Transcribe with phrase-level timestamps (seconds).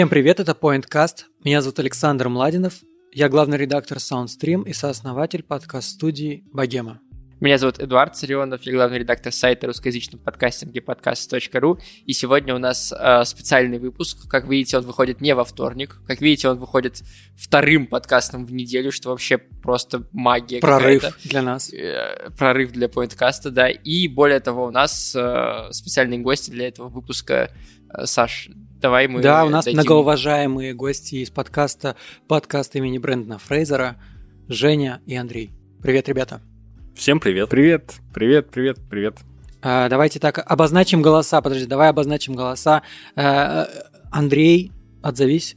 [0.00, 1.24] Всем привет, это PointCast.
[1.44, 2.72] Меня зовут Александр Младинов.
[3.12, 7.00] Я главный редактор SoundStream и сооснователь подкаст-студии «Богема».
[7.38, 11.80] Меня зовут Эдуард Царионов, я главный редактор сайта русскоязычного подкастинга подкаст.ру.
[12.06, 14.26] И сегодня у нас э, специальный выпуск.
[14.26, 16.00] Как видите, он выходит не во вторник.
[16.06, 17.02] Как видите, он выходит
[17.36, 21.70] вторым подкастом в неделю, что вообще просто магия Прорыв для нас.
[21.74, 23.68] Э, прорыв для поинткаста, да.
[23.68, 27.50] И более того, у нас э, специальные гости для этого выпуска.
[27.92, 28.48] Э, Саш,
[28.80, 29.20] давай мы...
[29.20, 29.78] Да, у нас дадим...
[29.78, 33.96] многоуважаемые гости из подкаста, подкаста имени Брэндона Фрейзера,
[34.48, 35.50] Женя и Андрей.
[35.82, 36.40] Привет, ребята.
[36.94, 37.48] Всем привет.
[37.50, 39.18] Привет, привет, привет, привет.
[39.62, 41.40] А, давайте так, обозначим голоса.
[41.42, 42.82] Подожди, давай обозначим голоса.
[43.14, 43.68] А,
[44.10, 44.72] Андрей,
[45.02, 45.56] отзовись.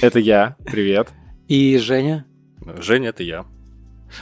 [0.00, 1.08] Это я, привет.
[1.48, 2.26] И Женя.
[2.78, 3.44] Женя, это я.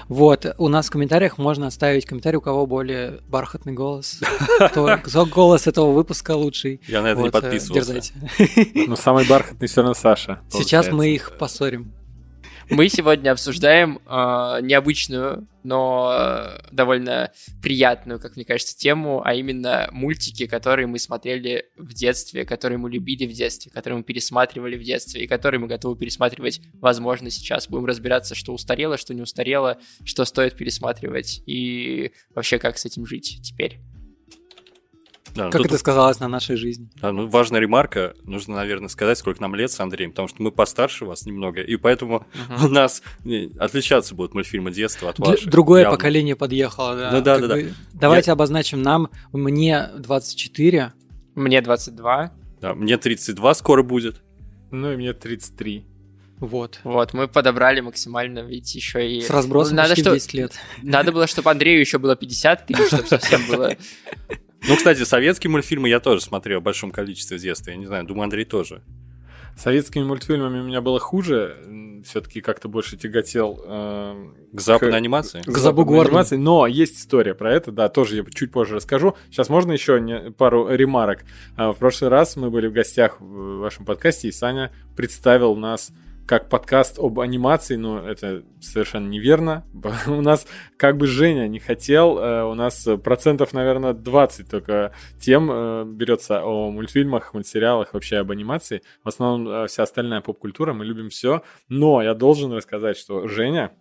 [0.09, 4.21] Вот, у нас в комментариях можно оставить комментарий, у кого более бархатный голос.
[5.05, 6.81] Кто, голос этого выпуска лучший.
[6.87, 7.95] Я на это не подписывался.
[7.95, 8.85] Дерзайте.
[8.87, 10.41] Но самый бархатный все равно Саша.
[10.51, 11.93] Сейчас мы их поссорим.
[12.71, 19.89] Мы сегодня обсуждаем э, необычную, но э, довольно приятную, как мне кажется, тему, а именно
[19.91, 24.85] мультики, которые мы смотрели в детстве, которые мы любили в детстве, которые мы пересматривали в
[24.85, 27.69] детстве и которые мы готовы пересматривать, возможно, сейчас.
[27.69, 33.05] Будем разбираться, что устарело, что не устарело, что стоит пересматривать и вообще как с этим
[33.05, 33.81] жить теперь.
[35.35, 35.67] Да, как тут...
[35.67, 36.91] это сказалось на нашей жизни?
[37.01, 38.15] Да, ну, важная ремарка.
[38.25, 41.77] Нужно, наверное, сказать, сколько нам лет с Андреем, потому что мы постарше вас немного, и
[41.77, 42.65] поэтому uh-huh.
[42.67, 43.03] у нас
[43.59, 45.49] отличаться будут мультфильмы детства от ваших.
[45.49, 45.97] Другое явно.
[45.97, 47.11] поколение подъехало, да.
[47.13, 47.63] Ну, да, да, бы...
[47.63, 47.69] да.
[47.93, 48.33] Давайте Я...
[48.33, 49.09] обозначим нам.
[49.33, 50.93] Мне 24.
[51.35, 52.33] Мне 22.
[52.61, 54.23] Да, мне 32 скоро будет.
[54.71, 55.87] Ну и мне 33.
[56.41, 56.81] Вот.
[56.85, 59.21] Вот, мы подобрали максимально, ведь еще и...
[59.21, 60.15] С разбросом надо, что...
[60.15, 60.55] 10 лет.
[60.83, 63.77] Надо было, чтобы Андрею еще было 53, чтобы совсем было
[64.69, 67.73] ну, кстати, советские мультфильмы я тоже смотрел в большом количестве в детстве.
[67.73, 68.83] Я не знаю, думаю, Андрей тоже.
[69.57, 71.57] Советскими мультфильмами у меня было хуже.
[72.05, 75.43] Все-таки как-то больше тяготел э, к западной к, анимации.
[75.43, 76.37] К, к западной анимации.
[76.37, 79.17] Но есть история про это, да, тоже я чуть позже расскажу.
[79.31, 81.25] Сейчас можно еще не, пару ремарок.
[81.57, 85.93] А, в прошлый раз мы были в гостях в вашем подкасте, и Саня представил нас
[86.31, 89.67] как подкаст об анимации, но это совершенно неверно.
[90.07, 90.47] У нас
[90.77, 96.45] как бы Женя не хотел, э, у нас процентов, наверное, 20 только тем э, берется
[96.45, 98.83] о мультфильмах, мультсериалах, вообще об анимации.
[99.03, 101.43] В основном э, вся остальная поп-культура, мы любим все.
[101.69, 103.73] Но я должен рассказать, что Женя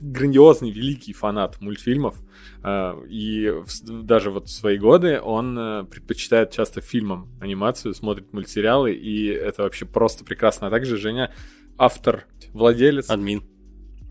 [0.00, 2.16] грандиозный, великий фанат мультфильмов,
[2.62, 3.52] э, и
[3.86, 9.62] даже вот в свои годы он э, предпочитает часто фильмам анимацию, смотрит мультсериалы, и это
[9.62, 10.68] вообще просто прекрасно.
[10.68, 11.32] А также Женя
[11.78, 13.10] автор, владелец.
[13.10, 13.49] Админ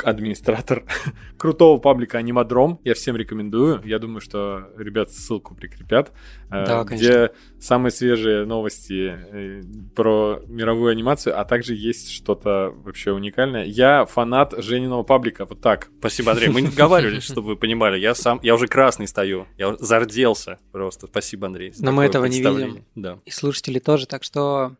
[0.04, 0.86] администратор
[1.38, 2.80] крутого паблика Анимадром.
[2.84, 3.82] Я всем рекомендую.
[3.84, 6.12] Я думаю, что ребят ссылку прикрепят.
[6.50, 7.32] Э, да, где конечно.
[7.60, 9.62] самые свежие новости э,
[9.96, 13.66] про мировую анимацию, а также есть что-то вообще уникальное.
[13.66, 15.46] Я фанат Жениного паблика.
[15.46, 15.90] Вот так.
[16.00, 16.50] Спасибо, Андрей.
[16.50, 17.98] Мы не договаривались, чтобы вы понимали.
[18.00, 19.48] Я сам, я уже красный стою.
[19.58, 21.08] Я зарделся просто.
[21.08, 21.74] Спасибо, Андрей.
[21.80, 22.86] Но мы этого не видим.
[22.96, 23.20] Да.
[23.26, 24.76] И слушатели тоже, так что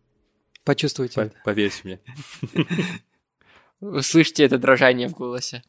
[0.64, 1.32] почувствуйте.
[1.44, 2.00] Поверьте мне.
[3.82, 5.64] Вы слышите это дрожание в голосе.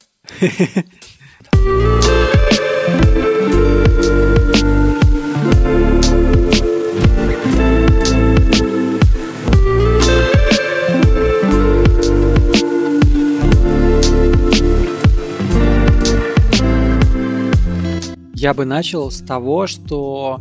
[18.34, 20.41] Я бы начал с того, что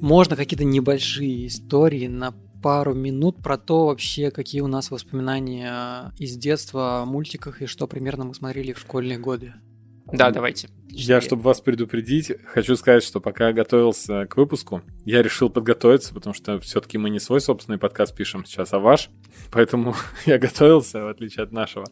[0.00, 6.36] можно какие-то небольшие истории на пару минут про то вообще, какие у нас воспоминания из
[6.36, 9.54] детства о мультиках и что примерно мы смотрели в школьные годы.
[10.06, 10.68] Да, давайте.
[10.94, 16.34] Я, чтобы вас предупредить, хочу сказать, что пока готовился к выпуску, я решил подготовиться, потому
[16.34, 19.08] что все-таки мы не свой собственный подкаст пишем сейчас, а ваш.
[19.52, 19.94] Поэтому
[20.26, 21.86] я готовился, в отличие от нашего.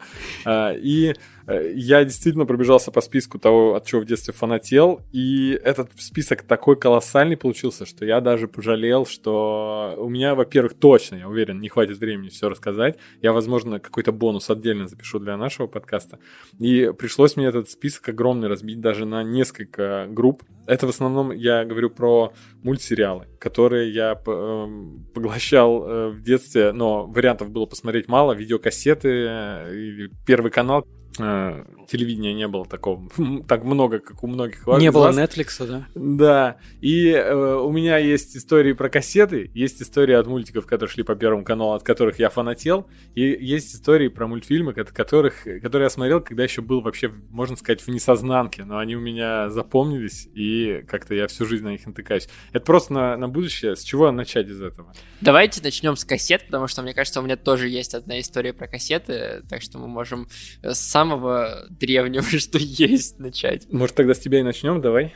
[0.44, 1.14] А, и
[1.46, 5.00] э, я действительно пробежался по списку того, от чего в детстве фанател.
[5.12, 11.16] И этот список такой колоссальный получился, что я даже пожалел, что у меня, во-первых, точно,
[11.16, 12.98] я уверен, не хватит времени все рассказать.
[13.22, 16.18] Я, возможно, какой-то бонус отдельно запишу для нашего подкаста.
[16.58, 20.42] И пришлось мне этот список огромный разбить даже на несколько групп.
[20.66, 27.06] Это в основном я говорю про мультсериалы, которые я эм, поглощал э, в детстве, но
[27.06, 30.86] вариантов было посмотреть мало, видеокассеты э, Первый канал.
[31.18, 33.08] э, телевидения не было такого,
[33.48, 34.80] так много, как у многих вас.
[34.80, 35.16] Не было вас.
[35.16, 35.86] Netflix, да?
[35.94, 36.56] Да.
[36.80, 41.16] И э, у меня есть истории про кассеты, есть истории от мультиков, которые шли по
[41.16, 45.90] Первому каналу, от которых я фанател, и есть истории про мультфильмы, от которых, которые я
[45.90, 50.49] смотрел, когда еще был вообще, можно сказать, в несознанке, но они у меня запомнились, и
[50.86, 52.28] как-то я всю жизнь на них натыкаюсь.
[52.52, 53.76] Это просто на, на будущее.
[53.76, 54.92] С чего начать из этого?
[55.20, 58.68] Давайте начнем с кассет, потому что, мне кажется, у меня тоже есть одна история про
[58.68, 60.28] кассеты, так что мы можем
[60.62, 63.70] с самого древнего, что есть, начать.
[63.72, 65.14] Может, тогда с тебя и начнем, давай.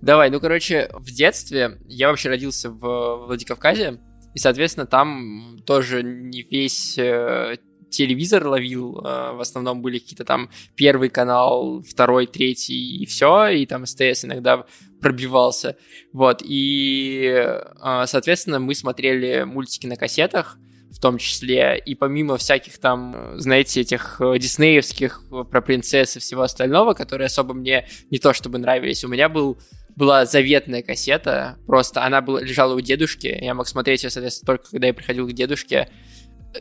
[0.00, 3.98] Давай, ну, короче, в детстве я вообще родился в Владикавказе,
[4.34, 7.56] и, соответственно, там тоже не весь э,
[7.90, 13.66] телевизор ловил, э, в основном были какие-то там первый канал, второй, третий и все, и
[13.66, 14.64] там СТС иногда
[15.00, 15.76] пробивался,
[16.12, 20.58] вот, и, э, соответственно, мы смотрели мультики на кассетах,
[20.90, 26.20] в том числе, и помимо всяких там, знаете, этих э, диснеевских э, про принцесс и
[26.20, 29.58] всего остального, которые особо мне не то чтобы нравились, у меня был
[29.96, 34.70] была заветная кассета, просто она была, лежала у дедушки, я мог смотреть ее, соответственно, только
[34.70, 35.88] когда я приходил к дедушке,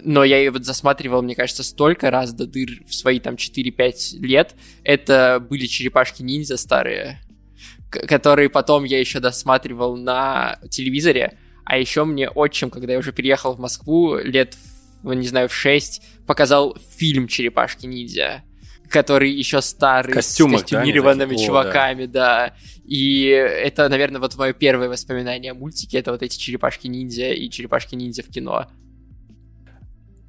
[0.03, 4.19] но я ее вот засматривал, мне кажется, столько раз до дыр в свои там 4-5
[4.19, 4.55] лет.
[4.83, 7.21] Это были черепашки-ниндзя старые,
[7.89, 11.37] которые потом я еще досматривал на телевизоре.
[11.65, 14.55] А еще мне отчим, когда я уже переехал в Москву лет,
[15.03, 18.43] не знаю, в 6, показал фильм «Черепашки-ниндзя»,
[18.89, 22.47] который еще старый, Костюмах, с костюмированными да, чуваками, О, да.
[22.47, 22.55] да.
[22.85, 28.23] И это, наверное, вот мое первое воспоминание о мультике, это вот эти черепашки-ниндзя и черепашки-ниндзя
[28.23, 28.67] в кино.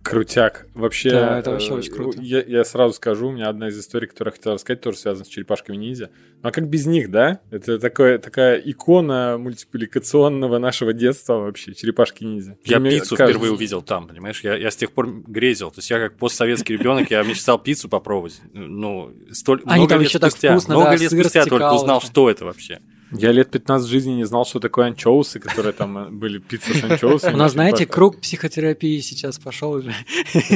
[0.02, 0.66] Крутяк.
[0.74, 2.20] Вообще, да, это вообще очень круто.
[2.22, 5.24] Я, я сразу скажу, у меня одна из историй, которую я хотел рассказать, тоже связана
[5.24, 6.10] с черепашками ниндзя.
[6.42, 7.40] Ну а как без них, да?
[7.50, 12.56] Это такое, такая икона мультипликационного нашего детства вообще, черепашки ниндзя.
[12.64, 13.38] Я Мне пиццу кажется...
[13.38, 14.40] впервые увидел там, понимаешь?
[14.42, 15.70] Я, я с тех пор грезил.
[15.70, 18.40] То есть я как постсоветский ребенок, я мечтал пиццу попробовать.
[18.52, 21.72] Ну, столь, Они много там лет еще спустя, так вкусно, много да, лет спустя только
[21.72, 22.80] узнал, что это вообще.
[23.12, 26.84] Я лет 15 жизни не знал, что такое анчоусы, которые там э, были пицца с
[26.84, 27.34] анчоусами.
[27.34, 29.94] У нас, знаете, круг психотерапии сейчас пошел уже.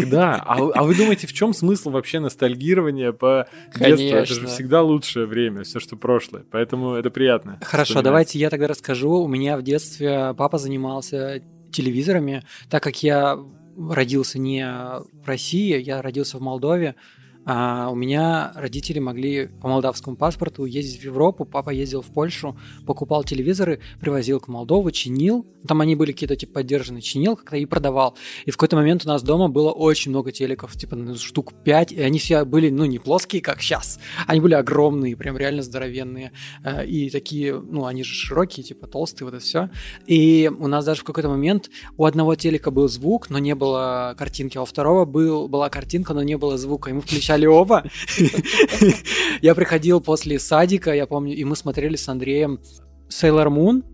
[0.06, 4.06] Да, а, а вы думаете, в чем смысл вообще ностальгирования по детству?
[4.06, 6.44] Это же всегда лучшее время, все, что прошлое.
[6.50, 7.58] Поэтому это приятно.
[7.62, 9.22] Хорошо, давайте я тогда расскажу.
[9.22, 13.38] У меня в детстве папа занимался телевизорами, так как я
[13.76, 16.94] родился не в России, я родился в Молдове,
[17.44, 21.44] а у меня родители могли по молдавскому паспорту ездить в Европу.
[21.44, 22.56] Папа ездил в Польшу,
[22.86, 25.44] покупал телевизоры, привозил к Молдову, чинил.
[25.66, 28.16] Там они были какие-то типа поддержанные, чинил как-то и продавал.
[28.44, 31.92] И в какой-то момент у нас дома было очень много телеков, типа ну, штук 5,
[31.92, 33.98] и они все были, ну, не плоские, как сейчас.
[34.26, 36.32] Они были огромные, прям реально здоровенные.
[36.64, 39.70] Э, и такие, ну, они же широкие, типа толстые, вот это все.
[40.06, 44.14] И у нас даже в какой-то момент у одного телека был звук, но не было
[44.16, 46.90] картинки, а у второго был, была картинка, но не было звука.
[46.90, 47.84] И мы включали оба.
[49.42, 52.60] Я приходил после садика, я помню, и мы смотрели с Андреем
[53.08, 53.84] Sailor Moon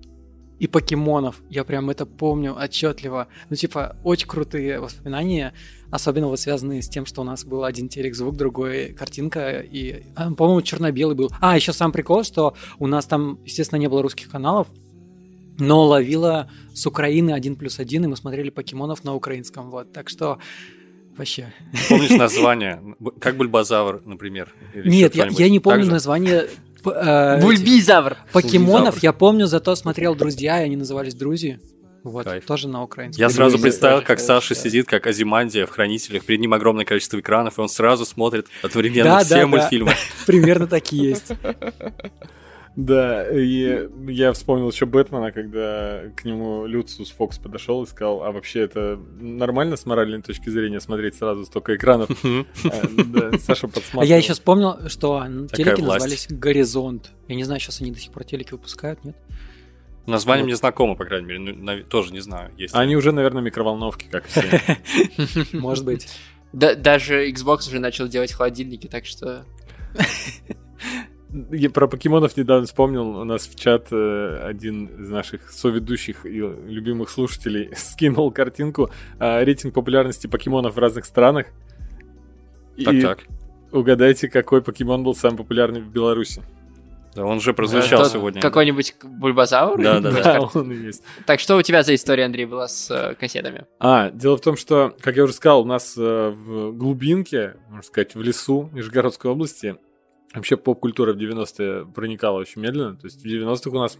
[0.58, 1.40] и покемонов.
[1.48, 3.28] Я прям это помню отчетливо.
[3.48, 5.52] Ну, типа, очень крутые воспоминания,
[5.90, 10.02] особенно вот связанные с тем, что у нас был один телек звук, другой картинка, и,
[10.16, 11.30] а, по-моему, черно-белый был.
[11.40, 14.66] А, еще сам прикол, что у нас там, естественно, не было русских каналов,
[15.58, 19.92] но ловила с Украины один плюс один, и мы смотрели покемонов на украинском, вот.
[19.92, 20.38] Так что
[21.18, 21.52] Вообще.
[21.88, 22.80] Помнишь название?
[23.20, 24.54] Как Бульбазавр, например?
[24.72, 26.46] Нет, я, я не помню название
[26.84, 28.16] э, Бульбизавр.
[28.32, 31.58] Покемонов я помню, зато смотрел «Друзья», и они назывались «Друзья».
[32.04, 32.46] Вот, Кайф.
[32.46, 33.20] тоже на украинском.
[33.20, 37.58] Я сразу представил, как Саша сидит, как Азимандия в «Хранителях», перед ним огромное количество экранов,
[37.58, 39.90] и он сразу смотрит одновременно да, все да, мультфильмы.
[39.90, 39.96] Да.
[40.26, 41.32] Примерно такие есть.
[42.78, 48.30] Да, и я вспомнил еще Бэтмена, когда к нему Люциус Фокс подошел и сказал, а
[48.30, 52.08] вообще это нормально с моральной точки зрения смотреть сразу столько экранов?
[52.22, 54.04] А, Саша подсматривал.
[54.04, 57.10] Я еще вспомнил, что телеки назывались «Горизонт».
[57.26, 59.16] Я не знаю, сейчас они до сих пор телеки выпускают, нет?
[60.06, 62.52] Название мне знакомо, по крайней мере, ну, тоже не знаю.
[62.70, 64.44] Они уже, наверное, микроволновки, как все.
[65.52, 66.06] Может быть.
[66.52, 69.44] Даже Xbox уже начал делать холодильники, так что...
[71.50, 73.08] Я про покемонов недавно вспомнил.
[73.18, 79.44] У нас в чат э, один из наших соведущих и любимых слушателей скинул картинку э,
[79.44, 81.46] рейтинг популярности покемонов в разных странах.
[82.82, 83.18] Так, и так.
[83.72, 86.42] Угадайте, какой покемон был самый популярный в Беларуси.
[87.14, 88.40] Да, он же прозвучал Это сегодня.
[88.40, 89.82] Какой-нибудь бульбазаур?
[89.82, 90.40] Да, да, да.
[90.54, 91.02] он и есть.
[91.26, 93.66] Так что у тебя за история, Андрей, была с э, кассетами?
[93.80, 97.82] А, дело в том, что, как я уже сказал, у нас э, в глубинке, можно
[97.82, 99.76] сказать, в лесу Нижегородской области
[100.34, 102.96] Вообще поп-культура в 90-е проникала очень медленно.
[102.96, 103.96] То есть в 90-х у нас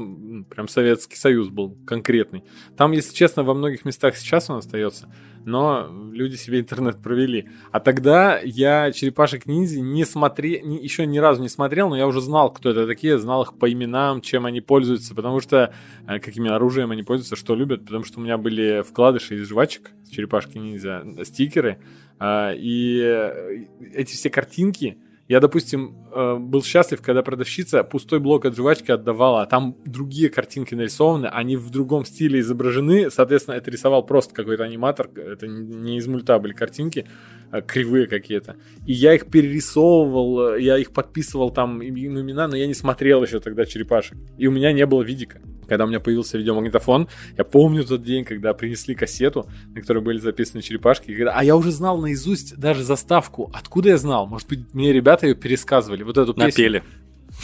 [0.50, 2.44] прям Советский Союз был конкретный.
[2.76, 5.08] Там, если честно, во многих местах сейчас он остается,
[5.46, 7.48] но люди себе интернет провели.
[7.72, 12.06] А тогда я черепашек ниндзя не смотрел, не, еще ни разу не смотрел, но я
[12.06, 15.72] уже знал, кто это такие, знал их по именам, чем они пользуются, потому что
[16.06, 19.92] э, какими оружием они пользуются, что любят, потому что у меня были вкладыши из жвачек,
[20.10, 21.78] черепашки ниндзя, стикеры,
[22.20, 28.46] э, и э, эти все картинки, я, допустим, э, был счастлив, когда продавщица пустой блок
[28.46, 33.70] от жвачки отдавала, а там другие картинки нарисованы, они в другом стиле изображены, соответственно, это
[33.70, 37.06] рисовал просто какой-то аниматор, это не из мульта были картинки,
[37.50, 38.56] а кривые какие-то.
[38.86, 43.38] И я их перерисовывал, э, я их подписывал там имена, но я не смотрел еще
[43.38, 44.16] тогда черепашек.
[44.38, 48.24] И у меня не было видика когда у меня появился видеомагнитофон, я помню тот день,
[48.24, 52.56] когда принесли кассету, на которой были записаны черепашки, и когда, а я уже знал наизусть
[52.56, 53.50] даже заставку.
[53.54, 54.26] Откуда я знал?
[54.26, 56.46] Может быть, мне ребята ее пересказывали, вот эту песню.
[56.46, 56.82] Напели.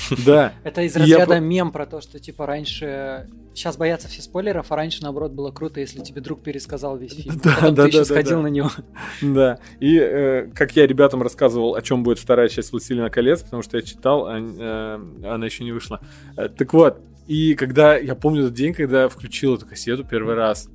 [0.27, 0.53] Да.
[0.65, 5.03] Это из разряда мем про то, что типа раньше сейчас боятся все спойлеров, а раньше
[5.03, 7.41] наоборот было круто, если тебе друг пересказал весь фильм.
[7.43, 8.71] Да, Потом да, ты да, еще сходил на него.
[9.23, 9.59] Да.
[9.81, 13.77] И э, как я ребятам рассказывал, о чем будет вторая часть Властелина колец, потому что
[13.77, 16.01] я читал, а, э, она еще не вышла.
[16.37, 20.69] Э, так вот, и когда я помню тот день, когда включил эту кассету первый раз,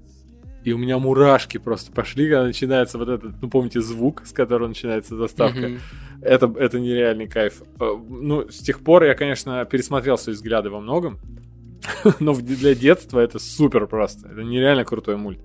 [0.63, 4.67] и у меня мурашки просто пошли, когда начинается вот этот, ну помните, звук, с которого
[4.67, 5.59] начинается заставка.
[5.59, 5.79] Mm-hmm.
[6.21, 7.61] Это, это нереальный кайф.
[7.79, 11.19] Э, ну, с тех пор я, конечно, пересмотрел свои взгляды во многом,
[12.19, 14.27] но для детства это супер просто.
[14.27, 15.39] Это нереально крутой мульт.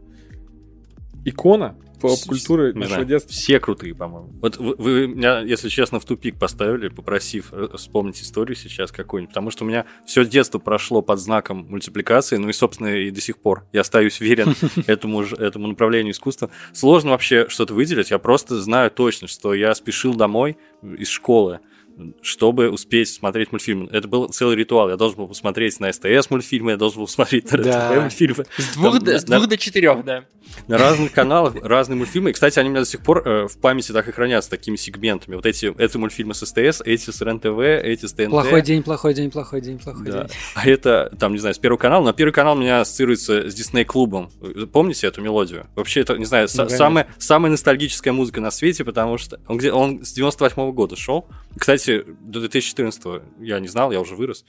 [1.24, 1.76] Икона
[2.08, 3.32] поп-культуры нашего детства.
[3.32, 4.32] Все крутые, по-моему.
[4.40, 9.30] Вот вы, вы меня, если честно, в тупик поставили, попросив э, вспомнить историю сейчас какую-нибудь,
[9.30, 13.20] потому что у меня все детство прошло под знаком мультипликации, ну и, собственно, и до
[13.20, 13.64] сих пор.
[13.72, 14.54] Я остаюсь верен
[14.86, 16.50] этому, этому направлению искусства.
[16.72, 21.60] Сложно вообще что-то выделить, я просто знаю точно, что я спешил домой из школы,
[22.22, 23.88] чтобы успеть смотреть мультфильмы.
[23.92, 24.90] Это был целый ритуал.
[24.90, 28.44] Я должен был посмотреть на СТС мультфильмы, я должен был посмотреть на РТВ мультфильмы.
[28.56, 30.24] С двух, Там, до, с двух до четырех, да.
[30.68, 32.30] На разных каналах разные мультфильмы.
[32.30, 34.76] И, кстати, они у меня до сих пор э, в памяти так и хранятся такими
[34.76, 35.36] сегментами.
[35.36, 38.30] Вот эти, эти мультфильмы с СТС, эти с РНТВ, эти с ТНТ.
[38.30, 40.24] Плохой день, плохой день, плохой день, плохой да.
[40.24, 40.36] день.
[40.54, 42.04] А это, там, не знаю, с первого канала.
[42.04, 44.30] Но первый канал у меня ассоциируется с Дисней клубом.
[44.72, 45.66] Помните эту мелодию?
[45.74, 49.72] Вообще, это, не знаю, ну, самая, самая ностальгическая музыка на свете, потому что он, где,
[49.72, 51.26] он с 98 -го года шел.
[51.56, 54.44] Кстати, до 2014 я не знал, я уже вырос.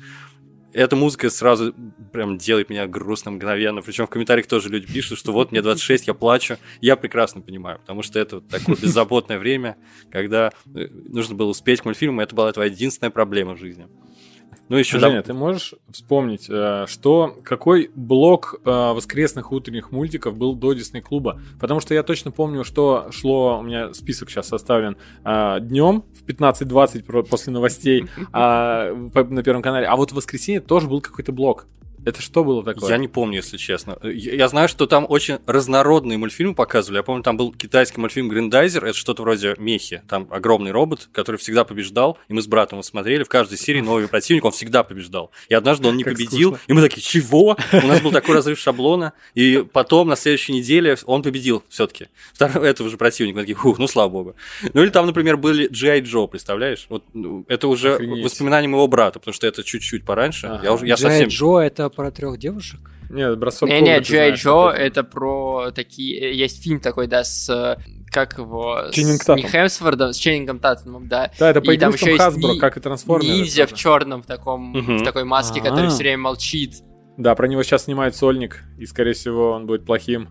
[0.74, 1.74] Эта музыка сразу
[2.12, 3.82] прям делает меня грустным мгновенно.
[3.82, 6.58] Причем в комментариях тоже люди пишут, что вот мне 26, я плачу.
[6.82, 9.78] Я прекрасно понимаю, потому что это такое беззаботное время,
[10.12, 13.88] когда э, нужно было успеть к мультфильму, это была твоя единственная проблема в жизни.
[14.68, 15.22] Ну, еще Женя, да...
[15.22, 21.40] ты можешь вспомнить, э, что какой блок э, воскресных утренних мультиков был до Дисней клуба?
[21.60, 26.26] Потому что я точно помню, что шло, у меня список сейчас составлен э, днем в
[26.28, 31.68] 15.20 после новостей а, на Первом канале, а вот в воскресенье тоже был какой-то блок.
[32.06, 32.90] Это что было такое?
[32.90, 33.98] Я не помню, если честно.
[34.04, 36.98] Я знаю, что там очень разнородные мультфильмы показывали.
[36.98, 38.86] Я помню, там был китайский мультфильм Гриндайзер.
[38.86, 40.04] Это что-то вроде Мехи.
[40.08, 42.18] Там огромный робот, который всегда побеждал.
[42.28, 43.24] И мы с братом смотрели.
[43.24, 45.32] В каждой серии новый противник, он всегда побеждал.
[45.50, 46.58] И однажды он не победил.
[46.68, 47.58] И мы такие, чего?
[47.72, 49.14] У нас был такой разрыв шаблона.
[49.34, 52.08] И потом на следующей неделе он победил все-таки.
[52.40, 53.38] Этого же противника.
[53.38, 54.36] Мы такие, фух, ну слава богу.
[54.74, 56.02] Ну или там, например, были G.I.
[56.02, 56.86] Джо, представляешь?
[56.90, 58.24] Вот ну, это уже Охренеть.
[58.24, 60.48] воспоминания моего брата, потому что это чуть-чуть пораньше.
[60.48, 60.64] Ага.
[60.64, 61.30] Я уже я совсем...
[61.30, 62.92] Джо это про трех девушек?
[63.10, 66.36] Нет, бросок Не, не, Джей Джо это про такие...
[66.38, 67.78] Есть фильм такой, да, с
[68.12, 68.86] как его...
[68.92, 71.32] Ченнинг с, не Хемсвордом, с Ченнингом Татумом, да.
[71.38, 73.30] Да, это по и там еще Hasbro, есть как и трансформеры.
[73.30, 74.98] Ниндзя в черном в таком, угу.
[74.98, 75.70] в такой маске, А-а-а.
[75.70, 76.76] который все время молчит.
[77.18, 80.30] Да, про него сейчас снимает сольник, и, скорее всего, он будет плохим.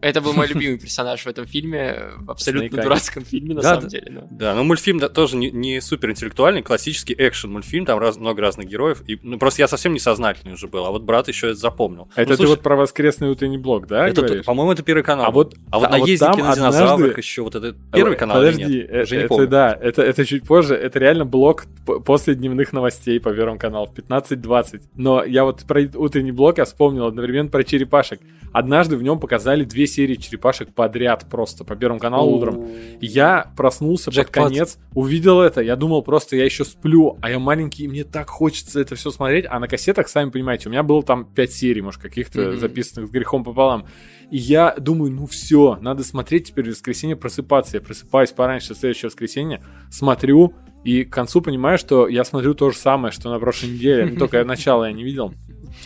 [0.00, 3.82] Это был мой любимый персонаж в этом фильме, в абсолютно дурацком фильме, на да, самом
[3.84, 4.10] да, деле.
[4.10, 4.28] Но.
[4.30, 8.40] Да, но мультфильм да, тоже не, не супер интеллектуальный, классический экшен мультфильм, там раз, много
[8.40, 9.02] разных героев.
[9.06, 12.08] И, ну, просто я совсем несознательный уже был, а вот брат еще это запомнил.
[12.14, 14.08] Это ну, слушай, ты вот про воскресный утренний блок, да?
[14.08, 15.26] Это, по-моему, это первый канал.
[15.26, 16.14] А вот, а вот, а, а вот на
[16.54, 17.20] динозаврах однажды...
[17.20, 18.90] еще, вот это первый канал Подожди, нет?
[18.90, 19.44] это, уже не помню.
[19.44, 21.64] это да, это, это чуть позже, это реально блок
[22.04, 24.82] после дневных новостей по первому каналу в 15-20.
[24.96, 28.20] Но я вот про утренний блок я вспомнил одновременно про черепашек.
[28.52, 32.66] Однажды в нем показали две серии черепашек подряд просто по Первому каналу утром.
[33.00, 37.84] Я проснулся под конец, увидел это, я думал просто я еще сплю, а я маленький,
[37.84, 39.46] и мне так хочется это все смотреть.
[39.48, 43.12] А на кассетах, сами понимаете, у меня было там пять серий, может, каких-то записанных с
[43.12, 43.86] грехом пополам.
[44.30, 47.76] И я думаю, ну все, надо смотреть теперь в воскресенье просыпаться.
[47.76, 50.54] Я просыпаюсь пораньше следующее воскресенье, смотрю,
[50.84, 54.18] и к концу понимаю, что я смотрю то же самое, что на прошлой неделе, но
[54.18, 55.34] только начало я не видел.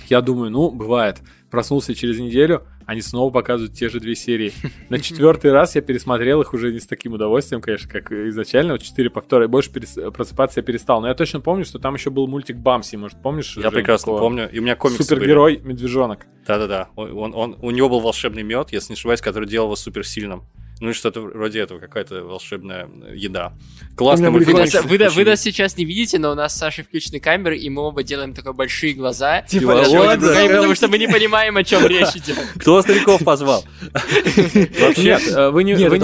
[0.09, 1.21] Я думаю, ну, бывает.
[1.55, 4.53] Проснулся через неделю, они снова показывают те же две серии.
[4.89, 8.73] На четвертый раз я пересмотрел их уже не с таким удовольствием, конечно, как изначально.
[8.73, 9.97] Вот четыре повтора, и больше перес...
[10.13, 11.01] просыпаться я перестал.
[11.01, 13.57] Но я точно помню, что там еще был мультик Бамси, может, помнишь?
[13.57, 14.19] Я прекрасно такого?
[14.19, 14.51] помню.
[14.51, 16.27] И у меня комиксы Супергерой Медвежонок.
[16.45, 16.89] Да-да-да.
[16.97, 20.43] Он, он, у него был волшебный мед, если не ошибаюсь, который делал его суперсильным.
[20.85, 23.55] Ну и что-то вроде этого, какая-то волшебная еда.
[23.97, 24.31] Классно.
[24.31, 27.21] Вы, вы, нас, вы, вы нас сейчас не видите, но у нас с Сашей включены
[27.21, 29.41] камеры, и мы оба делаем такие большие глаза.
[29.41, 30.47] Типа, вот, да.
[30.47, 32.37] потому что мы не понимаем, о чем речь идет.
[32.61, 33.65] Кто стариков позвал?
[33.93, 35.99] Вообще, э, вы не, вы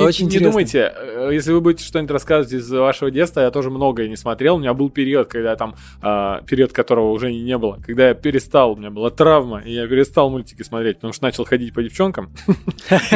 [1.29, 4.57] э, если вы будете что-нибудь рассказывать из вашего детства, я тоже многое не смотрел.
[4.57, 8.73] У меня был период, когда там, э, период которого уже не было, когда я перестал,
[8.73, 12.33] у меня была травма, и я перестал мультики смотреть, потому что начал ходить по девчонкам.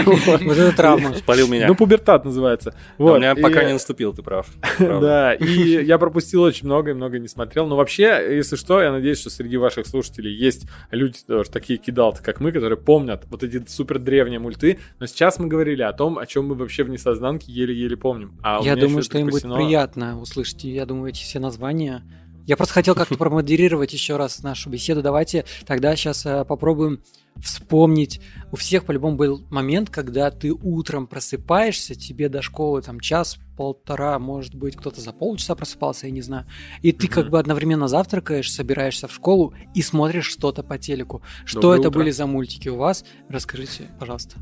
[0.05, 1.15] Вот это травма.
[1.15, 1.67] Спалил меня.
[1.69, 2.75] Ну, пубертат называется.
[2.99, 3.15] Вот.
[3.15, 4.47] У меня пока не наступил, ты прав.
[4.79, 7.67] Да, и я пропустил очень много и много не смотрел.
[7.67, 12.23] Но вообще, если что, я надеюсь, что среди ваших слушателей есть люди тоже такие кидалты,
[12.23, 14.79] как мы, которые помнят вот эти супер древние мульты.
[15.01, 18.39] Но сейчас мы говорили о том, о чем мы вообще в несознанке еле-еле помним.
[18.43, 22.03] А я думаю, что им будет приятно услышать, я думаю, эти все названия.
[22.47, 25.03] Я просто хотел как-то промодерировать еще раз нашу беседу.
[25.03, 27.01] Давайте тогда сейчас э, попробуем
[27.37, 28.21] вспомнить.
[28.53, 34.19] У всех по-любому был момент, когда ты утром просыпаешься, тебе до школы там час, полтора,
[34.19, 36.47] может быть, кто-то за полчаса просыпался, я не знаю.
[36.83, 37.11] И ты mm-hmm.
[37.11, 41.23] как бы одновременно завтракаешь, собираешься в школу и смотришь что-то по телеку.
[41.45, 41.99] Что Доброе это утро.
[42.01, 43.05] были за мультики у вас?
[43.29, 44.37] Расскажите, пожалуйста.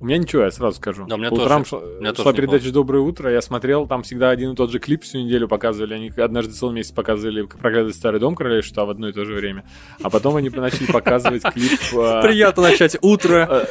[0.00, 1.04] У меня ничего, я сразу скажу.
[1.06, 4.30] Да, у меня Утром тоже, шла, меня шла передача «Доброе утро», я смотрел, там всегда
[4.30, 5.92] один и тот же клип всю неделю показывали.
[5.92, 9.34] Они однажды целый месяц показывали «Проклятый старый дом короля что в одно и то же
[9.34, 9.62] время.
[10.02, 11.78] А потом они начали показывать клип...
[12.00, 13.66] А, Приятно начать утро.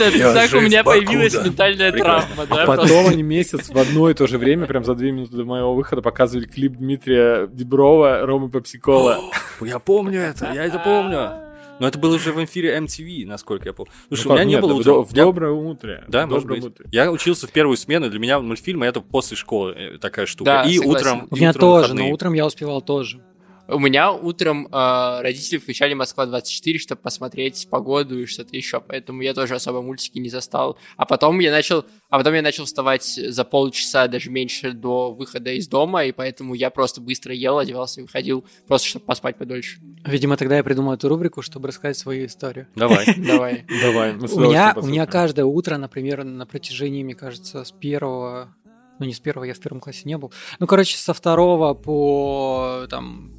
[0.00, 2.64] А, так у меня появилась ментальная травма, да?
[2.64, 5.44] А потом они месяц в одно и то же время, прям за две минуты до
[5.44, 9.18] моего выхода, показывали клип Дмитрия Деброва, Ромы Попсикола.
[9.60, 11.44] Я помню это, я это помню.
[11.80, 13.92] Но это было уже в эфире MTV, насколько я помню.
[14.08, 14.92] Слушай, ну, у меня нет, не было утра.
[14.94, 16.04] В, доброе утро.
[16.08, 16.64] Да, в может быть.
[16.64, 16.86] Утро.
[16.90, 20.44] Я учился в первую смену, для меня мультфильмы это после школы э, такая штука.
[20.44, 21.06] Да, и согласен.
[21.06, 21.28] утром.
[21.30, 23.20] У меня тоже, но утром я успевал тоже.
[23.70, 29.34] У меня утром э, родители включали Москва-24, чтобы посмотреть погоду и что-то еще, поэтому я
[29.34, 30.78] тоже особо мультики не застал.
[30.96, 35.52] А потом я начал, а потом я начал вставать за полчаса, даже меньше до выхода
[35.52, 39.78] из дома, и поэтому я просто быстро ел, одевался и выходил, просто чтобы поспать подольше.
[40.06, 42.68] Видимо, тогда я придумал эту рубрику, чтобы рассказать свою историю.
[42.74, 43.04] Давай.
[43.18, 43.66] Давай.
[43.82, 44.14] Давай.
[44.14, 48.54] У меня, у меня каждое утро, например, на протяжении, мне кажется, с первого
[48.98, 50.32] ну, не с первого, я в первом классе не был.
[50.58, 53.37] Ну, короче, со второго по там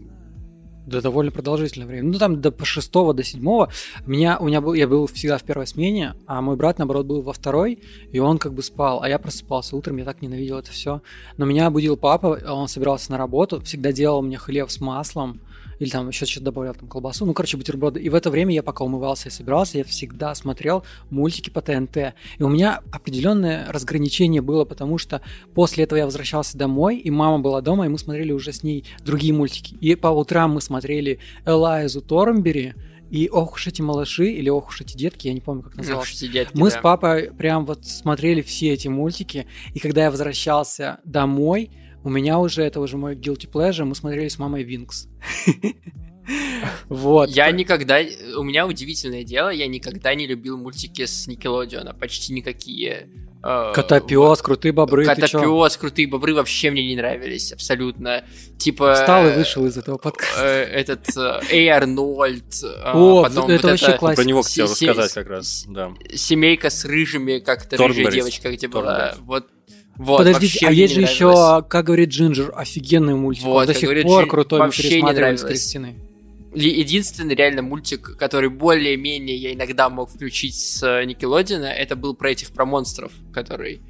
[0.89, 2.09] да, довольно продолжительное время.
[2.11, 3.71] Ну, там до шестого, до седьмого.
[4.05, 7.21] Меня, у меня был, я был всегда в первой смене, а мой брат, наоборот, был
[7.21, 7.79] во второй,
[8.11, 11.01] и он как бы спал, а я просыпался утром, я так ненавидел это все.
[11.37, 15.39] Но меня будил папа, он собирался на работу, всегда делал мне хлеб с маслом,
[15.79, 17.99] или там еще что-то добавлял, там колбасу, ну, короче, бутерброды.
[18.01, 22.13] И в это время я пока умывался и собирался, я всегда смотрел мультики по ТНТ.
[22.37, 25.21] И у меня определенное разграничение было, потому что
[25.53, 28.85] после этого я возвращался домой, и мама была дома, и мы смотрели уже с ней
[29.03, 29.75] другие мультики.
[29.75, 32.75] И по утрам мы смотрели Элайзу Торнбери,
[33.09, 36.25] и ох уж эти малыши, или ох уж эти детки, я не помню, как назывался.
[36.25, 36.77] Ох, детки, Мы да.
[36.77, 41.71] с папой прям вот смотрели все эти мультики, и когда я возвращался домой,
[42.09, 45.07] у меня уже, это уже мой guilty pleasure, мы смотрели с мамой Винкс.
[46.89, 47.29] Вот.
[47.29, 47.99] Я никогда...
[48.37, 53.09] У меня удивительное дело, я никогда не любил мультики с Никелодиона, почти никакие.
[53.43, 55.05] Э, Котопес, крутые бобры.
[55.05, 58.23] Котопес, крутые бобры вообще мне не нравились абсолютно.
[58.57, 58.93] Типа.
[58.93, 60.43] Встал и вышел из этого подкаста.
[60.43, 62.63] Э, этот э, Эй Арнольд.
[62.93, 64.21] О, это вообще классика.
[64.21, 65.65] Про него хотел рассказать как раз.
[65.67, 65.93] Да.
[66.13, 69.15] Семейка с рыжими, как-то рыжая девочка, где была.
[69.21, 69.47] Вот
[69.99, 73.43] вот, Подождите, а есть же еще, как говорит Джинджер, офигенный мультик.
[73.43, 74.29] Вот, Он до сих пор Джин...
[74.29, 75.95] крутой, мы пересматриваем с Кристиной.
[76.55, 82.51] Единственный реально мультик, который более-менее я иногда мог включить с Никелодина, это был про этих,
[82.51, 83.81] про монстров, который...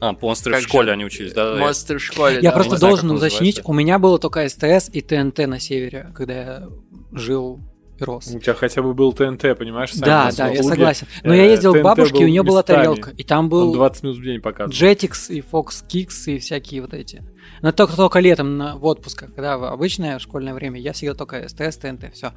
[0.00, 0.92] А, монстры как в школе же?
[0.94, 1.56] они учились, да?
[1.56, 5.46] Монстры в школе, Я да, просто должен уточнить, у меня было только СТС и ТНТ
[5.46, 6.68] на севере, когда я
[7.12, 7.60] жил
[8.02, 8.28] и рос.
[8.34, 9.92] У тебя хотя бы был ТНТ, понимаешь?
[9.94, 11.06] Да, да, я согласен.
[11.22, 13.72] Но я ездил к бабушке, у нее была тарелка, и там был...
[13.72, 14.72] 20 минут в день показывал.
[14.72, 17.22] Jetix и Fox Kicks и всякие вот эти.
[17.60, 21.48] Но только, только летом на, в отпусках, когда в обычное школьное время, я всегда только
[21.48, 22.32] СТС, ТНТ, все.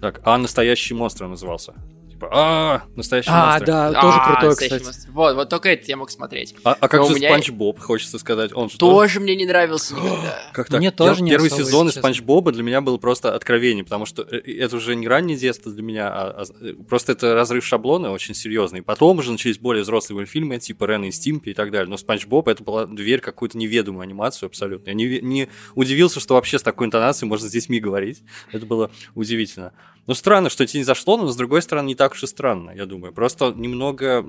[0.00, 1.74] Так, а настоящий монстр назывался?
[2.20, 3.66] Типа, а настоящий А, монстр.
[3.66, 4.82] да, тоже А, крутой, кстати.
[4.84, 5.10] монстр.
[5.12, 6.54] Вот, вот только это я мог смотреть.
[6.64, 9.20] А, а как Но у же меня- Спанч Боб, хочется сказать, он же тоже- Тоже
[9.20, 10.38] мне не нравился никогда.
[10.52, 10.78] Как так?
[10.78, 14.04] Мне Я- тоже не Первый сезон из Спанч Боба для меня был просто откровение, потому
[14.06, 18.10] что э, это уже не раннее детство для меня, а, а, просто это разрыв шаблона
[18.12, 18.82] очень серьезный.
[18.82, 21.88] Потом уже начались более взрослые мультфильмы, типа Рен и Стимпи и так далее.
[21.88, 24.90] Но Спанч Боб это была дверь какую-то неведомую анимацию абсолютно.
[24.90, 28.22] Я не, не удивился, что вообще с такой интонацией можно с детьми говорить.
[28.52, 29.72] Это было удивительно.
[30.06, 32.70] Ну, странно, что это не зашло, но с другой стороны, не так уж и странно,
[32.70, 33.12] я думаю.
[33.12, 34.24] Просто немного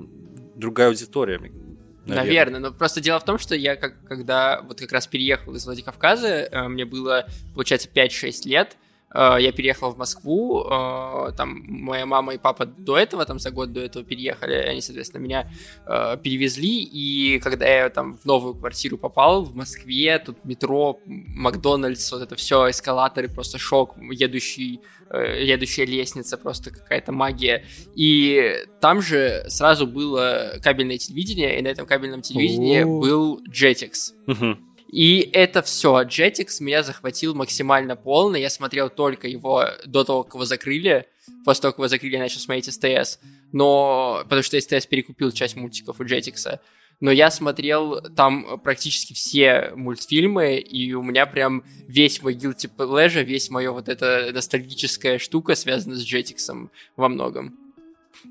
[0.54, 1.38] другая аудитория.
[1.38, 2.24] наверное.
[2.24, 5.64] Наверное, но просто дело в том, что я как, когда вот как раз переехал из
[5.64, 8.76] Владикавказа, э, мне было, получается, 5-6 лет,
[9.14, 13.72] я переехал в Москву, э, там моя мама и папа до этого, там за год
[13.72, 15.50] до этого переехали, они, соответственно, меня
[15.86, 22.12] э, перевезли, и когда я там в новую квартиру попал в Москве, тут метро, Макдональдс,
[22.12, 27.64] вот это все, эскалаторы, просто шок, едущий, э, едущая лестница, просто какая-то магия.
[27.94, 34.14] И там же сразу было кабельное телевидение, и на этом кабельном телевидении был Jetix.
[34.26, 34.71] Мгм.
[34.92, 36.02] И это все.
[36.02, 38.36] Jetix меня захватил максимально полно.
[38.36, 41.06] Я смотрел только его до того, как его закрыли.
[41.46, 43.18] После того, как его закрыли, я начал смотреть СТС.
[43.52, 44.20] Но...
[44.24, 46.60] Потому что СТС перекупил часть мультиков у Jetix.
[47.00, 53.24] Но я смотрел там практически все мультфильмы, и у меня прям весь мой guilty pleasure,
[53.24, 57.58] весь моя вот эта ностальгическая штука связана с Jetix во многом.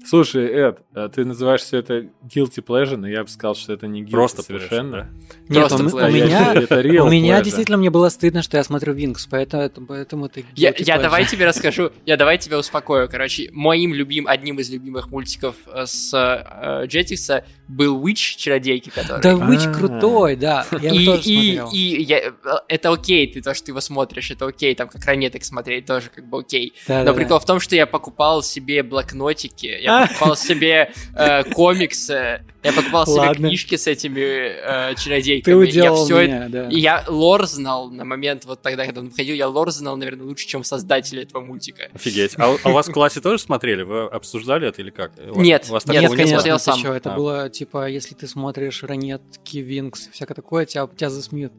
[0.08, 3.88] Слушай, Эд, а ты называешь все это guilty pleasure, но я бы сказал, что это
[3.88, 4.96] не guilty Просто совершенно.
[4.96, 6.12] pleasure, Нет, Просто у, м- у pleasure.
[6.12, 7.44] меня, это real у меня pleasure.
[7.44, 11.02] действительно мне было стыдно, что я смотрю Винкс, поэтому, поэтому это Я, guilty я pleasure.
[11.02, 13.08] давай тебе расскажу, я давай тебя успокою.
[13.10, 19.22] Короче, моим любим, одним из любимых мультиков э, с э, Jetix был Witch, чародейки, который...
[19.22, 19.74] Да Witch А.
[19.74, 20.66] крутой, да.
[20.82, 21.70] Я и, тоже и, смотрел.
[21.74, 22.32] и я, э,
[22.68, 26.10] это окей, ты то, что ты его смотришь, это окей, там как ранеток смотреть тоже
[26.14, 26.74] как бы окей.
[26.88, 31.44] Да, Но да, прикол в том, что я покупал себе блокнотики, я покупал себе э,
[31.52, 33.48] комиксы, я покупал себе Ладно.
[33.48, 35.54] книжки с этими э, Ты чародейками.
[35.54, 36.70] я уделал все меня, да.
[36.70, 40.26] и я лор знал на момент вот тогда, когда он выходил, я лор знал, наверное,
[40.26, 41.90] лучше, чем создатели этого мультика.
[41.94, 42.34] Офигеть.
[42.38, 43.82] А, у- а у вас в классе тоже смотрели?
[43.84, 45.12] Вы обсуждали это или как?
[45.34, 46.80] У Нет, у вас нет, такого Нет, не конечно, смотрел ты сам.
[46.82, 47.16] чё, это А.
[47.18, 51.54] было, типа, если ты смотришь Ранетки, Винкс, всякое такое, тебя, тебя засмеют.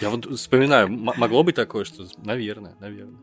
[0.00, 2.04] Я вот вспоминаю, могло быть такое, что...
[2.18, 3.18] Наверное, наверное.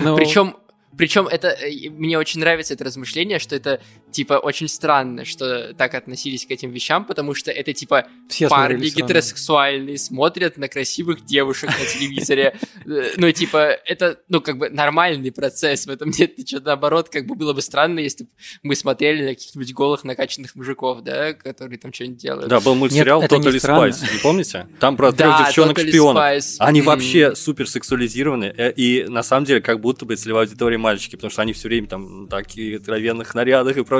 [0.00, 0.56] Ну, Причем,
[0.96, 5.94] причем это э, мне очень нравится это размышление, что это типа очень странно, что так
[5.94, 11.70] относились к этим вещам, потому что это типа все парни гетеросексуальные смотрят на красивых девушек
[11.70, 12.56] на телевизоре.
[12.86, 15.86] Э, Ну, типа, это, ну, как бы нормальный процесс.
[15.86, 18.30] В этом нет ничего наоборот, как бы было бы странно, если бы
[18.62, 22.48] мы смотрели на каких-нибудь голых накачанных мужиков, да, которые там что-нибудь делают.
[22.48, 23.20] Да, был мультсериал
[23.60, 23.86] странно.
[23.86, 24.66] Spice, не помните?
[24.78, 26.16] Там про трех девчонок-шпионов.
[26.58, 31.16] Они вообще супер сексуализированы, э, и на самом деле как будто бы целевая аудитория мальчики,
[31.16, 33.99] потому что они все время там такие откровенных нарядах и прочее.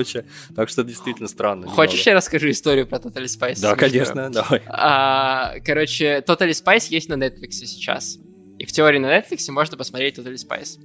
[0.54, 1.68] Так что действительно странно.
[1.68, 2.10] Хочешь, немного.
[2.10, 3.60] я расскажу историю про Totally Spice?
[3.60, 4.62] Да, конечно, давай.
[4.66, 8.18] А, короче, Totally Spice есть на Netflix сейчас.
[8.58, 10.78] И в теории на Netflix можно посмотреть Totally Spice,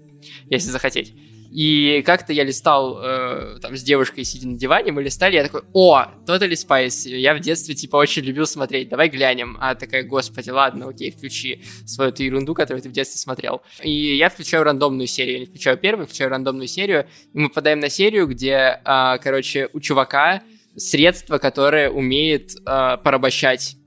[0.50, 1.14] если захотеть.
[1.56, 5.62] И как-то я листал э, там с девушкой, сидя на диване, мы листали, я такой,
[5.72, 9.58] о, Totally Spice, я в детстве, типа, очень любил смотреть, давай глянем.
[9.62, 13.62] А такая, господи, ладно, окей, включи свою эту ерунду, которую ты в детстве смотрел.
[13.82, 17.80] И я включаю рандомную серию, я не включаю первую, включаю рандомную серию, и мы попадаем
[17.80, 20.44] на серию, где, а, короче, у чувака
[20.76, 23.78] средство, которое умеет а, порабощать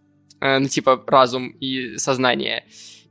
[0.40, 2.64] э, ну, типа, разум и сознание.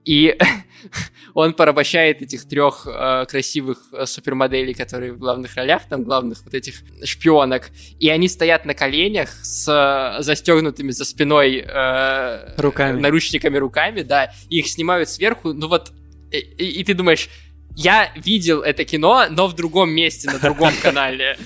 [0.08, 0.38] И
[1.34, 6.54] он порабощает этих трех э, красивых э, супермоделей, которые в главных ролях, там, главных вот
[6.54, 7.70] этих шпионок.
[8.00, 13.00] И они стоят на коленях с э, застегнутыми за спиной э, Руками.
[13.02, 15.92] наручниками руками, да, и их снимают сверху, ну вот,
[16.32, 17.30] и, и- и ты думаешь,
[17.78, 21.38] я видел это кино, но в другом месте, на другом канале.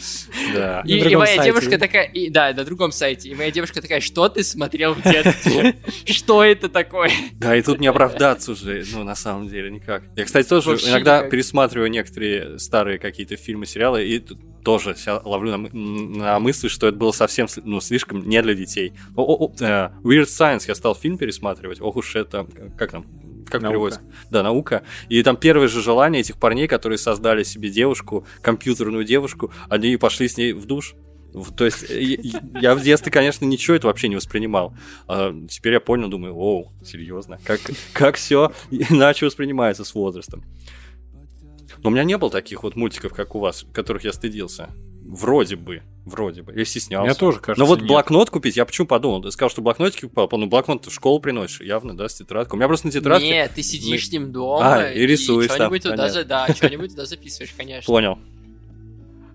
[0.55, 0.81] Да.
[0.85, 3.27] И, На и моя сайте, девушка такая, и, да, на другом сайте.
[3.29, 5.75] И моя девушка такая, что ты смотрел в детстве?
[6.05, 7.11] Что это такое?
[7.33, 10.03] Да, и тут не оправдаться уже, ну, на самом деле, никак.
[10.15, 11.31] Я, кстати, тоже Вообще иногда никак.
[11.31, 16.97] пересматриваю некоторые старые какие-то фильмы, сериалы, и тут тоже ловлю на, на мысли, что это
[16.97, 18.93] было совсем, ну, слишком не для детей.
[19.17, 23.05] О, о, о, э, Weird Science я стал фильм пересматривать, ох уж это, как там,
[23.49, 23.69] как Наука.
[23.69, 24.01] переводится?
[24.30, 24.84] Да, наука.
[25.10, 30.27] И там первое же желание этих парней, которые создали себе девушку, компьютерную девушку, они пошли
[30.27, 30.95] с ней в душ.
[31.56, 34.75] То есть э, я- я в детстве, конечно, ничего это вообще не воспринимал.
[35.08, 37.60] А теперь я понял, думаю, оу, серьезно, как,
[37.93, 40.43] как все иначе воспринимается с возрастом.
[41.84, 44.69] Но у меня не было таких вот мультиков, как у вас, которых я стыдился.
[45.12, 46.54] Вроде бы, вроде бы.
[46.56, 47.06] Я стеснялся.
[47.06, 47.88] Мне тоже кажется, Но вот нет.
[47.89, 49.21] блокнот купить, я почему подумал?
[49.21, 52.56] Ты сказал, что блокнотики покупал, ну блокнот ты в школу приносишь, явно, да, с тетрадкой.
[52.56, 53.28] У меня просто на тетрадке...
[53.28, 56.91] Нет, ты сидишь с ним дома А, и рисуешь там, что-нибудь туда, за- да, что-нибудь
[56.91, 57.86] туда записываешь, конечно.
[57.93, 58.17] Понял.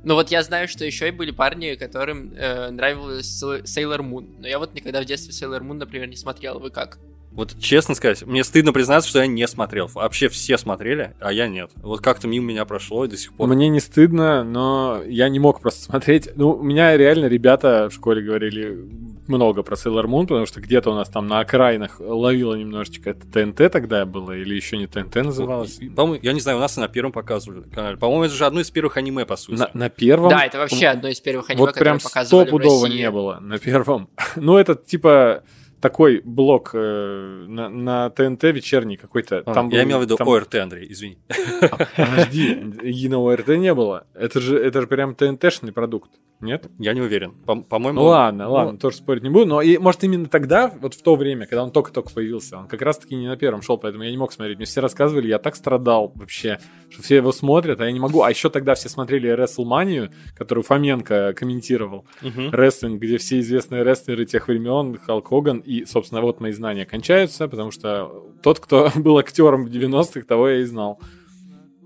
[0.03, 4.37] Ну вот я знаю, что еще и были парни, которым э, нравилась Sailor Moon.
[4.39, 6.59] Но я вот никогда в детстве Sailor Moon, например, не смотрел.
[6.59, 6.99] Вы как?
[7.37, 9.91] Вот честно сказать, мне стыдно признаться, что я не смотрел.
[9.93, 11.71] Вообще все смотрели, а я нет.
[11.77, 13.49] Вот как-то мимо меня прошло и до сих пор.
[13.49, 16.31] Мне не стыдно, но я не мог просто смотреть.
[16.35, 18.89] Ну, у меня реально ребята в школе говорили
[19.29, 23.11] много про Sailor Moon, потому что где-то у нас там на окраинах ловило немножечко.
[23.11, 25.79] Это ТНТ тогда было или еще не ТНТ называлось?
[25.95, 27.99] По-моему, я не знаю, у нас и на первом показывали канале.
[27.99, 29.59] По-моему, это же одно из первых аниме, по сути.
[29.59, 30.31] На, на первом?
[30.31, 34.09] Да, это вообще одно из первых аниме, вот прям показывали стопудово не было на первом.
[34.37, 35.43] ну, это типа
[35.81, 39.43] такой блок э, на, на ТНТ вечерний какой-то.
[39.45, 40.29] А, там я был, имел в виду там...
[40.29, 41.19] ОРТ, Андрей, извини.
[41.61, 44.07] А, подожди, и на ОРТ не было.
[44.15, 46.11] Это же, это же прям ТНТшный продукт.
[46.41, 46.71] Нет?
[46.79, 47.33] Я не уверен.
[47.45, 48.01] По-моему...
[48.01, 48.53] Ну ладно, ну...
[48.53, 49.47] ладно, тоже спорить не буду.
[49.47, 52.83] Но и, может именно тогда, вот в то время, когда он только-только появился, он как
[52.83, 54.59] раз-таки не на первом шел, поэтому я не мог смотреть.
[54.59, 56.59] Мне все рассказывали, я так страдал вообще,
[56.91, 58.23] что все его смотрят, а я не могу.
[58.23, 62.05] А еще тогда все смотрели WrestleMania, которую Фоменко комментировал.
[62.23, 62.51] Угу.
[62.53, 65.61] Рестлинг, где все известные рестлеры тех времен, Халк Хоган.
[65.61, 70.49] И, собственно, вот мои знания кончаются, потому что тот, кто был актером в 90-х, того
[70.49, 71.01] я и знал.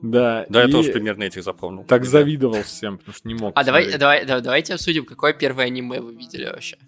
[0.02, 1.84] Да, да, я тоже примерно этих запомнил.
[1.84, 3.52] Так завидовал всем, потому что не мог.
[3.54, 6.78] А давай, давай, давай, давайте обсудим, какое первое аниме вы видели вообще.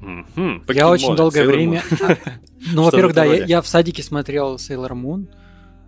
[0.00, 0.72] Mm-hmm.
[0.74, 1.82] Я очень долгое время...
[2.72, 5.28] Ну, во-первых, да, я в садике смотрел Sailor Moon,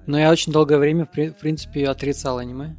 [0.07, 2.77] но я очень долгое время, в принципе, отрицал аниме.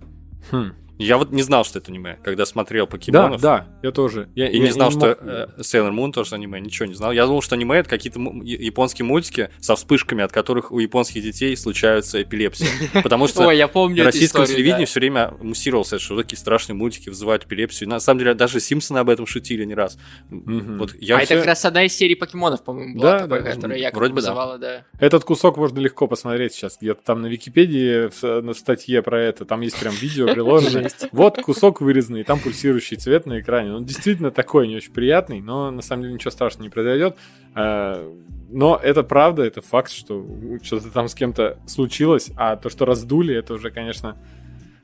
[0.50, 0.74] Хм.
[1.02, 3.42] Я вот не знал, что это аниме, когда смотрел покемонов.
[3.42, 4.30] Да, да, я тоже.
[4.36, 5.18] Я, и я, не знал, я не что мог...
[5.22, 7.12] э, Sailor Moon тоже аниме, ничего не знал.
[7.12, 11.56] Я думал, что аниме это какие-то японские мультики со вспышками, от которых у японских детей
[11.58, 12.68] случаются эпилепсии.
[13.04, 17.46] Потому что Ой, я помню российском телевидении все время муссировался, что такие страшные мультики вызывают
[17.46, 17.90] эпилепсию.
[17.90, 19.98] На самом деле, даже Симпсоны об этом шутили не раз.
[20.30, 24.10] Вот я а это как раз одна из серий покемонов, по-моему, была такой, которая якобы
[24.10, 24.86] вызывала, да.
[25.00, 29.62] Этот кусок можно легко посмотреть сейчас где-то там на Википедии, в статье про это, там
[29.62, 30.91] есть прям видео приложено.
[31.12, 33.74] Вот кусок кусок вырезанный, и там пульсирующий цвет на экране.
[33.74, 37.18] Он действительно такой, не очень приятный, но на самом деле ничего страшного не произойдет.
[37.54, 38.04] А,
[38.50, 40.26] но это правда, это факт, что
[40.62, 44.18] что-то там с кем-то случилось, а то, что раздули, это уже, конечно,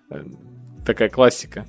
[0.10, 0.24] э,
[0.86, 1.66] такая классика.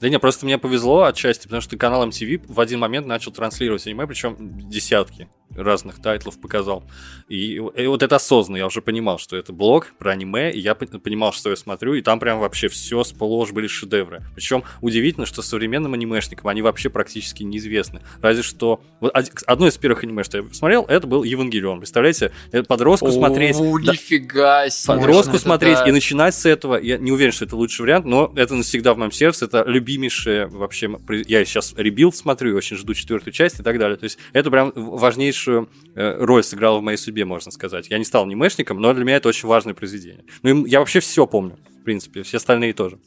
[0.00, 3.86] Да не, просто мне повезло отчасти, потому что канал MTV в один момент начал транслировать
[3.86, 4.36] аниме, причем
[4.68, 6.84] десятки разных тайтлов показал.
[7.28, 10.74] И, и вот это осознанно, я уже понимал, что это блог про аниме, и я
[10.74, 14.22] понимал, что я смотрю, и там прям вообще все сплошь были шедевры.
[14.34, 18.02] Причем удивительно, что современным анимешникам они вообще практически неизвестны.
[18.20, 18.80] Разве что...
[19.00, 19.12] Вот
[19.46, 21.78] одно из первых аниме, что я посмотрел, это был Евангелион.
[21.78, 22.32] Представляете?
[22.66, 23.56] Подростку смотреть...
[23.56, 24.94] О, нифига себе.
[24.94, 26.76] Подростку смотреть и начинать с этого.
[26.76, 29.46] Я не уверен, что это лучший вариант, но это навсегда в моем сердце.
[29.46, 30.90] Это любимейшее вообще...
[31.26, 33.96] Я сейчас Rebuild смотрю, очень жду четвертую часть и так далее.
[33.96, 37.90] То есть это прям важнейшее важнейшую э, роль сыграла в моей судьбе, можно сказать.
[37.90, 40.24] Я не стал анимешником, но для меня это очень важное произведение.
[40.42, 42.98] Ну, я вообще все помню, в принципе, все остальные тоже.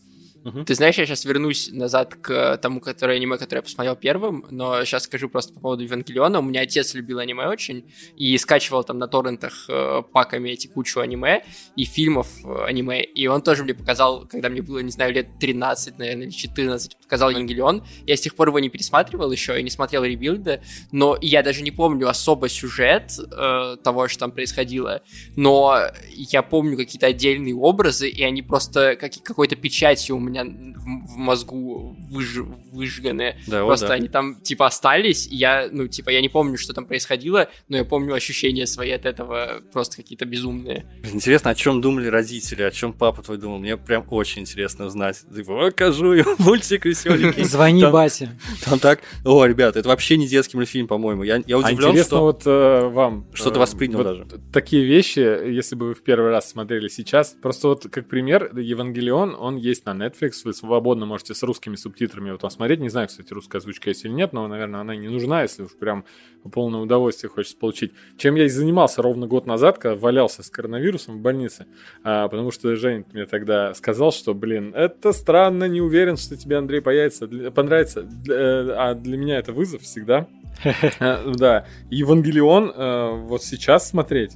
[0.43, 0.63] Угу.
[0.65, 4.83] Ты знаешь, я сейчас вернусь назад к тому, которое аниме, которое я посмотрел первым, но
[4.85, 6.39] сейчас скажу просто по поводу Евангелиона.
[6.39, 10.99] У меня отец любил аниме очень и скачивал там на торрентах э, паками эти кучу
[10.99, 11.43] аниме
[11.75, 13.03] и фильмов э, аниме.
[13.03, 16.97] И он тоже мне показал, когда мне было, не знаю, лет 13, наверное, или 14,
[16.97, 17.85] показал Евангелион.
[18.07, 21.61] Я с тех пор его не пересматривал еще и не смотрел ребилды, но я даже
[21.61, 25.01] не помню особо сюжет э, того, что там происходило,
[25.35, 25.77] но
[26.09, 31.13] я помню какие-то отдельные образы, и они просто как, какой-то печатью у меня меня в,
[31.13, 32.37] в мозгу выж,
[32.71, 33.37] выжганы.
[33.47, 33.93] Да, Просто да.
[33.95, 37.77] они там, типа, остались, и я, ну, типа, я не помню, что там происходило, но
[37.77, 40.85] я помню ощущения свои от этого просто какие-то безумные.
[41.11, 43.59] Интересно, о чем думали родители, о чем папа твой думал?
[43.59, 45.21] Мне прям очень интересно узнать.
[45.33, 47.43] Типа, покажу ему мультик веселенький.
[47.43, 48.31] Звони там, Бате.
[48.63, 51.23] Там так, о, ребята, это вообще не детский мультфильм, по-моему.
[51.23, 52.21] Я, я удивлен, а интересно что...
[52.21, 53.27] вот э, вам...
[53.33, 54.25] Что-то э, воспринял вот даже.
[54.51, 59.35] Такие вещи, если бы вы в первый раз смотрели сейчас, просто вот как пример, Евангелион,
[59.37, 62.79] он есть на Netflix, Netflix, вы свободно можете с русскими субтитрами его там смотреть.
[62.79, 65.63] Не знаю, кстати, русская озвучка есть или нет, но, наверное, она и не нужна, если
[65.63, 66.05] уж прям
[66.51, 67.93] полное удовольствие хочется получить.
[68.17, 71.67] Чем я и занимался ровно год назад, когда валялся с коронавирусом в больнице,
[72.03, 76.57] а, потому что Женя мне тогда сказал, что, блин, это странно, не уверен, что тебе,
[76.57, 80.27] Андрей, появится, понравится, э, а для меня это вызов всегда.
[81.01, 84.33] Да, Евангелион э, вот сейчас смотреть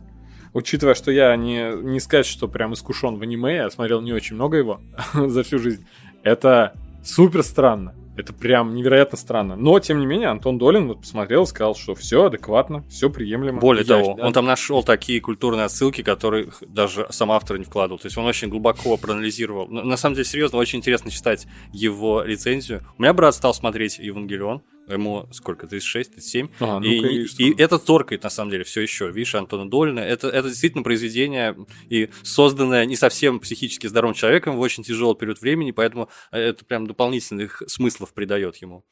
[0.56, 4.36] учитывая, что я не, не сказать, что прям искушен в аниме, я смотрел не очень
[4.36, 4.82] много его
[5.14, 5.86] за всю жизнь,
[6.24, 7.94] это супер странно.
[8.18, 9.58] Это прям невероятно странно.
[9.58, 13.60] Но, тем не менее, Антон Долин вот посмотрел и сказал, что все адекватно, все приемлемо.
[13.60, 14.26] Более я, того, да.
[14.26, 18.00] он там нашел такие культурные отсылки, которые даже сам автор не вкладывал.
[18.00, 19.68] То есть он очень глубоко проанализировал.
[19.68, 22.84] На самом деле, серьезно, очень интересно читать его рецензию.
[22.98, 27.44] У меня брат стал смотреть Евангелион ему сколько, 36, 37, А, ну-ка, и, и что?
[27.44, 29.12] и это торкает, на самом деле, все еще.
[29.12, 31.56] Видишь, Антона Долина, это, это действительно произведение,
[31.90, 36.88] и созданное не совсем психически здоровым человеком в очень тяжелый период времени, поэтому это прям
[36.88, 38.86] дополнительных смыслов придает ему.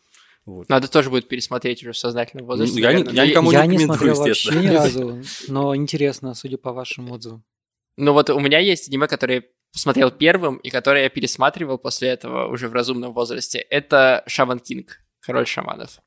[0.46, 0.68] Вот.
[0.68, 2.80] Надо тоже будет пересмотреть уже в сознательном возрасте.
[2.82, 3.14] Я наверное.
[3.14, 7.44] я никому Я не не смотрел вообще ни разу, но интересно, судя по вашим отзывам.
[7.96, 12.10] Ну вот у меня есть аниме, которое я посмотрел первым, и которое я пересматривал после
[12.10, 13.60] этого уже в разумном возрасте.
[13.60, 16.00] Это Шаман Кинг, Король шаманов.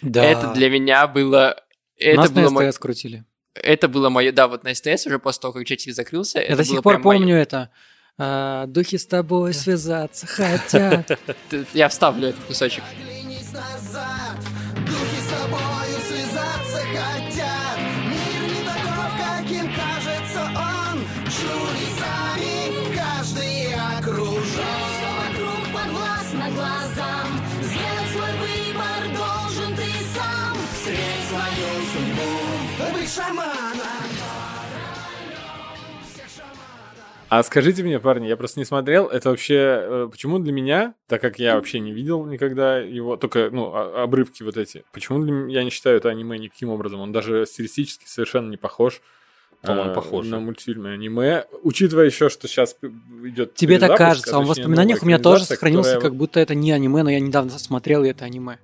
[0.00, 0.24] Да.
[0.24, 1.56] Это для меня было...
[1.98, 3.24] Это Нас было, на мо- СТС крутили.
[3.54, 4.32] это было мое...
[4.32, 6.40] Да, вот на СТС уже после того, как чатик закрылся.
[6.40, 7.70] Я до сих пор прям моё- помню это.
[8.18, 11.18] А, Духи с тобой связаться хотят.
[11.72, 12.82] Я вставлю этот кусочек.
[33.16, 33.78] Шаманом.
[37.28, 41.22] А скажите мне, парни, я просто не смотрел, это вообще, э, почему для меня, так
[41.22, 45.32] как я вообще не видел никогда его, только, ну, о- обрывки вот эти, почему для
[45.32, 49.00] меня, я не считаю это аниме никаким образом, он даже стилистически совершенно не похож
[49.62, 50.26] По-моему, э, похож.
[50.26, 52.76] на мультфильмы аниме, учитывая еще, что сейчас
[53.24, 56.38] идет Тебе так кажется, а в точнее, воспоминаниях у меня тоже сохранился, которая как будто
[56.38, 58.58] это не аниме, но я недавно смотрел, и это аниме.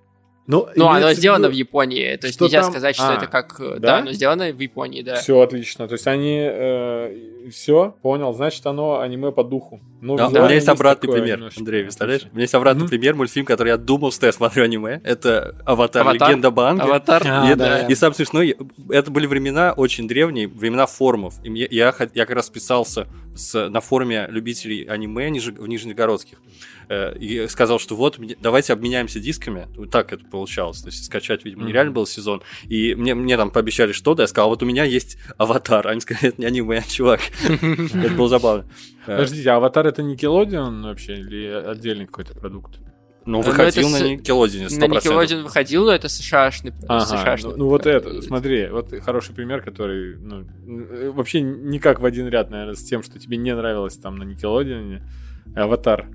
[0.48, 2.16] Ну, Ну, оно в сделано виду- в Японии.
[2.16, 3.61] То есть нельзя там- сказать, что А, это как...
[3.61, 3.78] э, да?
[3.78, 5.16] Да, оно сделано в Японии, да.
[5.16, 5.87] Все отлично.
[5.87, 9.80] То есть они все, понял, значит, оно аниме по духу.
[10.00, 11.61] Ну, Да, у меня есть обратный такое пример, немножечко.
[11.61, 12.22] Андрей, представляешь?
[12.24, 12.88] У меня есть обратный Мгм.
[12.90, 15.00] пример, мультфильм, который я думал, что я смотрю аниме.
[15.04, 16.02] Это «Аватар.
[16.02, 16.28] «Аватар»?
[16.28, 16.85] Легенда об Аанге.
[16.84, 17.22] Аватар.
[17.26, 17.87] А, и, да.
[17.87, 18.54] и самое смешное, я-
[18.90, 21.34] это были времена очень древние, времена форумов.
[21.44, 26.38] И мне- я, я как раз писался с, на форуме любителей аниме в Нижнегородских.
[26.88, 29.68] Э, И сказал, что вот, давайте обменяемся дисками.
[29.77, 30.81] Вот так это получалось.
[30.81, 32.42] То есть скачать, видимо, нереально был сезон.
[32.64, 34.22] И мне, мне там пообещали что-то.
[34.22, 35.87] Я сказал, вот у меня есть аватар.
[35.87, 37.20] Они сказали, это не аниме, чувак.
[37.48, 38.66] Это было забавно.
[39.07, 42.79] Э, Подождите, а аватар это Никелодион вообще или отдельный какой-то продукт?
[43.24, 44.88] Ну, Ну, выходил на Никелодине, На 100%.
[44.88, 46.72] Nickelodeon выходил, но это США-шный.
[46.88, 47.51] Ага, США-шный.
[47.51, 52.29] ну, ну вот это, смотри, вот хороший пример, который ну, э, вообще никак в один
[52.29, 55.03] ряд, наверное, с тем, что тебе не нравилось там на Никелодионе.
[55.55, 56.09] Аватар.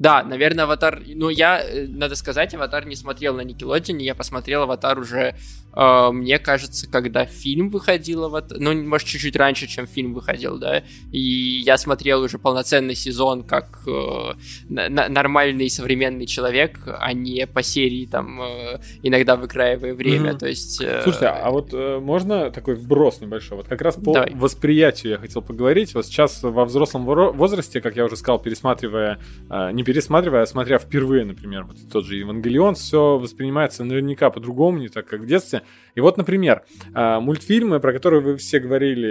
[0.00, 1.02] Да, наверное, Аватар...
[1.06, 5.36] Ну, я, э, надо сказать, Аватар не смотрел на Никелодеоне, я посмотрел Аватар уже,
[5.74, 8.58] мне кажется, когда фильм выходил, Аватар...
[8.58, 11.20] ну, может, чуть-чуть раньше, чем фильм выходил, да, и
[11.64, 14.32] я смотрел уже полноценный сезон как э,
[14.68, 20.38] нормальный современный человек, а не по серии, там, э, иногда выкраивая время, Мгм.
[20.38, 20.80] то есть...
[20.80, 23.58] э, Слушайте, а вот э, можно такой вброс небольшой?
[23.58, 24.32] Вот как раз по Давай.
[24.34, 25.94] восприятию я хотел поговорить.
[25.94, 30.78] Вот сейчас во взрослом возрасте, как я уже сказал, пересматривая, э, не пересматривая, а смотря
[30.78, 35.59] впервые, например, вот тот же Евангелион, все воспринимается наверняка по-другому, не так, как в детстве.
[35.94, 36.62] И вот, например,
[36.94, 39.08] э, мультфильмы, про которые вы все говорили,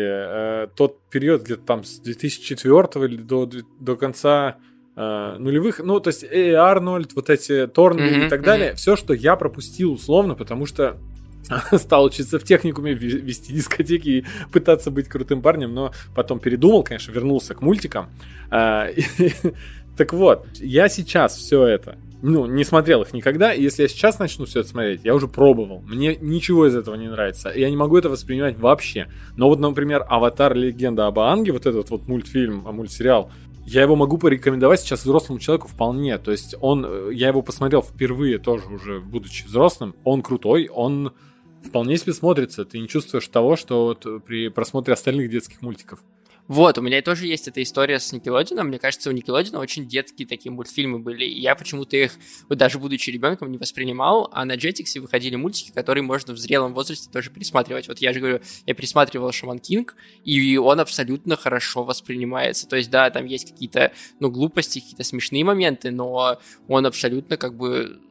[0.64, 4.58] э, тот период где-то там с 2004 или до, до конца
[4.96, 8.96] э, нулевых, ну, то есть Эй Арнольд, вот эти Торнби Мгм, и так далее, все,
[8.96, 10.98] что я пропустил условно, потому что
[11.78, 16.84] стал учиться в техникуме, ве- вести дискотеки и пытаться быть крутым парнем, но потом передумал,
[16.84, 18.10] конечно, вернулся к мультикам.
[18.52, 19.32] А, и-
[19.98, 24.20] Так вот, я сейчас все это, ну, не смотрел их никогда, и если я сейчас
[24.20, 27.70] начну все это смотреть, я уже пробовал, мне ничего из этого не нравится, и я
[27.70, 29.08] не могу это воспринимать вообще.
[29.38, 30.54] Но вот, например, «Аватар.
[30.54, 33.32] Легенда об Аанге», вот этот вот мультфильм, а, мультсериал,
[33.66, 36.18] я его могу порекомендовать сейчас взрослому человеку вполне.
[36.18, 39.96] То есть он, э, я его посмотрел впервые тоже уже будучи взрослым.
[40.04, 41.14] Он крутой, он
[41.64, 42.66] вполне себе смотрится.
[42.66, 46.00] Ты не чувствуешь того, что вот при просмотре остальных детских мультиков.
[46.50, 48.70] Вот, у меня тоже есть эта история с Никелодином.
[48.70, 51.24] Мне кажется, у Никелодина очень детские такие мультфильмы были.
[51.24, 52.14] И я почему-то их,
[52.50, 54.32] вот даже будучи ребенком, не воспринимал.
[54.34, 57.88] А на Jetix выходили мультики, которые можно в зрелом возрасте тоже пересматривать.
[57.88, 62.68] Вот я же говорю, я пересматривал Шаман Кинг, и он абсолютно хорошо воспринимается.
[62.68, 67.56] То есть, да, там есть какие-то, ну, глупости, какие-то смешные моменты, но он абсолютно как
[67.56, 68.02] бы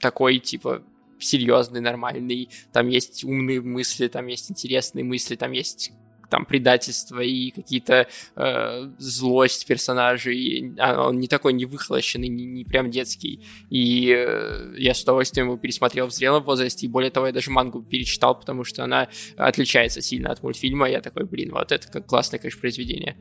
[0.00, 0.82] такой, типа,
[1.18, 2.48] серьезный, нормальный.
[2.72, 5.92] Там есть умные мысли, там есть интересные мысли, там есть
[6.28, 10.74] там предательство и какие-то э, злость персонажей.
[10.78, 13.40] А он не такой не выхолощенный, не, не прям детский.
[13.70, 16.86] И э, я с удовольствием его пересмотрел в зрелом возрасте.
[16.86, 20.88] И более того, я даже мангу перечитал, потому что она отличается сильно от мультфильма.
[20.88, 23.16] Я такой, блин, вот это как классное, конечно, произведение.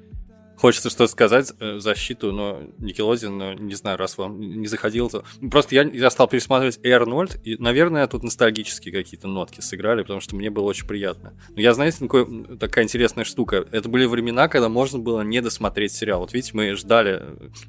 [0.58, 5.24] Хочется что-то сказать э, защиту, но Никелодин, но не знаю, раз вам не заходил, то...
[5.52, 10.22] Просто я, я стал пересматривать и Арнольд, и, наверное, тут ностальгические какие-то нотки сыграли, потому
[10.22, 11.34] что мне было очень приятно.
[11.50, 13.66] Но я, знаете, такой, такая интересная штука.
[13.72, 16.22] Это были времена, когда можно было не досмотреть сериал.
[16.22, 17.22] Вот видите, мы ждали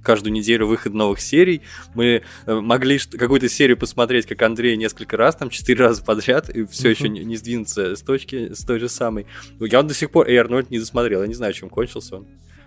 [0.03, 1.62] каждую неделю выход новых серий,
[1.94, 6.64] мы э, могли какую-то серию посмотреть, как Андрей, несколько раз, там, четыре раза подряд, и
[6.66, 9.27] все еще не, не сдвинуться с точки, с той же самой.
[9.59, 12.27] Я вот до сих пор и Арнольд не досмотрел, я не знаю, чем кончился он.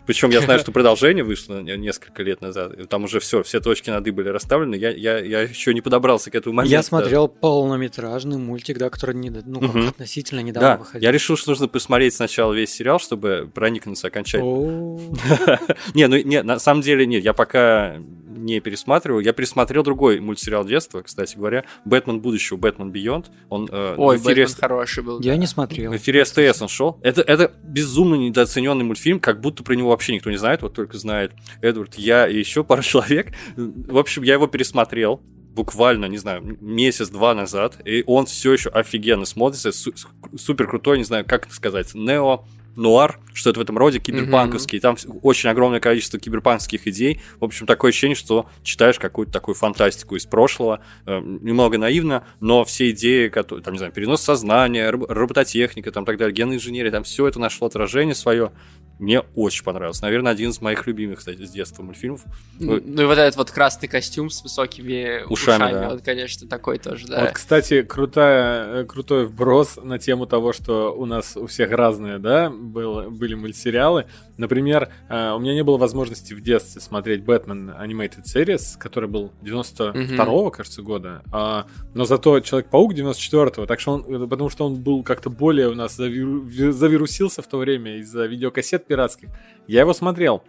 [0.09, 2.89] Причем я знаю, что продолжение вышло не- несколько лет назад.
[2.89, 4.73] Там уже все, все точки над «и» были расставлены.
[4.73, 6.71] Я, я, я еще не подобрался к этому моменту.
[6.71, 9.89] Я смотрел полнометражный мультик, да, который не, ну, Мгм.
[9.89, 11.03] относительно недавно Да, выходил.
[11.03, 14.49] я решил, что нужно посмотреть сначала весь сериал, чтобы проникнуться окончательно.
[14.49, 14.99] О,
[15.93, 17.97] Не, ну нет, на самом деле нет, я пока
[18.35, 19.23] не пересматриваю.
[19.23, 23.29] Я пересмотрел другой мультсериал детства, кстати говоря, «Бэтмен будущего», «Бэтмен Бейонд».
[23.49, 25.19] Он э, Ой, эфире, Бэтмен хороший был.
[25.19, 25.37] Я да.
[25.37, 25.91] не смотрел.
[25.91, 26.97] в эфире СТС он шел.
[27.03, 30.97] Это, это безумно недооцененный мультфильм, как будто про него вообще никто не знает, вот только
[30.97, 33.33] знает Эдвард, я и еще пара человек.
[33.55, 35.21] В общем, я его пересмотрел
[35.53, 39.93] буквально, не знаю, месяц-два назад, и он все еще офигенно смотрится, су-
[40.37, 42.45] супер крутой, не знаю, как это сказать, нео
[42.75, 44.79] нуар, что-то в этом роде, киберпанковский.
[44.79, 47.19] Там очень огромное количество киберпанковских идей.
[47.41, 50.81] В общем, такое ощущение, что читаешь какую-то такую фантастику из прошлого.
[51.05, 56.05] Э, Немного наивно, но все идеи, которые, там, не знаю, перенос сознания, роб- робототехника, там,
[56.05, 58.53] так далее, генная инженерия, там все это нашло отражение свое.
[58.99, 60.01] Мне очень понравилось.
[60.01, 62.23] Наверное, один из моих любимых, кстати, с детства мультфильмов.
[62.59, 65.89] Ну ну и вот этот вот красный костюм с высокими Ушами, ушами, да.
[65.93, 67.21] он, конечно, такой тоже, да.
[67.21, 72.19] Вот, кстати, крутая, э, крутой вброс на тему того, что у нас у всех разные,
[72.19, 74.05] да, было, были мультсериалы.
[74.37, 79.31] Например, э, у меня не было возможности в детстве смотреть Бэтмен Animated Series, который был
[79.41, 84.75] 92-го, кажется, года, А, но зато Человек-паук 94-го, так что он, э, потому что он
[84.75, 89.29] был как-то более у нас завиру- ви- завирусился в то время из-за видеокассет пиратских.
[89.67, 90.43] Я его смотрел.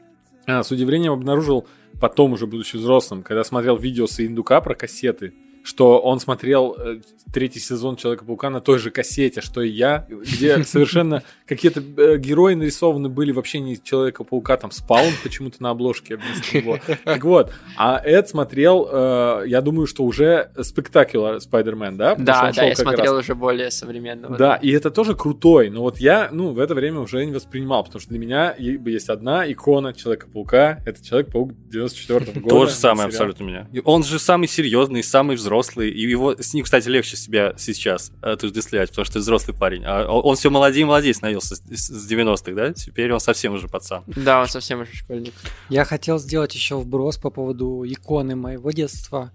[0.46, 1.68] А, с удивлением обнаружил
[2.00, 7.00] потом, уже будучи взрослым, когда смотрел видео с Индука про кассеты, что он смотрел э,
[7.32, 12.54] третий сезон Человека-паука на той же кассете, что и я, где совершенно какие-то э, герои
[12.54, 16.78] нарисованы были вообще не из Человека-паука, там спаун почему-то на обложке вместо него.
[17.04, 22.10] Так вот, а Эд смотрел, э, я думаю, что уже спектакуляр Спайдермен, да?
[22.14, 24.38] Потому Да, да, я как раз смотрел уже более современного.
[24.38, 27.84] да, и это тоже крутой, но вот я, ну, в это время уже не воспринимал,
[27.84, 32.48] потому что для меня есть одна икона Человека-паука, это Человек-паук 94 года.
[32.48, 33.68] То же самое абсолютно у меня.
[33.84, 38.88] Он же самый серьезный, самый взрослый, и его с ним, кстати, легче себя сейчас отождествлять,
[38.90, 39.82] потому что ты взрослый парень.
[39.84, 42.72] А он он все молодее и молодее становился с, с 90-х, да?
[42.72, 44.04] Теперь он совсем уже пацан.
[44.06, 45.34] Да, он совсем уже школьник.
[45.68, 49.32] Я хотел сделать еще вброс по поводу иконы моего детства.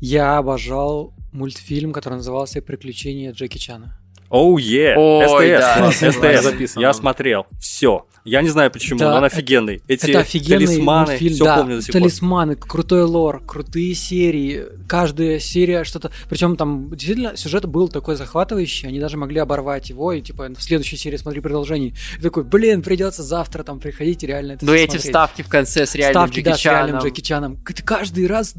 [0.00, 3.98] Я обожал мультфильм, который назывался «Приключения Джеки Чана».
[4.30, 4.94] Оу, е!
[4.96, 6.12] Ой, СТС, да.
[6.12, 6.42] СТС.
[6.42, 6.82] записано.
[6.82, 7.46] Я смотрел.
[7.58, 8.06] Все.
[8.28, 9.82] Я не знаю почему, Да, но он офигенный.
[9.88, 12.00] Эти это офигенный талисманы, мультфильм, все да, помню до сих пор.
[12.02, 18.88] талисманы, крутой лор, крутые серии, каждая серия что-то, причем там действительно сюжет был такой захватывающий,
[18.88, 21.94] они даже могли оборвать его и типа в следующей серии смотри продолжение.
[22.18, 25.04] И такой, блин, придется завтра там приходить и реально это Ну эти смотреть.
[25.04, 27.06] вставки в конце с реальным Ставки, Джеки да, с реальным Чаном.
[27.06, 27.56] Джеки Чаном.
[27.64, 28.54] Ты каждый раз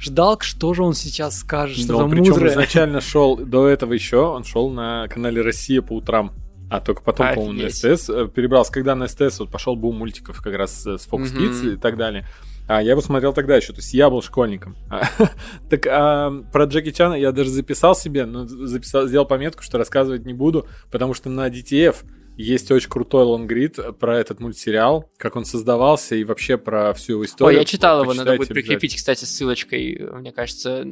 [0.00, 2.52] ждал, что же он сейчас скажет, что-то причем мудрое.
[2.52, 6.32] изначально шел, до этого еще, он шел на канале «Россия» по утрам.
[6.70, 8.00] А только потом, по-моему, на Офигеть.
[8.00, 8.72] СТС э, перебрался.
[8.72, 11.34] Когда на СТС вот пошел бум мультиков как раз с Fox.
[11.34, 12.26] Kids и так далее.
[12.68, 14.76] А я его смотрел тогда еще, то есть я был школьником.
[14.88, 15.02] А,
[15.68, 20.24] Так а, про Джеки Чана я даже записал себе, но записал, сделал пометку, что рассказывать
[20.24, 21.96] не буду, потому что на DTF
[22.36, 27.24] есть очень крутой лонгрид про этот мультсериал, как он создавался и вообще про всю его
[27.24, 27.56] историю.
[27.56, 30.00] Ой, я читал его, надо будет прикрепить, кстати, ссылочкой.
[30.12, 30.84] Мне кажется,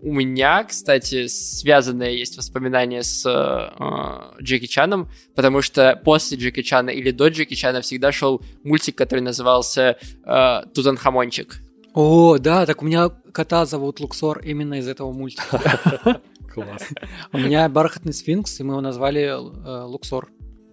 [0.00, 6.90] у меня, кстати, связанное есть воспоминание с э, Джеки Чаном, потому что после Джеки Чана
[6.90, 11.60] или до Джеки Чана всегда шел мультик, который назывался э, Тутанхамончик.
[11.94, 15.60] О, да, так у меня кота зовут Луксор именно из этого мультика.
[16.54, 16.88] Класс.
[17.32, 20.28] У меня бархатный сфинкс, и мы его назвали э, Луксор.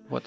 [0.10, 0.26] Вот.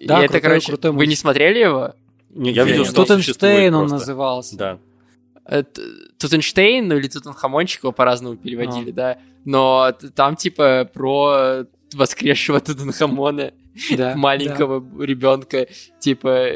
[0.00, 1.94] Да, это, крутой- короче, крутой вы не смотрели его?
[2.34, 4.56] Я видел, что он Тутенштейн он назывался.
[4.56, 4.78] Да.
[5.44, 5.80] Это
[6.18, 9.18] Тутенштейн, ну или Тутанхамончик его по-разному переводили, да.
[9.44, 11.64] Но там типа про
[11.94, 13.52] воскресшего Тутанхамона,
[13.96, 15.66] Да, маленького ребенка,
[15.98, 16.46] типа...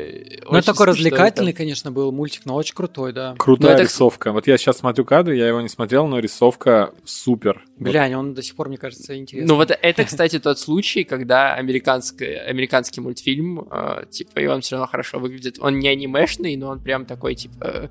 [0.50, 3.34] Ну, это такой развлекательный, конечно, был мультик, но очень крутой, да.
[3.38, 4.32] Крутая Ну, это- рисовка.
[4.32, 7.64] Вот я сейчас смотрю кадры, я его не смотрел, но рисовка супер.
[7.78, 9.48] Глянь, он до сих пор, мне кажется, интересный.
[9.48, 14.76] Ну вот это, кстати, тот случай, когда американский, американский мультфильм, э, типа, и он все
[14.76, 15.56] равно хорошо выглядит.
[15.60, 17.54] Он не анимешный, но он прям такой, типа...
[17.64, 17.88] э,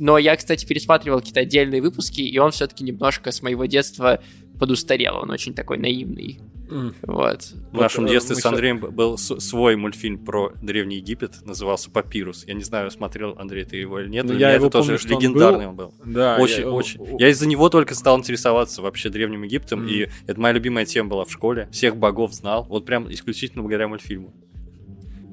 [0.00, 4.20] но я, кстати, пересматривал какие-то отдельные выпуски, и он все-таки немножко с моего детства
[4.58, 5.16] подустарел.
[5.18, 6.38] Он очень такой наивный.
[6.70, 6.94] М.
[7.02, 7.42] Вот.
[7.72, 11.44] В нашем Вот, э, детстве с Андреем б- был с- свой мультфильм про Древний Египет,
[11.44, 12.44] назывался «Папирус».
[12.46, 14.96] Я не знаю, смотрел Андрей ты его или нет, Ну, но я его это тоже
[14.98, 15.68] помню, он легендарный был.
[15.70, 15.94] он был.
[16.14, 17.00] Да, Очень, я- очень.
[17.20, 19.88] Я из-за него только стал интересоваться вообще Древним Египтом, Мгм.
[19.88, 21.68] и это моя любимая тема была в школе.
[21.70, 24.32] Всех богов знал, вот прям исключительно благодаря мультфильму.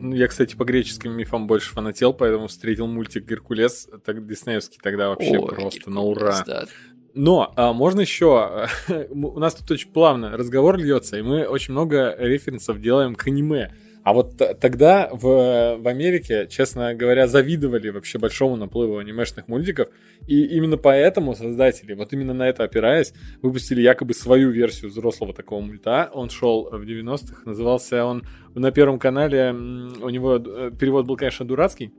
[0.02, 5.10] Ну, Я, кстати, по греческим мифам больше фанател, поэтому встретил мультик «Геркулес», так диснеевский тогда
[5.10, 6.44] вообще Ой, просто на Геркулес, ура.
[6.46, 6.66] да.
[7.14, 8.68] Но а, можно еще...
[9.10, 13.74] У нас тут очень плавно разговор льется, и мы очень много референсов делаем к аниме.
[14.04, 19.90] А вот тогда в, в Америке, честно говоря, завидовали вообще большому наплыву анимешных мультиков.
[20.28, 25.62] И именно поэтому создатели, вот именно на это опираясь, выпустили якобы свою версию взрослого такого
[25.62, 26.10] мульта.
[26.14, 28.24] Он шел в 90-х, назывался он
[28.56, 31.92] на Первом канале, у него э, перевод был, конечно, дурацкий.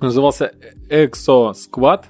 [0.00, 0.52] Назывался
[0.90, 2.04] Exo Squad.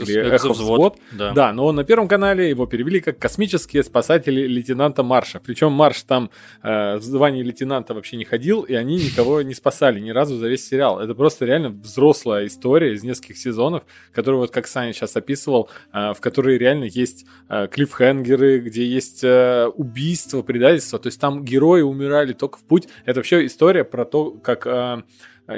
[0.00, 0.98] Или Эхо Взвод.
[1.12, 1.32] Да.
[1.32, 5.40] Да, но на Первом канале его перевели как «Космические спасатели лейтенанта Марша».
[5.44, 6.30] Причем Марш там
[6.62, 10.48] э, в звании лейтенанта вообще не ходил, и они никого не спасали ни разу за
[10.48, 11.00] весь сериал.
[11.00, 16.12] Это просто реально взрослая история из нескольких сезонов, которую вот как Саня сейчас описывал, э,
[16.14, 20.98] в которой реально есть э, клиффхенгеры, где есть э, убийство, предательство.
[20.98, 22.88] То есть там герои умирали только в путь.
[23.04, 24.66] Это вообще история про то, как...
[24.66, 25.02] э,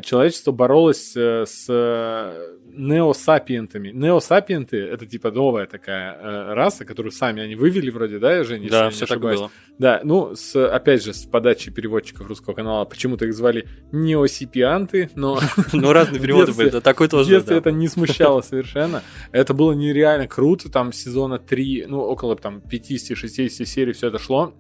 [0.03, 3.91] человечество боролось э, с э, неосапиентами.
[3.91, 8.69] Неосапиенты— это типа новая такая э, раса, которую сами они вывели вроде, да, Женя?
[8.71, 9.51] Да, все так было.
[9.79, 15.41] Да, ну, с, опять же, с подачи переводчиков русского канала, почему-то их звали неосипианты, но
[15.73, 16.71] Ну, разные переводы детстве- были.
[16.71, 17.61] Да, Такой в тоже, детстве да.
[17.61, 19.03] это не смущало совершенно.
[19.33, 24.55] Это было нереально круто, там сезона 3, ну, около там 50-60 серий все это шло.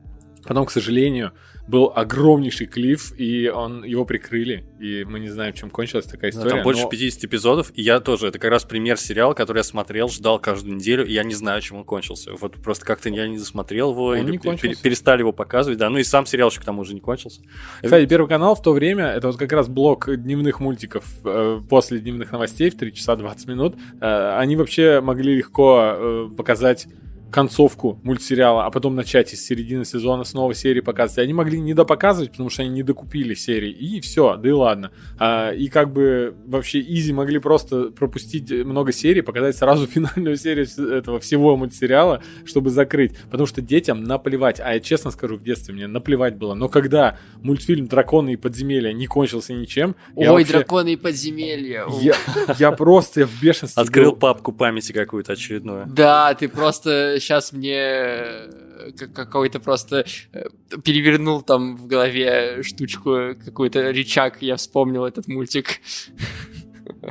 [0.47, 1.33] Потом, к сожалению,
[1.67, 6.37] был огромнейший клифф, и он, его прикрыли, и мы не знаем, чем кончилась такая Да,
[6.39, 6.55] история.
[6.57, 9.63] там больше но- 50 эпизодов, и я тоже, это как раз пример сериала, который я
[9.65, 12.33] смотрел, ждал каждую неделю, и я не знаю, чем он кончился.
[12.39, 14.63] Вот просто как-то я не досмотрел его, Он или не кончился.
[14.69, 17.41] пере- перестали его показывать, да, ну и сам сериал еще к тому же не кончился.
[17.83, 21.99] Кстати, Первый канал в то время, это вот как раз блок дневных мультиков э, после
[21.99, 23.75] дневных новостей в 3 часа 20 минут.
[24.03, 26.87] Э, они вообще могли легко э, показать
[27.35, 31.25] концовку мультсериала, а потом начать из середины сезона снова серии показывать.
[31.25, 34.93] Они могли не допоказывать, потому что они не докупили серии, и все, да и ладно.
[35.19, 40.65] А, и как бы вообще изи могли просто пропустить много серий, показать сразу финальную серию
[40.93, 43.17] этого всего мультсериала, чтобы закрыть.
[43.25, 44.61] Потому что детям наплевать.
[44.61, 46.55] А я честно скажу, в детстве мне наплевать было.
[46.55, 51.87] Но когда мультфильм «Драконы и подземелья» не кончился ничем, я Ой, вообще- драконы и подземелья.
[52.01, 52.15] я,
[52.61, 54.19] я просто я в бешенстве Открыл был.
[54.19, 55.85] папку памяти какую-то очередную.
[55.89, 58.51] Да, ты просто сейчас мне э,
[58.97, 60.45] как- какой-то просто э,
[60.85, 65.81] перевернул там в голове штучку, какой-то рычаг, я вспомнил этот мультик.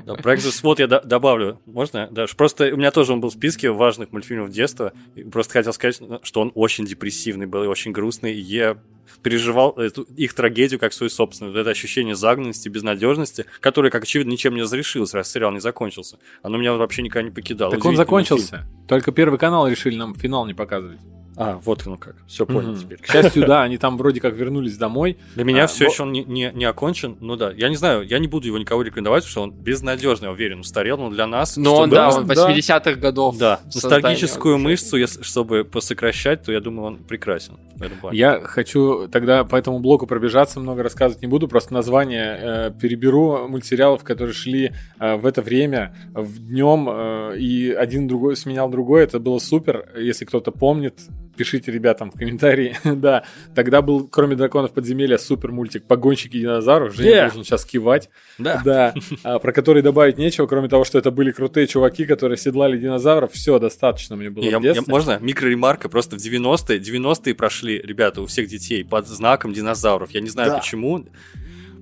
[0.05, 2.07] Да, проект вот я до- добавлю, можно?
[2.11, 4.93] Да, просто у меня тоже он был в списке важных мультфильмов детства.
[5.31, 8.33] Просто хотел сказать, что он очень депрессивный был и очень грустный.
[8.33, 8.77] И я
[9.21, 11.55] переживал эту, их трагедию как свою собственную.
[11.55, 16.19] Это ощущение загнанности, безнадежности, которое, как очевидно, ничем не разрешилось, раз сериал не закончился.
[16.41, 17.71] Оно меня вообще никогда не покидало.
[17.71, 18.67] Так он закончился.
[18.87, 20.99] Только Первый канал решили нам финал не показывать.
[21.35, 22.15] А, вот оно как.
[22.27, 22.79] Все понял Мгм.
[22.79, 22.97] теперь.
[22.99, 25.17] К счастью, да, они там вроде как вернулись домой.
[25.35, 27.17] Для меня А, все бо- еще он не, не, не окончен.
[27.19, 30.25] Ну да, я не знаю, я не буду его никого рекомендовать, потому что он безнадежно,
[30.25, 31.57] я уверен, устарел, но для нас...
[31.57, 32.33] Но он, да, да, он да.
[32.51, 33.37] 80-х годов.
[33.37, 38.17] Да, ностальгическую мышцу, если, чтобы посокращать, то я думаю, он прекрасен в этом плане.
[38.17, 43.47] Я хочу тогда по этому блоку пробежаться, много рассказывать не буду, просто название э, переберу
[43.47, 49.03] мультсериалов, которые шли э, в это время, в днем, э, и один другой сменял другой,
[49.03, 49.89] это было супер.
[49.97, 50.99] Если кто-то помнит,
[51.35, 52.75] пишите ребятам в комментарии.
[52.83, 53.23] да,
[53.55, 56.95] тогда был, кроме драконов подземелья, супер мультик «Погонщики динозавров».
[56.95, 57.21] Женя Yeah.
[57.23, 58.09] должен сейчас кивать.
[58.37, 58.61] Да.
[58.63, 62.77] Да, а, про который добавить нечего, кроме того, что это были крутые чуваки, которые седлали
[62.77, 63.31] динозавров.
[63.33, 64.91] Все, достаточно мне было Я- в я- детстве.
[64.91, 65.89] можно микроремарка?
[65.89, 70.11] Просто в 90-е, 90-е прошли, ребята, у всех детей под знаком динозавров.
[70.11, 70.57] Я не знаю Да.
[70.59, 71.05] почему.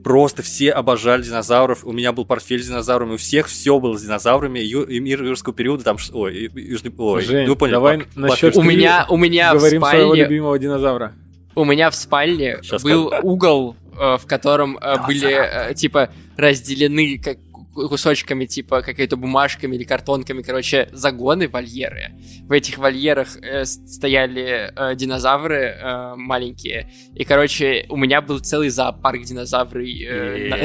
[0.03, 1.85] Просто все обожали динозавров.
[1.85, 3.13] У меня был портфель с динозаврами.
[3.13, 4.59] У всех все было с динозаврами.
[4.59, 5.97] Ю- и мир юрского периода там...
[6.13, 6.91] Ой, южный...
[6.97, 10.07] Ой, Жень, ну, вы поняли, давай Марк, насчет- У меня, у меня в Говорим своего
[10.09, 11.13] спальне, любимого динозавра.
[11.55, 15.29] у меня в спальне Щас был угол, э, в котором э, были
[15.69, 17.37] э, типа разделены как
[17.73, 22.11] кусочками, типа какой-то бумажками или картонками, короче, загоны, вольеры.
[22.43, 26.91] В этих вольерах э, стояли э, динозавры э, маленькие.
[27.15, 30.57] И, короче, у меня был целый зоопарк динозавры э, на-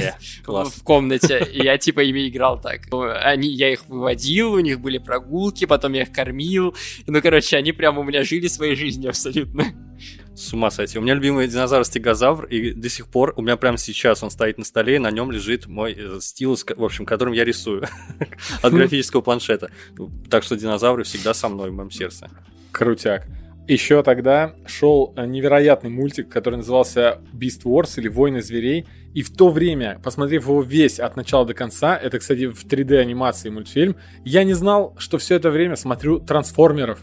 [0.71, 1.47] в комнате.
[1.53, 2.81] И я, типа, ими играл так.
[3.23, 6.75] Они, я их выводил, у них были прогулки, потом я их кормил.
[7.07, 9.65] Ну, короче, они прям у меня жили своей жизнью абсолютно.
[10.37, 10.99] С ума сойти.
[10.99, 14.59] У меня любимый динозавр стегозавр, и до сих пор у меня прямо сейчас он стоит
[14.59, 17.87] на столе, и на нем лежит мой э, стилус, в общем, которым я рисую
[18.63, 19.71] от графического планшета.
[20.29, 22.29] Так что динозавры всегда со мной в моем сердце.
[22.71, 23.27] Крутяк.
[23.67, 28.87] Еще тогда шел э, невероятный мультик, который назывался Beast Wars или Войны зверей.
[29.15, 32.99] И в то время, посмотрев его весь от начала до конца, это, кстати, в 3D
[32.99, 37.01] анимации мультфильм, я не знал, что все это время смотрю трансформеров.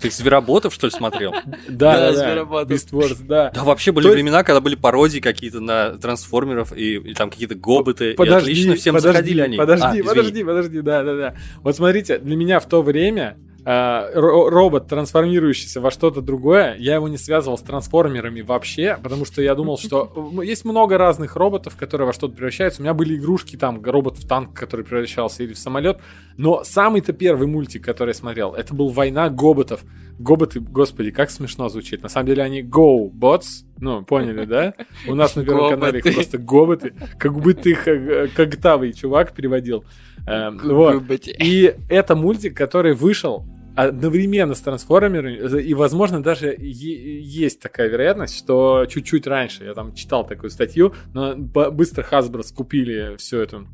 [0.00, 1.32] Ты Звероботов, что ли, смотрел?
[1.68, 2.14] Да, Да.
[2.14, 2.70] Звероботов.
[2.70, 3.50] Beast Wars, да.
[3.54, 8.12] Да, вообще были времена, когда были пародии какие-то на трансформеров и, и там какие-то гоботы.
[8.12, 9.56] и Подожди, отлично всем подожди, заходили они.
[9.56, 11.34] подожди, А, подожди, подожди, да, да, да.
[11.62, 13.36] Вот смотрите, для меня в то время
[13.66, 13.70] э,
[14.14, 19.42] ро- робот, трансформирующийся во что-то другое, я его не связывал с трансформерами вообще, потому что
[19.42, 22.80] я думал, что есть много разных роботов, которые во что-то превращаются.
[22.80, 26.00] У меня были игрушки, там, робот в танк, который превращался, или в самолет.
[26.36, 29.84] Но самый-то первый мультик, который я смотрел, это был «Война гоботов».
[30.18, 32.02] Гоботы, господи, как смешно звучит.
[32.02, 34.72] На самом деле они Go Bots, ну, поняли, да?
[35.06, 39.84] У нас на Первом канале их просто гоботы, как бы ты х- когтавый чувак переводил.
[40.26, 41.02] Эм, Вот.
[41.38, 43.44] И это мультик, который вышел
[43.76, 50.26] одновременно с трансформерами, и, возможно, даже есть такая вероятность, что чуть-чуть раньше, я там читал
[50.26, 53.68] такую статью, но быстро Hasbro скупили всю эту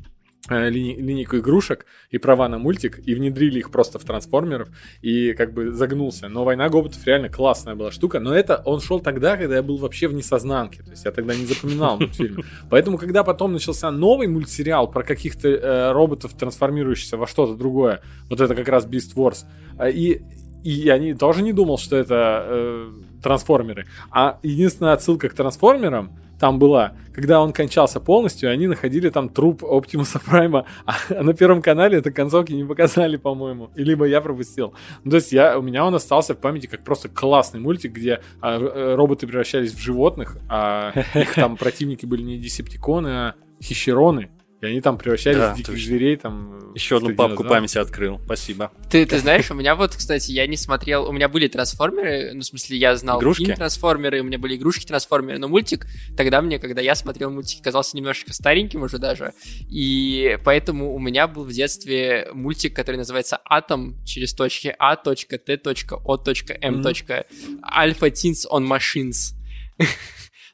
[0.49, 4.69] э, лини- линейку игрушек и права на мультик, и внедрили их просто в трансформеров,
[5.01, 6.27] и как бы загнулся.
[6.29, 9.77] Но «Война гоботов» реально классная была штука, но это он шел тогда, когда я был
[9.77, 12.43] вообще в несознанке, то есть я тогда не запоминал мультфильм.
[12.69, 18.41] Поэтому, когда потом начался новый мультсериал про каких-то э, роботов, трансформирующихся во что-то другое, вот
[18.41, 19.45] это как раз Beast Wars,
[19.77, 20.21] а, и,
[20.63, 22.91] и я не, тоже не думал, что это э,
[23.21, 23.85] трансформеры.
[24.11, 29.63] А единственная отсылка к трансформерам там была, когда он кончался полностью, они находили там труп
[29.63, 34.73] Оптимуса Прайма, а на Первом канале это концовки не показали, по-моему, и либо я пропустил.
[35.03, 38.21] Ну, то есть я, у меня он остался в памяти как просто классный мультик, где
[38.41, 44.29] а, э, роботы превращались в животных, а их там противники были не десептиконы, а хищероны.
[44.63, 45.85] И они там превращались Да, в диких точно.
[45.85, 46.15] зверей.
[46.15, 47.49] Там, Еще одну папку динозавров.
[47.49, 48.21] памяти открыл.
[48.23, 48.71] Спасибо.
[48.89, 52.39] Ты, ты знаешь, у меня вот, кстати, я не смотрел, у меня были трансформеры, ну,
[52.39, 53.43] в смысле, я знал Игрушки?
[53.43, 55.85] фильм трансформеры, у меня были игрушки трансформеры, но мультик
[56.15, 59.33] тогда мне, когда я смотрел мультик, казался немножечко стареньким уже даже,
[59.69, 65.37] и поэтому у меня был в детстве мультик, который называется «Атом» через точки А, точка,
[65.37, 67.25] Т, точка, О, точка, М, точка,
[67.69, 69.33] Alpha Teens on Machines.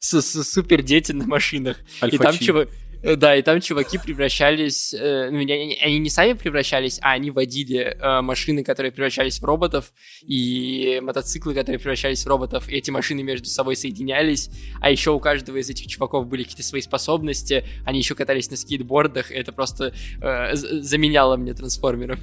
[0.01, 1.78] Супер дети на машинах.
[2.10, 2.70] И там чувак...
[3.01, 7.97] э, Да, и там чуваки превращались, э, ну, они, не сами превращались, а они водили
[7.99, 13.23] э, машины, которые превращались в роботов, и мотоциклы, которые превращались в роботов, и эти машины
[13.23, 14.49] между собой соединялись,
[14.81, 18.57] а еще у каждого из этих чуваков были какие-то свои способности, они еще катались на
[18.57, 22.19] скейтбордах, это просто э, заменяло мне трансформеров.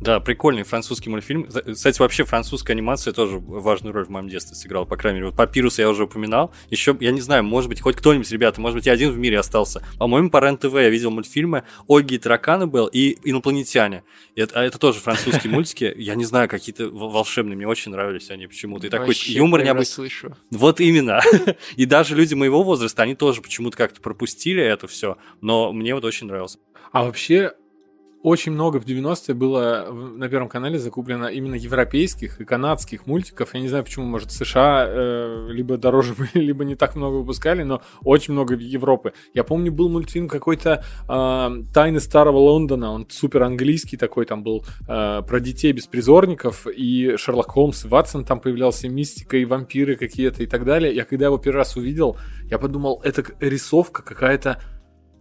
[0.00, 1.46] Да, прикольный французский мультфильм.
[1.46, 4.84] Кстати, вообще французская анимация тоже важную роль в моем детстве сыграла.
[4.84, 6.52] По крайней мере, вот Папирус я уже упоминал.
[6.70, 9.38] Еще, я не знаю, может быть, хоть кто-нибудь, ребята, может быть, я один в мире
[9.38, 9.82] остался.
[9.98, 14.04] По-моему, по РЕН-ТВ я видел мультфильмы «Ольги и тараканы» был и «Инопланетяне».
[14.36, 15.92] Это, а это тоже французские мультики.
[15.96, 17.56] Я не знаю, какие-то волшебные.
[17.56, 18.86] Мне очень нравились они почему-то.
[18.86, 19.94] И такой юмор необычный.
[19.94, 20.36] слышу.
[20.50, 21.20] Вот именно.
[21.76, 25.16] И даже люди моего возраста, они тоже почему-то как-то пропустили это все.
[25.40, 26.58] Но мне вот очень нравился.
[26.92, 27.52] А вообще,
[28.24, 33.52] очень много в 90-е было на Первом канале закуплено именно европейских и канадских мультиков.
[33.52, 37.64] Я не знаю, почему, может, США э, либо дороже были, либо не так много выпускали,
[37.64, 39.12] но очень много Европы.
[39.34, 44.64] Я помню, был мультфильм какой-то э, «Тайны старого Лондона», он супер английский такой, там был
[44.88, 50.42] э, про детей беспризорников, и Шерлок Холмс и Ватсон там появлялся, мистика и вампиры какие-то
[50.42, 50.94] и так далее.
[50.94, 54.62] Я когда его первый раз увидел, я подумал, это рисовка какая-то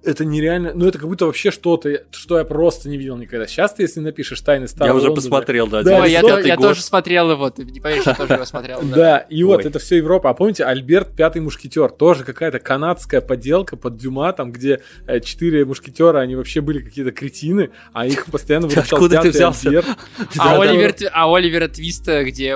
[0.05, 3.47] это нереально, ну это как будто вообще что-то, что я просто не видел никогда.
[3.47, 5.83] Сейчас ты, если напишешь «Тайны старого Я уже Лондона», посмотрел, да.
[5.83, 6.67] Да, я, 95-й то- я год.
[6.67, 8.81] тоже смотрел его, ты не поверишь, я тоже его смотрел.
[8.81, 8.95] да.
[8.95, 10.29] Да, и вот это все Европа.
[10.29, 15.65] А помните, Альберт Пятый Мушкетер, тоже какая-то канадская подделка под Дюма, там, где э, четыре
[15.65, 19.69] мушкетера, они вообще были какие-то кретины, а их постоянно выручал Откуда ты Пятый взялся?
[19.69, 19.87] Альберт.
[20.37, 22.55] А, Оливер, а Оливера Твиста, где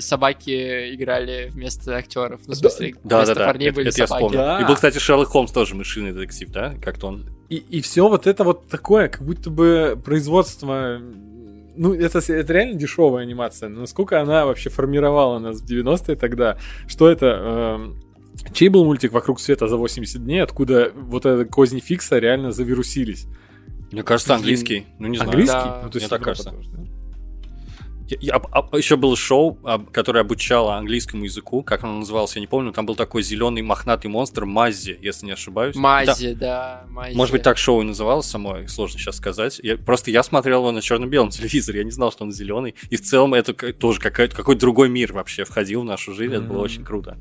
[0.00, 2.40] собаки играли вместо актеров.
[2.46, 4.62] Ну, в смысле, вместо парней были я собаки.
[4.62, 6.74] И был, кстати, Шерлок Холмс тоже мышиный детектив, да?
[6.82, 7.26] Как-то он.
[7.48, 11.00] И, и все вот это вот такое, как будто бы производство...
[11.76, 13.68] Ну, это, это реально дешевая анимация.
[13.68, 16.58] Но насколько она вообще формировала нас в 90-е тогда?
[16.86, 17.26] Что это...
[17.26, 18.02] эм,
[18.52, 23.26] чей был мультик «Вокруг света за 80 дней», откуда вот это козни Фикса реально завирусились?
[23.90, 24.86] Мне кажется, английский.
[24.98, 25.30] Ну, не знаю.
[25.30, 25.54] Английский?
[25.54, 25.80] Да.
[25.84, 26.99] Ну, то есть Мне так Европа
[28.16, 28.32] кажется.
[28.32, 28.78] тоже, да?
[28.78, 31.62] еще было шоу, а, которое обучало английскому языку.
[31.62, 32.72] Как оно называлось, я не помню.
[32.72, 35.76] Там был такой зеленый мохнатый монстр Маззи, если не ошибаюсь.
[35.76, 36.50] Мази, да.
[36.50, 36.84] Да,
[37.14, 39.60] может быть, так шоу и называлось само, сложно сейчас сказать.
[39.62, 42.74] Я, просто я смотрел его на черно-белом телевизоре, я не знал, что он зеленый.
[42.90, 46.34] И в целом это тоже какой-то, другой мир вообще входил в нашу жизнь.
[46.34, 47.18] Это было очень круто.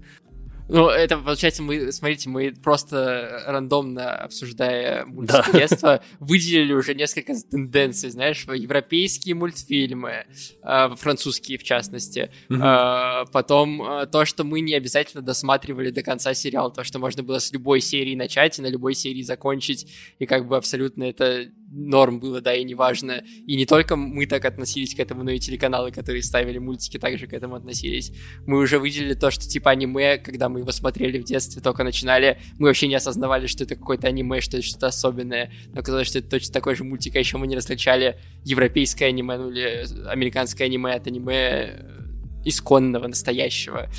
[0.70, 8.09] Ну, это, получается, мы, смотрите, мы просто рандомно обсуждая мультики детства, выделили уже несколько тенденций,
[8.09, 10.26] знаешь, европейские мультфильмы,
[10.63, 16.34] э, французские в частности, Э, потом э, то, что мы не обязательно досматривали до конца
[16.34, 19.88] сериал, то, что можно было с любой серии начать и на любой серии закончить,
[20.20, 23.24] и как бы абсолютно это норм было, да, и неважно.
[23.45, 27.28] И не только мы так относились к этому, но и телеканалы, которые ставили мультики, также
[27.28, 28.11] к этому относились.
[28.45, 32.39] Мы уже выделили то, что типа аниме, когда мы его смотрели в детстве, только начинали,
[32.57, 35.51] мы вообще не осознавали, что это какое-то аниме, что это что-то особенное.
[35.74, 39.38] Но оказалось, что это точно такой же мультик, а еще мы не различали европейское аниме,
[39.38, 41.99] ну или американское аниме от аниме э,
[42.45, 43.89] исконного, настоящего.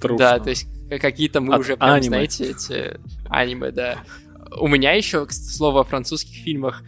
[0.00, 0.18] Трушного.
[0.18, 0.66] Да, то есть
[1.00, 2.08] какие-то мы От уже прям, аниме.
[2.08, 4.04] знаете, эти аниме, да.
[4.58, 6.82] У меня еще, к слову, о французских фильмах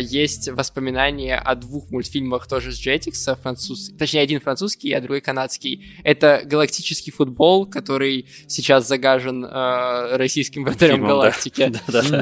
[0.00, 3.90] есть воспоминания о двух мультфильмах тоже с Jetix, француз...
[3.98, 5.84] точнее, один французский, а другой канадский.
[6.04, 11.72] Это «Галактический футбол», который сейчас загажен а, российским вратарем галактики.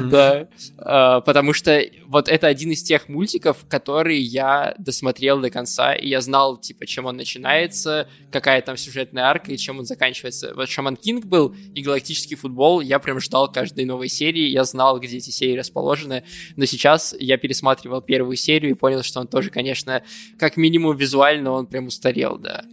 [0.07, 0.47] Да,
[0.77, 6.07] а, потому что вот это один из тех мультиков, который я досмотрел до конца, и
[6.07, 10.53] я знал, типа, чем он начинается, какая там сюжетная арка и чем он заканчивается.
[10.55, 14.99] Вот Шаман Кинг был и Галактический футбол, я прям ждал каждой новой серии, я знал,
[14.99, 16.23] где эти серии расположены,
[16.55, 20.03] но сейчас я пересматривал первую серию и понял, что он тоже, конечно,
[20.37, 22.65] как минимум визуально он прям устарел, да.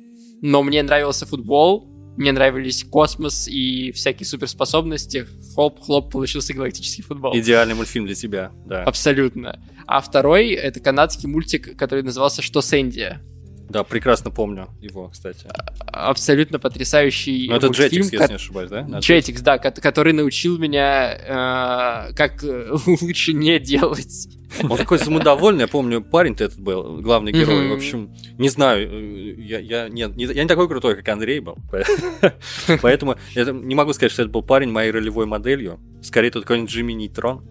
[0.42, 5.26] Но мне нравился футбол, мне нравились космос и всякие суперспособности.
[5.54, 7.36] Хлоп-хлоп, получился галактический футбол.
[7.36, 8.82] Идеальный мультфильм для тебя, да.
[8.82, 9.60] Абсолютно.
[9.86, 13.20] А второй— это канадский мультик, который назывался «Что с Энди?».
[13.68, 15.46] Да, прекрасно помню его, кстати.
[15.86, 18.86] Абсолютно потрясающий Ну, это мультфильм, Jetix, если не ошибаюсь, да?
[18.86, 24.28] На Jetix, да, ко- который научил меня, э, как э, лучше не делать.
[24.62, 27.62] Он такой самодовольный, я помню, парень-то этот был, главный герой.
[27.64, 27.70] Мгм.
[27.70, 31.40] В общем, не знаю, э, я, я, нет, не, я не такой крутой, как Андрей
[31.40, 31.56] был.
[32.82, 35.80] Поэтому я не могу сказать, что это был парень моей ролевой моделью.
[36.02, 37.42] Скорее, тут какой-нибудь Джимми Нейтрон.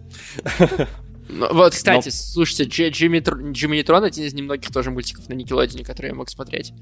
[1.28, 5.84] Вот, кстати, слушайте, Дж- Джимми, Тр- Джимми Нейтрон один из немногих тоже мультиков на Никелодеоне,
[5.84, 6.72] которые я мог смотреть.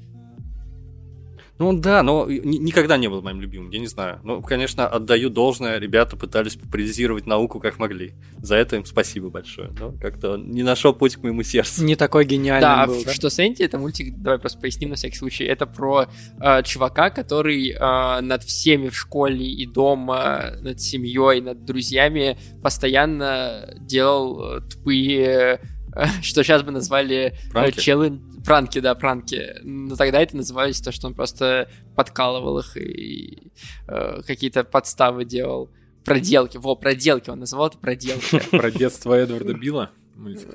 [1.59, 4.19] Ну да, но ни- никогда не был моим любимым, я не знаю.
[4.23, 8.13] Ну, конечно, отдаю должное, ребята пытались популяризировать науку как могли.
[8.41, 9.69] За это им спасибо большое.
[9.79, 11.83] Но как-то он не нашел путь к моему сердцу.
[11.83, 13.13] Не такой гениальный Да, был, в- да?
[13.13, 15.43] что Сэнди, это мультик, давай просто поясним на всякий случай.
[15.45, 16.07] Это про
[16.41, 23.73] э, чувака, который э, над всеми в школе и дома, над семьей, над друзьями постоянно
[23.79, 25.59] делал э, тупые,
[26.21, 27.79] что сейчас бы назвали э, Пранки?
[27.79, 28.19] челлендж.
[28.43, 29.55] Пранки, да, пранки.
[29.63, 33.51] Но тогда это называлось то, что он просто подкалывал их и
[33.87, 35.71] э, какие-то подставы делал.
[36.03, 36.57] Проделки.
[36.57, 38.41] Во, проделки он называл это проделки.
[38.51, 39.91] Про детство Эдварда Билла.
[40.15, 40.47] Мультик.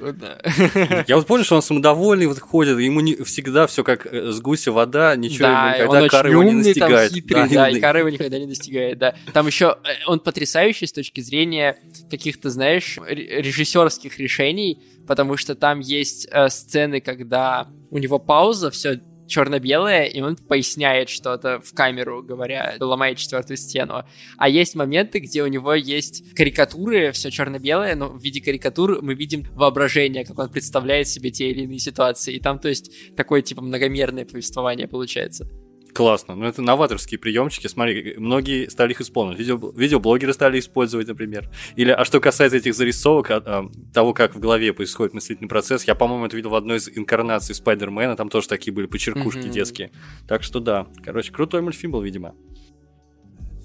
[0.00, 1.04] Да.
[1.06, 4.40] Я вот помню, что он самодовольный вот ходит, ему не, всегда все как э, с
[4.40, 7.80] гуся вода, ничего ему Да, никогда он очень его не умный, там, хитрый, да, и
[7.80, 9.14] кара его никогда не достигает, да.
[9.32, 9.76] Там еще
[10.06, 11.78] он потрясающий с точки зрения
[12.10, 18.70] каких-то, знаешь, ре- режиссерских решений, потому что там есть э, сцены, когда у него пауза,
[18.70, 24.04] все черно-белое, и он поясняет что-то в камеру, говоря, ломает четвертую стену.
[24.36, 29.14] А есть моменты, где у него есть карикатуры, все черно-белое, но в виде карикатур мы
[29.14, 32.34] видим воображение, как он представляет себе те или иные ситуации.
[32.34, 35.48] И там, то есть, такое, типа, многомерное повествование получается.
[35.96, 36.34] Классно.
[36.34, 37.68] Ну, это новаторские приемчики.
[37.68, 39.38] Смотри, многие стали их использовать.
[39.38, 41.48] Видео, видеоблогеры стали использовать, например.
[41.74, 45.84] Или, а что касается этих зарисовок, а, а, того, как в голове происходит мыслительный процесс,
[45.84, 49.50] я, по-моему, это видел в одной из инкарнаций Спайдермена, там тоже такие были почеркушки Мгм.
[49.50, 49.90] детские.
[50.28, 50.86] Так что да.
[51.02, 52.34] Короче, крутой мультфильм был, видимо.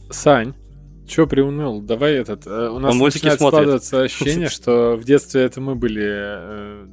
[0.10, 0.54] Сань,
[1.10, 1.82] чё приуныл?
[1.82, 2.48] Давай этот...
[2.48, 6.88] э, У нас Он начинает складываться ощущение, что в детстве это мы были...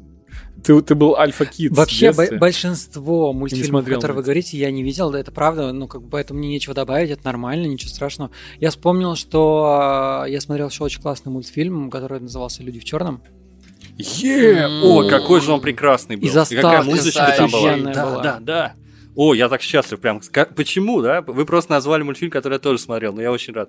[0.64, 5.10] Ты, ты был альфа-кид Вообще бо- большинство мультфильмов, смотрел которые вы говорите, я не видел,
[5.10, 8.30] да, это правда, ну как бы поэтому мне нечего добавить, это нормально, ничего страшного.
[8.58, 13.22] Я вспомнил, что э, я смотрел еще очень классный мультфильм, который назывался «Люди в черном».
[13.96, 14.66] Е!
[14.82, 16.26] О, какой же он прекрасный был.
[16.26, 17.76] И какая заставка музычка там была.
[17.76, 18.22] Да, была.
[18.22, 18.74] да, да.
[19.20, 20.18] О, я так счастлив прям.
[20.18, 21.22] Ска- Почему, да?
[21.22, 23.68] Вы просто назвали мультфильм, который я тоже смотрел, но я очень рад.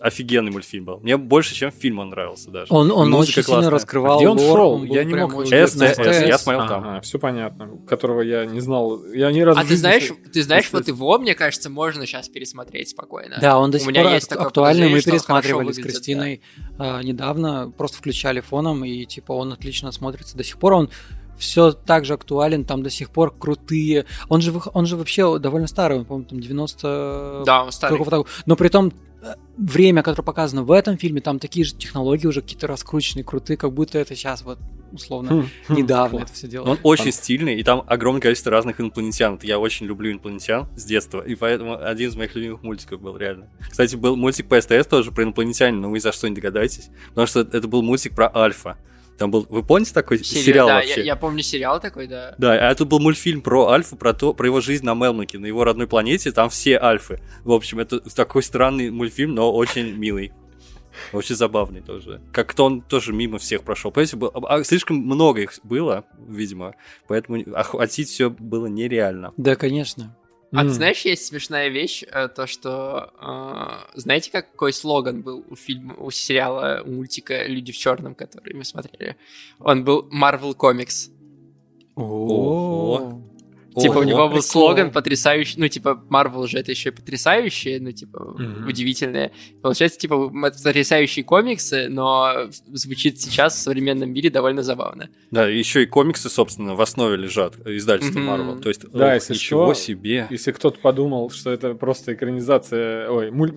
[0.00, 1.00] Офигенный мультфильм был.
[1.00, 2.72] Мне больше, чем фильм он нравился даже.
[2.72, 3.70] Он, он Музыка очень сильно классная.
[3.70, 4.78] раскрывал А где он лор, шел?
[4.78, 6.88] был Я не прям мог СТС, я смотрел там.
[6.88, 7.68] Ага, все понятно.
[7.86, 9.04] Которого я не знал.
[9.12, 12.88] Я ни разу А ты знаешь, ты знаешь, вот его, мне кажется, можно сейчас пересмотреть
[12.88, 13.36] спокойно.
[13.38, 14.06] Да, он до сих пор
[14.46, 14.88] актуальный.
[14.88, 16.40] Мы он пересматривали с Кристиной
[16.78, 20.38] а, недавно, просто включали фоном, и типа он отлично смотрится.
[20.38, 20.90] До сих пор он
[21.38, 24.06] все так же актуален, там до сих пор крутые.
[24.28, 27.42] Он же, он же вообще довольно старый, он, по-моему, там 90...
[27.46, 27.98] Да, он старый.
[28.46, 32.42] Но при том э, время, которое показано в этом фильме, там такие же технологии уже
[32.42, 34.58] какие-то раскрученные, крутые, как будто это сейчас вот
[34.92, 35.74] условно Хм.
[35.74, 36.70] недавно это все дело.
[36.70, 39.38] Он очень стильный, и там огромное количество разных инопланетян.
[39.42, 43.48] Я очень люблю инопланетян с детства, и поэтому один из моих любимых мультиков был реально.
[43.68, 47.26] Кстати, был мультик по СТС тоже про инопланетян, но вы за что не догадаетесь, потому
[47.26, 48.78] что это был мультик про Альфа.
[49.18, 51.00] Там был, вы помните такой Серия- сериал да, вообще?
[51.00, 52.34] Я, я помню сериал такой, да.
[52.38, 55.46] Да, а это был мультфильм про Альфу, про то, про его жизнь на Мелмаке, на
[55.46, 57.20] его родной планете, там все Альфы.
[57.44, 60.32] В общем, это такой странный мультфильм, но очень милый.
[61.12, 62.20] Очень забавный тоже.
[62.32, 63.90] Как-то он тоже мимо всех прошел.
[63.90, 66.74] Понимаете, был- а слишком много их было, видимо,
[67.06, 69.32] поэтому охватить все было нереально.
[69.36, 70.16] Да, конечно.
[70.56, 73.12] А ты знаешь, есть смешная вещь, э, то что
[73.94, 78.54] э, знаете, какой слоган был у фильма, у сериала, у мультика "Люди в черном", который
[78.54, 79.16] мы смотрели?
[79.58, 81.10] Он был Marvel Comics.
[83.80, 87.92] Типа у него был слоган потрясающий, ну типа Marvel же это еще и потрясающие, ну
[87.92, 88.66] типа Мгм.
[88.66, 89.32] удивительные.
[89.62, 95.08] Получается типа потрясающие комиксы, но звучит сейчас в современном мире довольно забавно.
[95.30, 98.30] Да, еще и комиксы, собственно, в основе лежат издательства Мгм.
[98.30, 98.60] Marvel.
[98.60, 100.26] То есть, Да, ох, если ничего что, себе.
[100.30, 103.52] Если кто-то подумал, что это просто экранизация, ой, муль-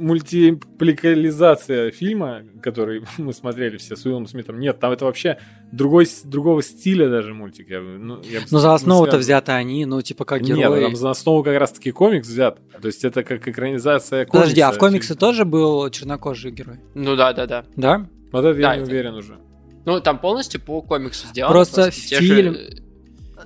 [0.80, 5.38] мультипликализация фильма, который мы смотрели все с Уиллом Смитом, нет, там это вообще
[5.72, 7.70] другой, другого стиля даже мультик.
[7.70, 10.84] Я, ну, я бы Но за не основу-то взяты они, ну, типа, как Нет, герои.
[10.84, 12.60] там за основу как раз-таки комикс взят.
[12.82, 14.39] То есть это как экранизация комикса.
[14.41, 16.80] Подожди, а в комиксе тоже был чернокожий герой?
[16.95, 17.66] Ну да, да, да.
[17.76, 18.07] Да?
[18.32, 19.38] Вот это Да, я не это- уверен уже.
[19.86, 21.53] Ну там полностью по комиксу сделано.
[21.53, 22.84] Просто те фильм- же-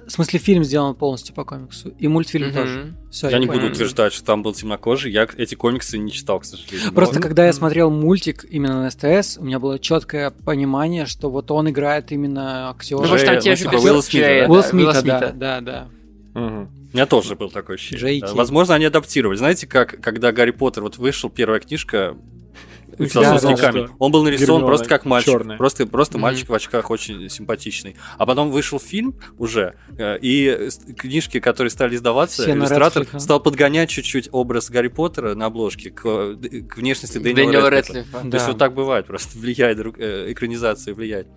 [0.07, 1.89] В смысле, фильм сделан полностью по комиксу.
[1.99, 2.55] И мультфильм Мгм.
[2.55, 2.93] тоже.
[3.11, 3.71] Все, Я не буду понял.
[3.71, 5.11] утверждать, что там был темнокожий.
[5.11, 6.87] Я эти комиксы не читал, к сожалению.
[6.87, 11.05] Но- Просто Ну, когда я смотрел мультик именно на СТС, у меня было четкое понимание,
[11.05, 12.97] что вот он играет именно актера.
[12.97, 14.01] Ну, потому что там те ну, же типа Уилла Джея,
[14.47, 14.51] Смита?
[14.51, 15.33] Уилл Смита, да, Смита.
[15.35, 15.87] да, да.
[16.33, 16.69] Мгм.
[16.93, 18.21] У меня тоже был такое ощущение.
[18.21, 18.33] Да.
[18.33, 19.37] Возможно, они адаптировали.
[19.37, 22.15] Знаете, как когда Гарри Поттер, вот вышел первая книжка,
[22.97, 25.31] «Философский да, камень», что он был нарисован Гермиона просто как мальчик.
[25.31, 25.57] чёрная.
[25.57, 26.21] Просто, просто Мгм.
[26.23, 27.95] мальчик в очках очень симпатичный.
[28.19, 33.19] А потом вышел фильм уже, э, и книжки, которые стали издаваться, Все иллюстратор Рэдклиффа.
[33.19, 36.35] стал подгонять чуть-чуть образ Гарри Поттера на обложке к, э,
[36.69, 37.93] к внешности Дэниела, Рэдклиффа.
[37.99, 38.19] Рэдклиффа.
[38.25, 38.37] То Да.
[38.37, 41.27] есть вот так бывает, просто влияет, э, экранизация влияет.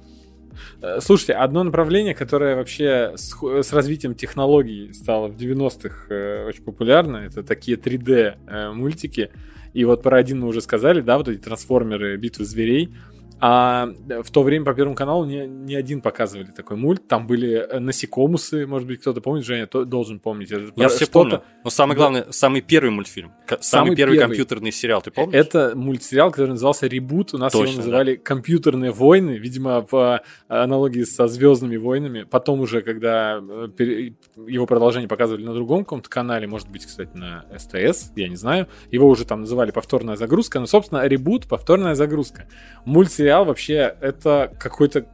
[0.82, 6.62] Э, Слушайте, одно направление, которое вообще с, с развитием технологий стало в 90-х э, очень
[6.62, 9.28] популярно, это такие 3D э.
[9.74, 12.94] И вот про один мы уже сказали, да, вот эти трансформеры, битвы зверей.
[13.38, 17.06] А э, в то время по Первому каналу не, не один показывали такой мульт.
[17.06, 20.50] Там были э, насекомусы, может быть, кто-то помнит, Женя то- должен помнить.
[20.50, 21.42] Это Я все помню.
[21.62, 22.00] Но самое Да.
[22.02, 24.28] главное, самый первый мультфильм, самый, Самый первый, первый.
[24.28, 25.34] компьютерный сериал, ты помнишь?
[25.34, 27.34] Это мультсериал, который назывался «Ребут».
[27.34, 32.22] У нас Точно, его называли «Компьютерные войны», видимо, по аналогии со «Звездными войнами».
[32.22, 34.10] Потом уже, когда э,
[34.46, 38.66] его продолжение показывали на другом каком-то канале, может быть, кстати, на СТС, я не знаю,
[38.90, 40.58] его уже там называли «Повторная загрузка».
[40.58, 42.48] Но, собственно, «Ребут»— «Повторная загрузка».
[42.86, 45.06] Мультсериал вообще это какой-то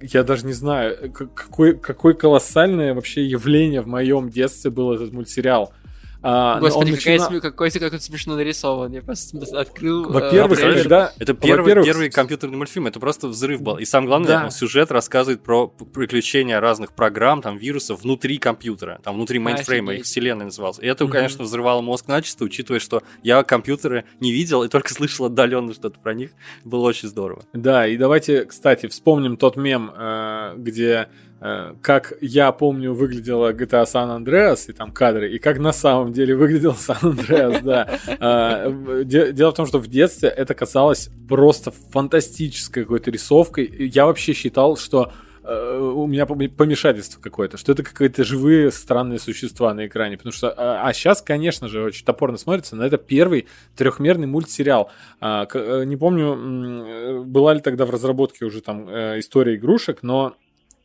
[0.00, 5.12] я даже не знаю, к- какое, какое колоссальное вообще явление в моем детстве был этот
[5.12, 5.72] мультсериал.
[6.20, 8.92] А, Господи, он какая начина- сме- какой ты как он смешно нарисован.
[8.92, 10.04] Я просто открыл.
[10.06, 10.80] э, Во-первых, трейлер.
[10.82, 11.12] когда...
[11.18, 13.78] Это первый, во-первых, первый компьютерный мультфильм, это просто взрыв был.
[13.78, 14.44] И самое главное, Да.
[14.46, 20.00] он сюжет рассказывает про приключения разных программ, там, вирусов внутри компьютера, там, внутри мейнфрейма, их
[20.00, 20.06] Офигеть.
[20.06, 20.78] вселенная называлась.
[20.80, 21.12] И это, Мгм.
[21.12, 26.00] конечно, взрывало мозг начисто, учитывая, что я компьютеры не видел и только слышал отдаленно что-то
[26.00, 26.30] про них.
[26.64, 27.44] Было очень здорово.
[27.52, 31.06] Да, и давайте, кстати, вспомним тот мем, э, где э,
[31.40, 36.34] как я помню выглядела GTA San Andreas, и там кадры, и как на самом деле
[36.34, 39.04] выглядел San Andreas, да.
[39.04, 43.70] Де- Дело в том, что в детстве это казалось просто фантастической какой-то рисовкой.
[43.92, 45.12] Я вообще считал, что
[45.44, 50.32] э, у меня пом- помешательство какое-то, что это какие-то живые странные существа на экране, потому
[50.32, 54.90] что, а, сейчас, конечно же, очень топорно смотрится, но это первый трехмерный мультсериал.
[55.20, 60.34] Э, не помню, э, была ли тогда в разработке уже там э, история игрушек, но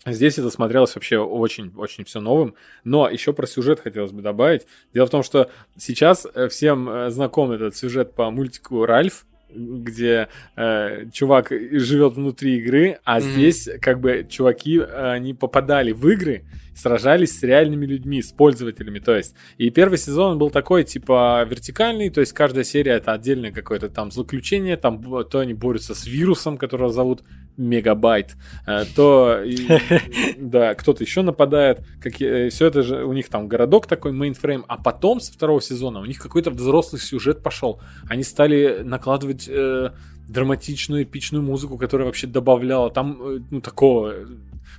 [0.06, 2.56] Здесь это смотрелось вообще очень-очень все новым.
[2.84, 4.68] Но еще про сюжет хотелось бы добавить.
[4.94, 9.26] Дело в том, что сейчас э, всем э, знаком этот сюжет по мультику Ральф,
[9.56, 13.30] где э, чувак живет внутри игры, а Мгм.
[13.30, 16.44] здесь как бы чуваки, они попадали в игры,
[16.76, 19.36] сражались с реальными людьми, с пользователями, то есть.
[19.60, 24.10] И первый сезон был такой, типа, вертикальный, то есть каждая серия это отдельное какое-то там
[24.10, 27.22] заключение, там то они борются с вирусом, которого зовут
[27.58, 28.36] Мегабайт,
[28.66, 29.40] э, то,
[30.38, 35.20] да, кто-то еще нападает, все это же, у них там городок такой, мейнфрейм, а потом
[35.20, 39.92] со второго сезона у них какой-то взрослый сюжет пошел, они стали накладывать э,
[40.28, 44.26] драматичную, эпичную музыку, которая вообще добавляла там, э, ну, такого э,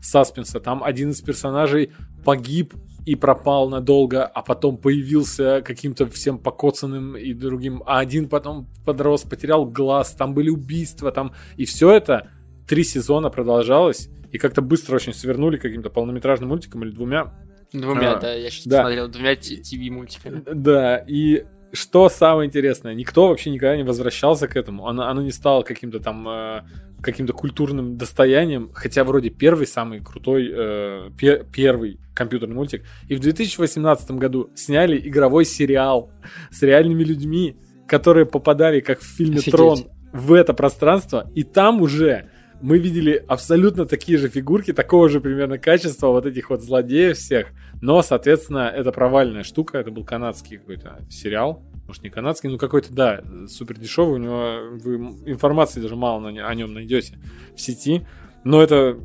[0.00, 0.60] саспенса.
[0.60, 1.92] Там один из персонажей
[2.24, 2.74] погиб
[3.06, 9.22] и пропал надолго, а потом появился каким-то всем покоцанным и другим, а один потом подрос,
[9.22, 12.30] потерял глаз, там были убийства, там, и все это
[12.66, 17.32] три сезона продолжалось, и как-то быстро очень свернули каким-то полнометражным мультиком или двумя.
[17.72, 18.82] Двумя, А, да, я сейчас да.
[18.82, 20.42] смотрел, двумя ТВ-мультиками.
[20.52, 24.86] Да, и что самое интересное, никто вообще никогда не возвращался к этому.
[24.86, 26.62] Оно, оно не стало каким-то там э,
[27.02, 32.84] каким-то культурным достоянием, хотя вроде первый самый крутой э, пе- первый компьютерный мультик.
[33.08, 36.12] И в 2018 году сняли игровой сериал
[36.52, 37.56] с реальными людьми,
[37.88, 39.52] которые попадали, как в фильме Офигеть.
[39.54, 39.78] Трон,
[40.12, 42.30] в это пространство, и там уже
[42.60, 47.48] мы видели абсолютно такие же фигурки, такого же примерно качества вот этих вот злодеев всех.
[47.80, 49.78] Но, соответственно, это провальная штука.
[49.78, 51.62] Это был канадский какой-то сериал.
[51.86, 54.14] Может, не канадский, но какой-то, да, супер дешевый.
[54.14, 54.94] У него вы
[55.30, 57.18] информации даже мало о нем найдете
[57.54, 58.06] в сети.
[58.44, 58.98] Но это,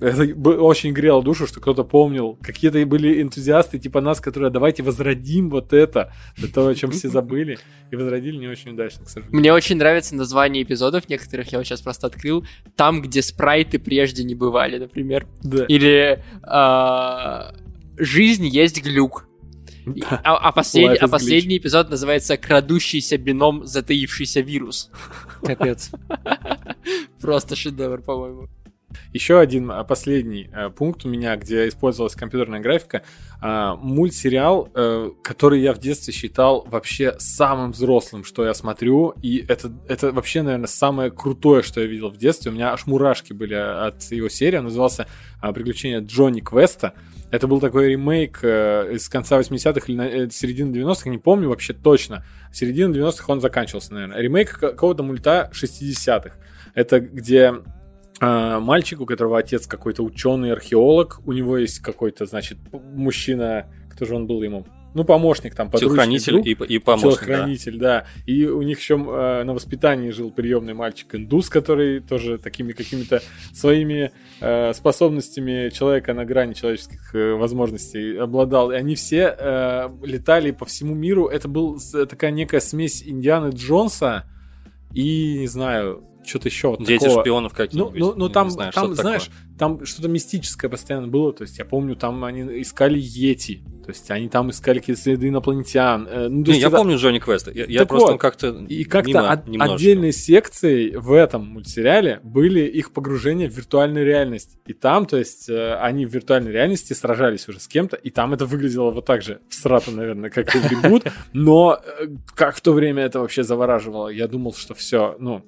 [0.00, 0.24] это
[0.60, 2.38] очень грело душу, что кто-то помнил.
[2.42, 6.12] Какие-то были энтузиасты типа нас, которые давайте возродим вот это.
[6.54, 7.58] То, о чем все забыли.
[7.90, 9.38] И возродили не очень удачно, к сожалению.
[9.38, 12.44] Мне очень нравится название эпизодов некоторых, я вот сейчас просто открыл.
[12.74, 15.26] Там, где спрайты прежде не бывали, например.
[15.42, 15.64] Да.
[15.64, 17.54] Или а,
[17.96, 19.26] «Жизнь есть глюк».
[19.86, 20.20] Да.
[20.24, 24.90] А, а послед- а последний эпизод называется «Крадущийся бином затаившийся вирус».
[25.42, 25.92] Капец.
[27.20, 28.48] Просто шедевр, по-моему.
[29.12, 33.02] Еще один а, последний а, пункт у меня, где использовалась компьютерная графика.
[33.40, 39.14] А, Мультсериал, э, который я в детстве считал вообще самым взрослым, что я смотрю.
[39.22, 42.50] И это, это вообще, наверное, самое крутое, что я видел в детстве.
[42.50, 44.56] У меня аж мурашки были от его серии.
[44.56, 45.06] Он назывался
[45.40, 46.94] «Приключения Джонни Квеста».
[47.30, 51.72] Это был такой ремейк э, из конца 80-х или э, середины 90-х, не помню вообще
[51.72, 52.24] точно.
[52.52, 54.20] Середина 90-х он заканчивался, наверное.
[54.20, 56.36] Ремейк какого-то мульта 60-х.
[56.74, 57.54] Это где
[58.20, 64.14] мальчик, у которого отец какой-то ученый, археолог, у него есть какой-то, значит, мужчина, кто же
[64.14, 64.66] он был ему?
[64.94, 67.26] Ну, помощник там, Телохранитель и, и помощник, да.
[67.26, 68.06] Телохранитель, да.
[68.24, 73.20] И у них еще э, на воспитании жил приемный мальчик индус, который тоже такими какими-то
[73.52, 78.70] своими э, способностями человека на грани человеческих э, возможностей обладал.
[78.70, 81.26] И они все э, летали по всему миру.
[81.26, 84.24] Это был с- такая некая смесь Индианы Джонса
[84.94, 87.22] и, не знаю, что-то еще вот Дети такого.
[87.22, 87.98] шпионов Ну, какие-нибудь.
[88.00, 89.38] ну, ну не там, знаю, там знаешь, такое.
[89.58, 91.32] Там что-то мистическое постоянно было.
[91.32, 93.62] То есть я помню, там они искали Йети.
[93.84, 96.08] То есть они там искали какие-то следы инопланетян.
[96.10, 97.52] Э, ну, Не, я это- помню Джонни Квеста.
[97.52, 102.60] Я, я просто вот, как-то И как-то мимо от- отдельной секцией в этом мультсериале были
[102.66, 104.58] их погружения в виртуальную реальность.
[104.66, 108.34] И там, то есть, э, они в виртуальной реальности сражались уже с кем-то, и там
[108.34, 112.72] это выглядело вот так же всрато, наверное, как и ребут, но э, как в то
[112.72, 114.08] время это вообще завораживало.
[114.08, 115.44] Я думал, что все, ну,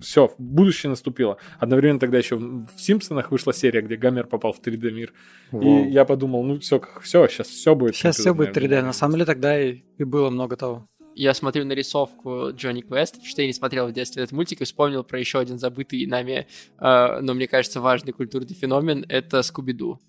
[0.00, 1.36] все, будущее наступило.
[1.58, 5.12] Одновременно тогда еще в «Симпсонах» вышла серия, где Гомер попал в 3D-мир.
[5.50, 5.62] Вау.
[5.84, 7.96] И я подумал, ну все, все, сейчас все будет.
[7.96, 8.52] Сейчас все будет 3D.
[8.54, 8.82] компьютерное.
[8.82, 10.86] На самом деле тогда и, и было много того.
[11.14, 15.04] Я смотрю нарисовку Джонни Квест, что я не смотрел в детстве этот мультик, и вспомнил
[15.04, 16.46] про еще один забытый нами,
[16.80, 20.00] э, но мне кажется, важный культурный феномен— это Скуби-Ду.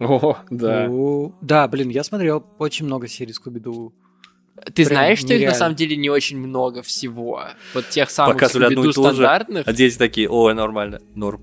[0.00, 0.88] О, да.
[0.88, 3.92] У- Да, блин, я смотрел очень много серий Скуби-Ду.
[4.64, 5.58] Ты Прям знаешь, что их на нереально.
[5.58, 7.42] самом деле не очень много всего?
[7.74, 9.68] Вот тех самых Показывали одну и Скуби-Ду ту же, стандартных.
[9.68, 11.42] А дети такие, ой, нормально, норм.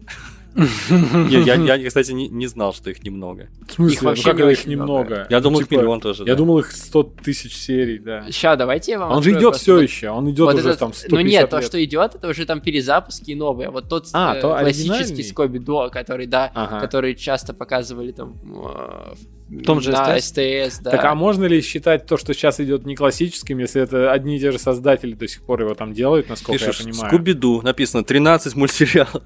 [1.29, 3.47] Я, я- я, кстати, не, не знал, что их немного.
[3.67, 3.95] В смысле?
[3.95, 5.27] Их Ну вообще как не это их немного?
[5.29, 6.23] Я думал, их Типа, миллион тоже.
[6.23, 6.35] Я да.
[6.35, 8.25] думал, их 100 тысяч серий, да.
[8.31, 10.79] Ща, давайте я вам Он же идет просто все еще, он идет вот уже этот-
[10.79, 13.69] там 150 Ну нет, то, что идет, это уже там перезапуски и новые.
[13.69, 15.23] Вот тот А, э, то классический оригинальный?
[15.23, 16.79] Скоби Ду, который, да, Ага.
[16.81, 19.13] который часто показывали там э,
[19.49, 20.27] в том же на СТС?
[20.29, 20.91] СТС, да.
[20.91, 24.39] Так а можно ли считать то, что сейчас идет не классическим, если это одни и
[24.39, 27.09] те же создатели до сих пор его там делают, насколько Пишешь, я понимаю?
[27.11, 29.23] Скуби-Ду, написано 13 мультсериалов.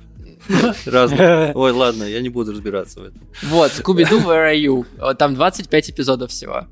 [0.85, 1.55] Разных.
[1.55, 3.21] Ой, ладно, я не буду разбираться в этом.
[3.43, 5.15] Вот, Скуби-Ду, Where Are You?
[5.15, 6.67] Там 25 эпизодов всего.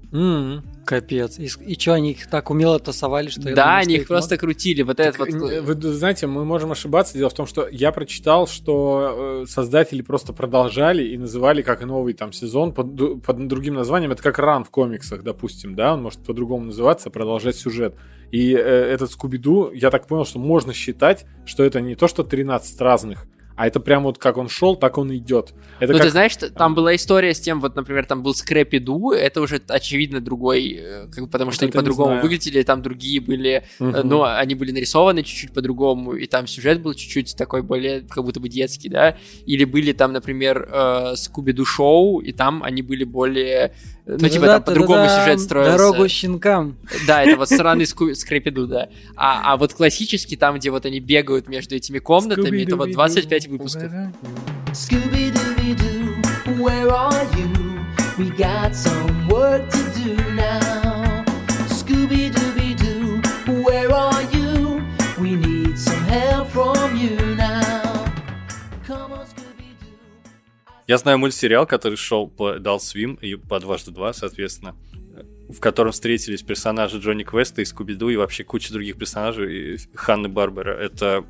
[0.85, 1.39] Капец.
[1.39, 4.83] И, и что, они их так умело тасовали, что да, думаю, они их просто крутили.
[4.83, 5.29] Вот этот вот...
[5.29, 7.17] Э, Вы знаете, мы можем ошибаться.
[7.17, 11.85] Дело в том, что я прочитал, что э, создатели просто продолжали и называли как и
[11.85, 14.11] новый там сезон под, под другим названием.
[14.11, 17.95] Это как ран в комиксах, допустим, да, он может по-другому называться, продолжать сюжет.
[18.31, 22.23] И э, этот Скуби-Ду, я так понял, что можно считать, что это не то, что
[22.23, 23.25] 13 разных,
[23.55, 25.53] а это прям вот как он шел, так он идет.
[25.79, 26.07] Это Ну, как...
[26.07, 29.61] ты знаешь, там была история с тем, вот, например, там был Скрэпи Ду, это уже,
[29.67, 34.07] очевидно, другой, э, как потому что они это не по-другому выглядели, там другие были, Мгм.
[34.07, 38.39] ну, они были нарисованы чуть-чуть по-другому, и там сюжет был чуть-чуть такой более, как будто
[38.39, 43.73] бы детский, да, или были там, например, э, Скуби-Ду Шоу, и там они были более,
[44.05, 45.77] ну, типа, там по-другому сюжет строился.
[45.77, 46.77] Дорогу щенкам.
[47.07, 48.89] Да, это вот странный Скрэпиду, да.
[49.15, 53.47] А, а вот классический, там, где вот они бегают между этими комнатами, это вот 25
[53.47, 53.91] выпусков.
[56.45, 57.65] Where are you?
[58.17, 59.94] We got some work to do
[70.87, 74.75] Я знаю мультсериал, который шел по Дал Свим и по Дважды Два, соответственно,
[75.49, 80.29] в котором встретились персонажи Джонни Квеста и Скуби-Ду и вообще куча других персонажей и Ханны
[80.29, 80.73] Барбера.
[80.73, 81.25] Это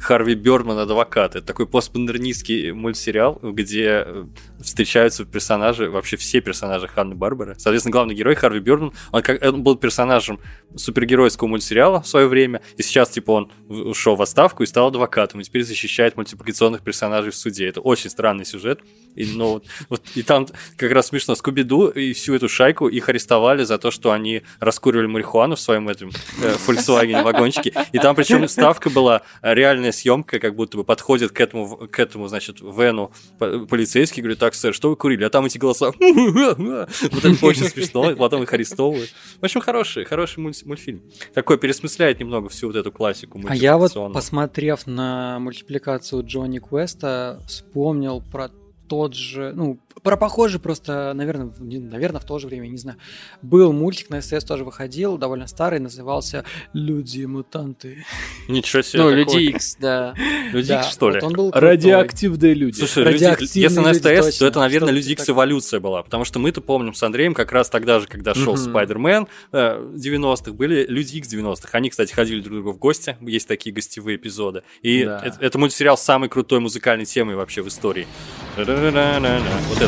[0.00, 1.36] Харви Бёрдман «Адвокат».
[1.36, 4.24] Это такой постмодернистский мультсериал, где э,
[4.60, 7.54] встречаются персонажи, вообще все персонажи Ханны Барбары.
[7.58, 10.40] Соответственно, главный герой Харви Бёрдман, он, как, он был персонажем
[10.74, 15.40] супергеройского мультсериала в свое время, и сейчас, типа, он ушел в отставку и стал адвокатом,
[15.40, 17.66] и теперь защищает мультипликационных персонажей в суде.
[17.66, 18.80] Это очень странный сюжет.
[19.14, 23.08] И, ну, вот, вот- и там как раз смешно Скуби-Ду и всю эту шайку их
[23.08, 26.10] арестовали за то, что они раскуривали марихуану в своем этом
[26.42, 27.72] э, Volkswagen вагончике.
[27.92, 29.54] И там причем ставка была э,
[29.86, 34.38] реальная съемка, как будто бы подходит к этому, к этому значит, Вену по- полицейский, говорит,
[34.38, 35.24] так, сэр, что вы курили?
[35.24, 35.92] А там эти голоса.
[36.06, 39.10] Вот это очень смешно, потом их арестовывают.
[39.40, 41.02] В общем, хороший, хороший мульт- мультфильм.
[41.34, 47.40] Такой пересмысляет немного всю вот эту классику А я вот, посмотрев на мультипликацию Джонни Квеста,
[47.46, 48.50] вспомнил про
[48.88, 52.98] тот же, ну, про похожий просто, наверное, в, наверное, в то же время, не знаю.
[53.42, 58.04] Был мультик на СТС тоже выходил, довольно старый, назывался «Люди-мутанты».
[58.48, 59.02] Ничего себе.
[59.02, 59.10] Ну.
[59.10, 60.14] Люди Икс, да.
[60.52, 61.20] Люди Икс, что ли?
[61.52, 62.78] Радиоактивные люди.
[62.78, 66.94] Слушай, если на СТС, то это, наверное, Люди Икс эволюция была, потому что мы-то помним
[66.94, 68.56] с Андреем как раз тогда же, когда шел.
[68.56, 71.68] Спайдермен э, 90-х, были Люди Икс 90-х.
[71.72, 74.62] Они, кстати, ходили друг к другу в гости, есть такие гостевые эпизоды.
[74.82, 74.98] И
[75.40, 78.06] это, мультсериал с самой крутой музыкальной темой вообще в истории.
[78.56, 79.85] Вот это.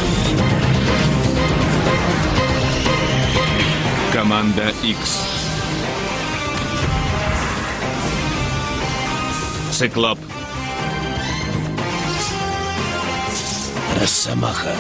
[4.13, 5.21] Команда X.
[9.71, 10.19] Циклоп.
[14.01, 14.75] Росомаха.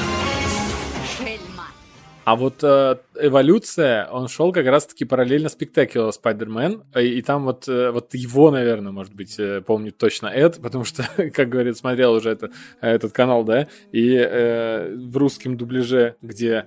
[2.28, 7.66] А вот э, эволюция, он шел как раз-таки параллельно спектаклю Спайдермен, и, и там вот,
[7.66, 12.12] э, вот его, наверное, может быть, э, помнит точно Эд, потому что, как говорит, смотрел
[12.12, 12.50] уже это,
[12.82, 16.66] этот канал, да, и э, в русском дубляже, где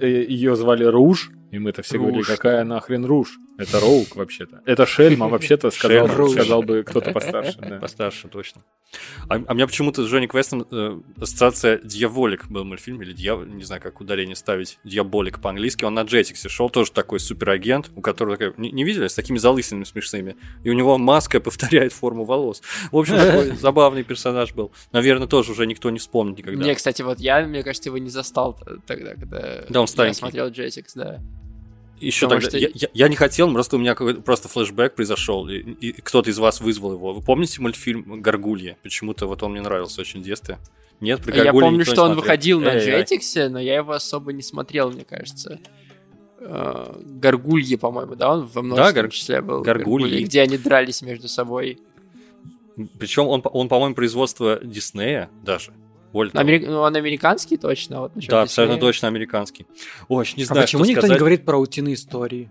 [0.00, 2.26] ее звали Руж, и мы-то все говорили, Руж.
[2.28, 3.38] какая нахрен Руж?
[3.58, 4.62] Это Роук вообще-то.
[4.64, 6.28] Это Шельма вообще-то, сказал, Шельма.
[6.28, 7.58] сказал бы кто-то постарше.
[7.58, 7.78] да.
[7.78, 8.62] Постарше, точно.
[9.28, 13.44] А, а у меня почему-то с Джонни Квестом э, ассоциация Дьяволик был мультфильм, или Дьявол,
[13.44, 15.84] не знаю, как ударение ставить, Диаболик по-английски.
[15.84, 19.36] Он на Джетиксе шел, тоже такой суперагент, у которого такая, не, не видели, с такими
[19.36, 20.36] залысинами смешными.
[20.64, 22.62] И у него маска повторяет форму волос.
[22.90, 24.72] В общем, такой забавный персонаж был.
[24.92, 26.64] Наверное, тоже уже никто не вспомнит никогда.
[26.64, 30.48] Не, кстати, вот я, мне кажется, его не застал тогда, когда Да, он я смотрел
[30.48, 31.20] Jetix, да.
[32.00, 34.94] Еще Потому тогда, что- я, я- я не хотел, просто у меня какой-то просто флешбэк
[34.94, 37.12] произошел, и, и кто-то из вас вызвал его.
[37.12, 38.76] Вы помните мультфильм «Гаргулья»?
[38.82, 40.58] Почему-то вот он мне нравился очень в детстве.
[41.00, 42.16] Нет, про Я «Гаргулью» помню, что он смотрел.
[42.22, 42.76] выходил на.
[42.78, 45.60] Jetix, но я его особо не смотрел, мне кажется.
[46.40, 49.60] Э, Гаргульи, по-моему, да, он во множественном Гар- числе был.
[49.62, 50.24] Гаргульи.
[50.24, 51.78] где они дрались между собой.
[52.98, 55.72] Причем он, он по-моему, производство Диснея даже.
[56.12, 56.48] Более того.
[56.48, 58.92] Амери- ну, он американский точно, а вот Да, абсолютно Диснея.
[58.92, 59.66] точно американский.
[60.08, 61.14] Очень не А знаю, почему что никто сказать.
[61.16, 62.50] не говорит про утиные истории?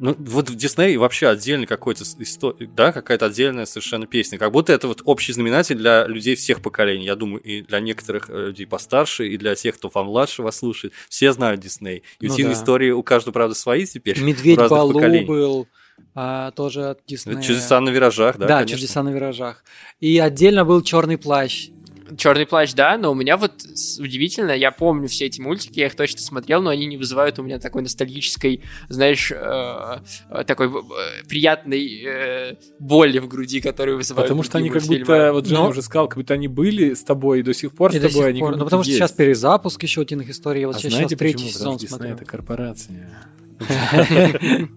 [0.00, 4.38] Ну, вот в Дисней вообще отдельный какой-то история, да, какая-то отдельная совершенно песня.
[4.38, 7.04] Как будто это вот общий знаменатель для людей всех поколений.
[7.04, 10.92] Я думаю, и для некоторых э, людей постарше, и для тех, кто помладше вас слушает.
[11.08, 12.04] Все знают Дисней.
[12.20, 12.60] И Ну утиные да.
[12.60, 14.20] истории у каждого, правда, свои теперь.
[14.20, 15.26] Медведь Балу поколений.
[15.26, 15.66] был,
[16.14, 17.42] а, тоже от Диснея.
[17.42, 18.76] Чудеса на виражах, да, Да, конечно.
[18.78, 19.64] чудеса на виражах.
[19.98, 21.70] И отдельно был черный плащ.
[22.16, 23.52] Черный плащ, да, но у меня вот
[23.98, 27.42] удивительно, я помню все эти мультики, я их точно смотрел, но они не вызывают у
[27.42, 29.98] меня такой ностальгической, знаешь, э,
[30.30, 35.32] э, такой э, приятной э, боли в груди, которую вызывают Потому что они как будто,
[35.32, 37.90] вот Женя Но- уже сказал, как будто они были с тобой и до сих пор
[37.90, 38.56] И с до тобой, сих они пор.
[38.56, 39.00] Ну, потому что есть.
[39.00, 40.64] сейчас перезапуск еще утиных историй.
[40.64, 41.50] Вот А сейчас, знаете третий почему?
[41.50, 42.14] сезон Потому что смотрю.
[42.14, 43.10] это корпорация.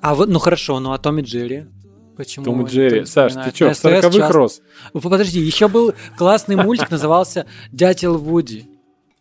[0.00, 1.64] А вот, ну хорошо, ну а Том и Джерри?
[2.16, 2.44] Почему?
[2.44, 3.04] Том и Джерри.
[3.06, 4.62] Саш, ты что, в СТС 40-х часто- рос?
[4.92, 8.66] Подожди, еще был классный мультик, назывался «Дятел Вуди».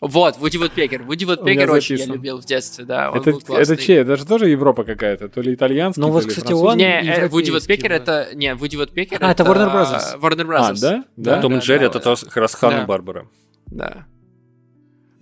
[0.02, 1.04] Вот, Вуди Вудпекер.
[1.04, 3.76] Вуди Вудпекер очень я любил в детстве, да, он Это, был классный.
[3.76, 3.98] это чей?
[4.00, 5.30] Это же тоже Европа какая-то?
[5.30, 7.96] То ли итальянский, Ну вот, кстати, он- Не, э, Вуди Вудпекер да.
[7.96, 8.30] это...
[8.36, 10.20] Не, Вуди Вудпекер А, это Warner Brothers.
[10.20, 10.82] Warner А, Brothers.
[10.82, 11.04] да?
[11.16, 11.42] Да.
[11.42, 12.16] Том и да, Джерри да, это да.
[12.18, 12.86] как раз Ханна Да.
[12.86, 13.28] Барбара.
[13.68, 14.06] Да.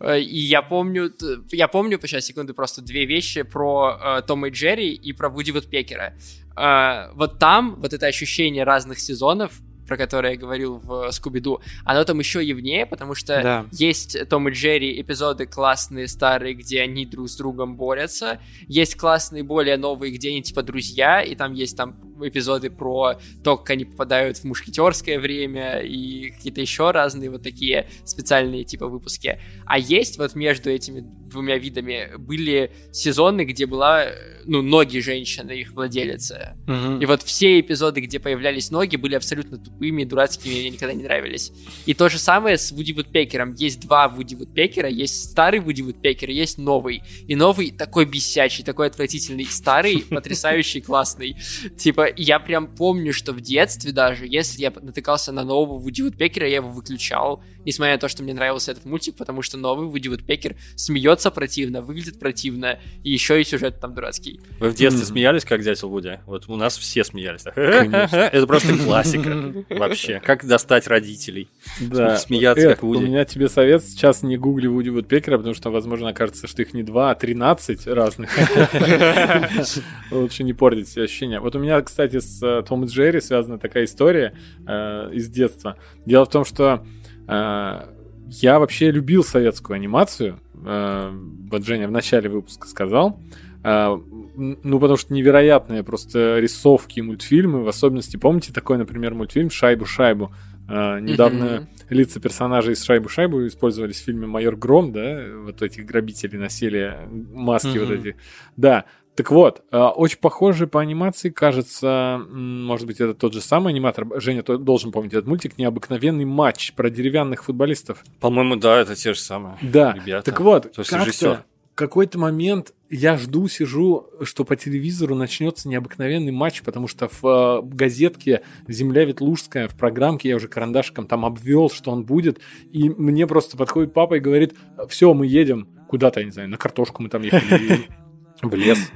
[0.01, 1.11] Э, И я помню,
[1.51, 5.51] я помню, сейчас секунды, просто две вещи про э, Тома и Джерри и про Вуди
[5.51, 6.13] Вудпекера.
[6.57, 9.51] Э, вот там, вот это ощущение разных сезонов,
[9.87, 13.65] про которые я говорил в Скуби-Ду, оно там еще явнее, потому что Да.
[13.73, 18.39] есть Том и Джерри эпизоды классные, старые, где они друг с другом борются.
[18.69, 21.95] Есть классные, более новые, где они типа друзья, и там есть там
[22.27, 27.87] эпизоды про то, как они попадают в мушкетерское время и какие-то еще разные вот такие
[28.05, 29.39] специальные типа выпуски.
[29.65, 31.01] А есть вот между этими
[31.31, 32.11] двумя видами.
[32.17, 34.07] Были сезоны, где была,
[34.45, 36.57] ну, ноги женщины, их владелица.
[36.67, 36.99] Мгм.
[36.99, 41.51] И вот все эпизоды, где появлялись ноги, были абсолютно тупыми, дурацкими, мне никогда не нравились.
[41.85, 43.55] И то же самое с Вуди Вудпекером.
[43.55, 47.01] Есть два Вуди Вудпекера, есть старый Вуди Вудпекер, есть новый.
[47.27, 49.45] И новый такой бесячий, такой отвратительный.
[49.45, 51.37] Старый потрясающий, классный.
[51.77, 56.03] Типа, я прям помню, что в детстве даже, если я натыкался на нового Вуди
[56.47, 60.07] я его выключал, несмотря на то, что мне нравился этот мультик, потому что новый Вуди
[60.09, 64.39] Вудпекер смеется противно, выглядит противно, и еще и сюжет там дурацкий.
[64.59, 65.11] Вы в детстве Мгм.
[65.11, 66.19] смеялись, как дятел Вуди?
[66.25, 67.43] Вот у нас все смеялись.
[67.55, 70.19] Это просто классика вообще.
[70.23, 71.49] Как достать родителей?
[71.79, 72.17] Да.
[72.17, 73.03] Смеяться, как Вуди.
[73.03, 76.73] У меня тебе совет, сейчас не гугли Вуди Вудпекера, потому что, возможно, окажется, что их
[76.73, 78.29] не два, а 13 разных.
[80.11, 81.39] Лучше не портить себе ощущения.
[81.39, 84.33] Вот у меня, кстати, с э, Том и Джерри связана такая история
[84.67, 85.77] э, из детства.
[86.05, 86.85] Дело в том, что
[87.31, 90.39] я вообще любил советскую анимацию.
[90.65, 91.11] Э,
[91.51, 93.19] вот Женя в начале выпуска сказал.
[93.63, 93.97] Э,
[94.35, 97.63] ну, потому что невероятные просто рисовки и мультфильмы.
[97.63, 100.29] В особенности, помните такой, например, мультфильм «Шайбу-шайбу»?
[100.69, 105.23] Э, недавно лица персонажей из «Шайбу-шайбу» использовались в фильме «Майор Гром», да?
[105.43, 106.97] Вот этих грабителей носили
[107.33, 108.15] маски вот эти.
[108.55, 108.85] Да,
[109.15, 114.07] так вот, э, очень похоже по анимации, кажется, может быть, это тот же самый аниматор.
[114.21, 118.03] Женя должен помнить этот мультик «Необыкновенный матч» про деревянных футболистов.
[118.19, 119.57] По-моему, да, это те же самые.
[119.61, 120.31] Да, Ребята.
[120.31, 121.43] так вот, То есть как-то
[121.81, 127.61] какой-то момент я жду, сижу, что по телевизору начнется необыкновенный матч, потому что в э,
[127.63, 132.39] газетке «Земля Ветлужская» в программке я уже карандашиком там обвел, что он будет,
[132.71, 134.53] и мне просто подходит папа и говорит,
[134.89, 137.87] все, мы едем куда-то, я не знаю, на картошку мы там ехали,
[138.41, 138.91] в лес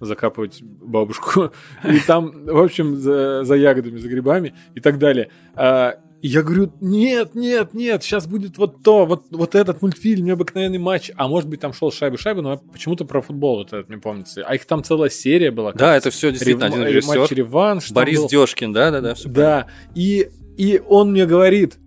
[0.00, 1.50] закапывать бабушку.
[1.84, 5.30] И там, в общем, за, за ягодами, за грибами и так далее.
[5.54, 10.78] А, я говорю, нет, нет, нет, сейчас будет вот то, вот, вот этот мультфильм, необыкновенный
[10.78, 11.10] матч.
[11.16, 14.42] А может быть, там шел шайбы-шайбы, но почему-то про футбол вот этот мне помнится.
[14.44, 15.72] А их там целая серия была.
[15.72, 17.36] Да, это все действительно Рев- один матч режиссер.
[17.36, 17.86] реванш.
[17.86, 18.28] там Борис был.
[18.28, 19.14] Дёшкин, да-да-да.
[19.26, 21.78] Да, и, и он мне говорит,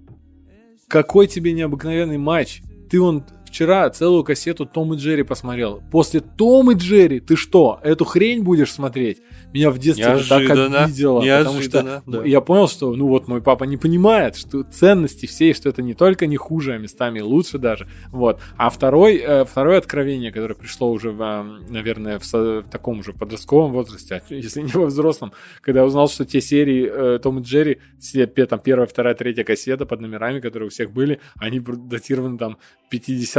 [0.87, 2.61] какой тебе необыкновенный матч.
[2.89, 5.83] Ты он вчера целую кассету Том и Джерри посмотрел.
[5.91, 9.21] После Том и Джерри ты что, эту хрень будешь смотреть?
[9.53, 12.25] Меня в детстве это так Неожиданно, обидело, потому неожиданно, что да.
[12.25, 15.93] я понял, что ну вот мой папа не понимает, что ценности всей, что это не
[15.93, 17.87] только не хуже, а местами лучше даже.
[18.11, 18.39] Вот.
[18.57, 23.11] А второй, э, второе откровение, которое пришло уже, в, э, наверное, в, в таком же
[23.11, 27.39] подростковом возрасте, а если не во взрослом, когда я узнал, что те серии э, Том
[27.39, 31.59] и Джерри, все, там первая, вторая, третья кассета под номерами, которые у всех были, они
[31.59, 32.57] датированы там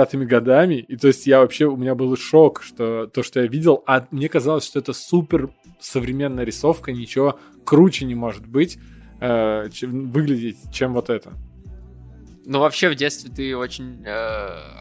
[0.02, 3.46] 50-ми годами, и то есть я вообще, у меня был шок, что то, что я
[3.46, 5.50] видел, а мне казалось, что это супер
[5.80, 8.78] современная рисовка, ничего круче не может быть,
[9.20, 11.32] э, чем, выглядеть, чем вот это.
[12.44, 14.10] Ну, вообще, в детстве ты очень э,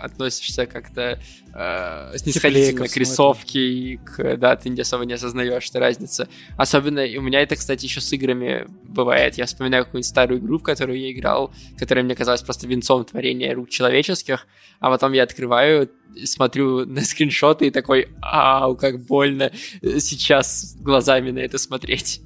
[0.02, 1.22] относишься как-то
[1.54, 6.28] э, снисходительно к рисовке, и к, да, ты не особо не осознаешь, что разница.
[6.58, 9.38] Особенно, и у меня это, кстати, еще с играми бывает.
[9.38, 13.54] Я вспоминаю какую-нибудь старую игру, в которую я играл, которая мне казалась просто венцом творения
[13.54, 14.48] рук человеческих,
[14.80, 15.88] а потом я открываю,
[16.24, 19.52] смотрю на скриншоты и такой, ау, как больно
[19.82, 22.22] сейчас глазами на это смотреть.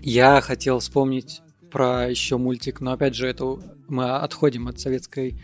[0.00, 1.40] Я хотел вспомнить
[1.72, 3.58] про еще мультик, но опять же, это
[3.88, 5.40] мы отходим от советской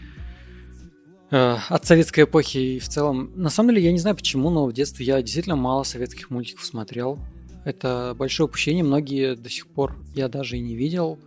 [1.30, 3.32] э, от советской эпохи и в целом.
[3.34, 6.64] На самом деле, я не знаю почему, но в детстве я действительно мало советских мультиков
[6.64, 7.18] смотрел.
[7.64, 11.18] Это большое упущение, многие до сих пор я даже и не видел.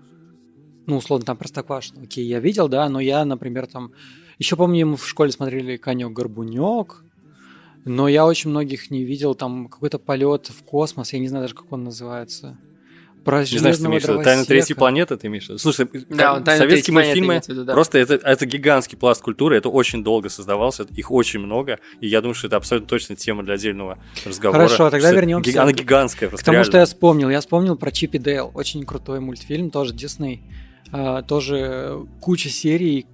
[0.86, 2.04] Ну, условно, там Простоквашино.
[2.04, 3.92] Окей, я видел, да, но я, например, там...
[4.40, 7.04] Еще помню, мы в школе смотрели «Конек-горбунек»,
[7.86, 9.34] но я очень многих не видел.
[9.34, 12.58] Там какой-то полет в космос, я не знаю даже, как он называется.
[13.28, 14.24] Про Не знаю, что ты имеешь в виду.
[14.24, 15.60] Тайна третьей планеты ты имеешь в виду?
[15.60, 17.74] Слушай, Да, как- он «Тайна советские третьей планеты» мультфильмы, виду, да.
[17.74, 22.22] просто это, это гигантский пласт культуры, это очень долго создавался, их очень много, и я
[22.22, 24.64] думаю, что это абсолютно точно тема для отдельного разговора.
[24.64, 26.80] Хорошо, тогда Что вернемся ги- Она к- гигантская К просто, тому, что реально.
[26.80, 27.30] я вспомнил.
[27.30, 28.50] Я вспомнил про Чип и Дейл.
[28.54, 30.42] Очень крутой мультфильм, тоже Дисней.
[30.94, 33.08] А, тоже куча серий.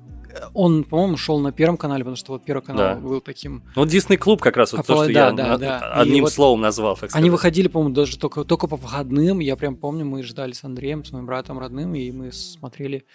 [0.53, 3.01] Он, по-моему, шел на первом канале, потому что вот первый канал Да.
[3.01, 3.63] был таким.
[3.75, 5.93] Ну, Дисней клуб как раз вот А, то, что да, я да, на- да.
[5.97, 9.39] И одним вот словом назвал, так Они выходили, по-моему, даже только, только по выходным.
[9.39, 13.05] Я прям помню, мы ждали с Андреем, с моим братом родным, и мы смотрели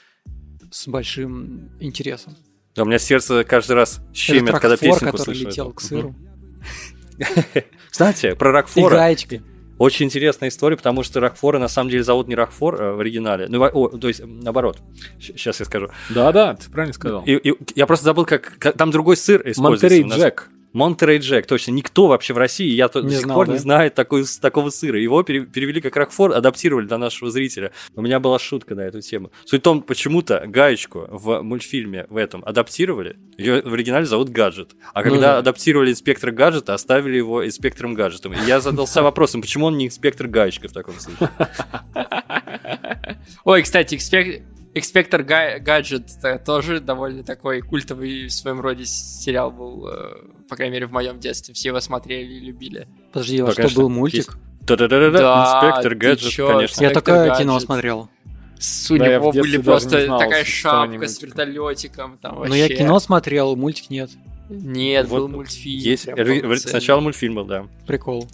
[0.71, 2.35] с большим интересом.
[2.77, 5.47] Да, у меня сердце каждый раз щемит, когда песенку который слышу.
[5.49, 6.15] летел к сыру.
[7.91, 8.95] Кстати, про И Рокфора.
[8.97, 9.43] гаечкой.
[9.79, 13.47] Очень интересная история, потому что Рокфора на самом деле зовут не Рокфор э, в оригинале.
[13.49, 14.79] Ну, о, то есть, наоборот.
[15.21, 15.89] Сейчас я скажу.
[16.11, 17.23] Да-да, ты правильно сказал.
[17.25, 19.97] И, и я просто забыл, как, как- там другой сыр используется.
[19.97, 20.51] Монтерей Джек.
[20.73, 21.73] Монтерей Джек, точно.
[21.73, 23.53] Никто вообще в России, я Не до сих знал, пор да?
[23.55, 25.01] не знает такой, такого сыра.
[25.01, 27.73] Его пере- перевели как Рокфор, адаптировали для нашего зрителя.
[27.95, 29.31] У меня была шутка на эту тему.
[29.45, 33.17] Суть в том, почему-то гаечку в мультфильме в этом адаптировали.
[33.39, 34.73] Ее в оригинале зовут Гаджет.
[34.93, 35.39] А Ну когда да.
[35.39, 38.35] адаптировали инспектора Гаджета, оставили его инспектором Гаджетом.
[38.35, 41.31] И я задался вопросом, почему он не инспектор Гаечка в таком случае?
[43.45, 43.97] Ой, кстати,
[44.75, 50.17] Инспектор Га- Гаджет э, тоже довольно такой культовый в своем роде сериал был, э,
[50.49, 51.55] по крайней мере, в моем детстве.
[51.55, 52.87] Все его смотрели и любили.
[53.13, 54.37] Подожди, а Да, что был мультик?
[54.61, 56.83] Да-да-да-да, Да, инспектор Гаджет, конечно.
[56.83, 58.11] Я только кино смотрел.
[58.59, 62.19] С- У Да, него были просто знал такая шапка с вертолетиком.
[62.19, 64.11] Там Но я кино смотрел, мультик нет.
[64.51, 65.79] Нет, Вот был мультфильм.
[65.81, 66.69] Есть.
[66.69, 67.67] Сначала мультфильм был, да.
[67.87, 68.29] Прикол.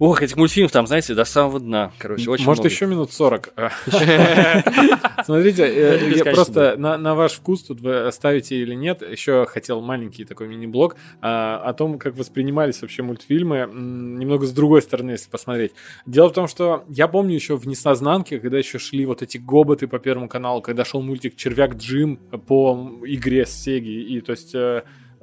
[0.00, 1.92] Ох, этих мультфильмов там, знаете, до самого дна.
[1.98, 2.74] Короче, очень Может, много.
[2.74, 3.52] еще минут 40.
[5.26, 10.24] Смотрите, э, я просто на, ваш вкус, тут вы ставите или нет, еще хотел маленький
[10.24, 15.72] такой мини-блог а, о том, как воспринимались вообще мультфильмы, немного с другой стороны, если посмотреть.
[16.06, 19.86] Дело в том, что я помню еще в «Несознанке», когда еще шли вот эти гоботы
[19.86, 22.16] по Первому каналу, когда шел мультик «Червяк Джим»
[22.46, 24.56] по игре с Сеги, и то есть...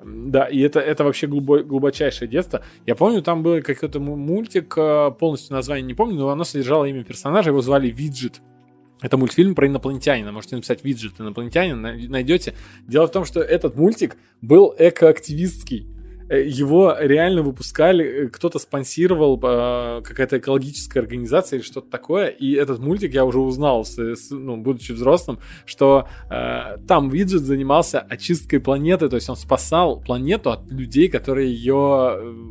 [0.04, 2.64] да, и это, это вообще глубо- глубочайшее детство.
[2.86, 7.04] Я помню, там был какой-то мультик, э, полностью название не помню, но оно содержало имя
[7.04, 8.42] персонажа, его звали Виджет.
[9.02, 10.32] Это мультфильм про инопланетянина.
[10.32, 12.56] Можете написать виджет инопланетянин, най- найдете.
[12.88, 15.88] Дело в том, что этот мультик был экоактивистский.
[16.30, 22.28] Э, Его реально выпускали, э, кто-то спонсировал, э, какая-то экологическая организация или что-то такое.
[22.28, 23.86] И этот мультик я уже узнал,
[24.32, 26.08] ну, будучи взрослым, что
[26.88, 31.76] там виджет занимался очисткой планеты, то есть он спасал планету от людей, которые ее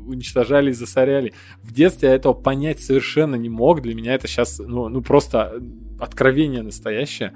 [0.07, 1.33] уничтожали и засоряли.
[1.63, 3.83] В детстве я этого понять совершенно не мог.
[3.83, 5.61] Для меня это сейчас ну, ну просто
[6.01, 7.33] откровение настоящее.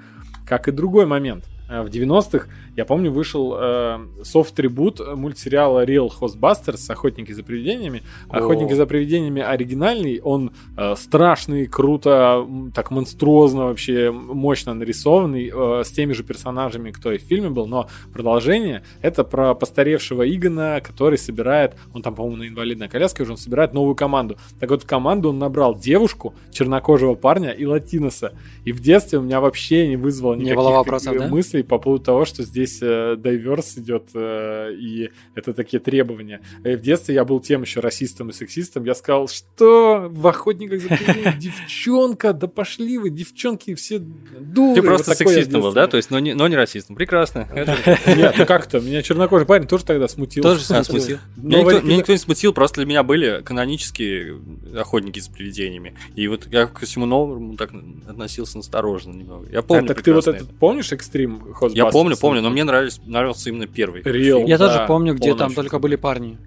[0.46, 1.44] Как и другой момент.
[1.68, 2.48] В 90-х,
[2.80, 8.02] я помню, вышел э, софт-трибут мультсериала Real Hostbusters «Охотники за привидениями».
[8.30, 15.90] «Охотники за привидениями» оригинальный, он э, страшный, круто, так монструозно вообще, мощно нарисованный, э, с
[15.90, 21.18] теми же персонажами, кто и в фильме был, но продолжение— это про постаревшего Игона, который
[21.18, 24.38] собирает, он там, по-моему, на инвалидной коляске уже, он собирает новую команду.
[24.58, 28.32] Так вот, в команду он набрал девушку, чернокожего парня и латиноса.
[28.64, 31.28] И в детстве у меня вообще не вызвало Не никаких было вопросов, э, да?
[31.28, 36.40] мыслей по поводу того, что здесь э, дайверс идет, и это такие требования.
[36.64, 38.84] Э, в детстве я был тем еще расистом и сексистом.
[38.84, 40.88] Я сказал, что в охотниках за
[41.38, 44.74] девчонка, да пошли вы, девчонки все дуры.
[44.74, 45.86] Ты просто Вот сексистом был, да?
[45.86, 46.96] То есть, но не, но не расистом.
[46.96, 47.48] Прекрасно.
[48.06, 50.42] Нет, ну как-то, меня чернокожий парень тоже тогда смутил.
[50.42, 51.18] Тоже смутил.
[51.36, 54.40] Но Меня никто, не смутил, просто для меня были канонические
[54.76, 55.94] охотники за привидениями.
[56.14, 57.70] И вот я ко всему новому так
[58.08, 59.48] относился осторожно немного.
[59.50, 61.54] Я помню А, так ты вот этот помнишь экстрим?
[61.70, 64.02] Я помню, помню, но мне нравились, нравился именно первый.
[64.02, 64.46] Real.
[64.46, 66.38] Я Да, тоже помню, где там очень только были парни.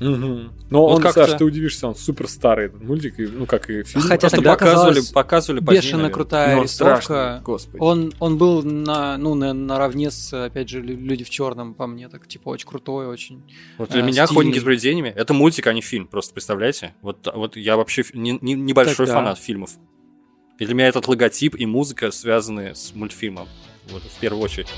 [0.00, 0.52] Мгм.
[0.70, 3.82] Но Вот он, как-то- Саш, ты удивишься, он супер старый мультик, и, ну как и
[3.82, 4.02] фильм.
[4.02, 6.14] Хотя Просто тогда показывали, показывали позднее, Бешено наверное.
[6.14, 7.02] крутая Но он рисовка.
[7.02, 7.76] страшный, господи.
[7.82, 11.88] Он, он был на, ну, на, наравне с, опять же, лю- люди в черном, по
[11.88, 13.42] мне, так, типа, очень крутой, очень.
[13.76, 14.42] Вот для э, меня стильный.
[14.42, 16.94] «Охотники за привидениями»— это мультик, а не фильм, просто представляете?
[17.02, 19.14] Вот, вот я вообще не- не- небольшой Тогда.
[19.14, 19.70] фанат фильмов.
[20.60, 23.48] И для меня этот логотип и музыка связаны с мультфильмом.
[23.90, 24.68] Вот, в первую очередь.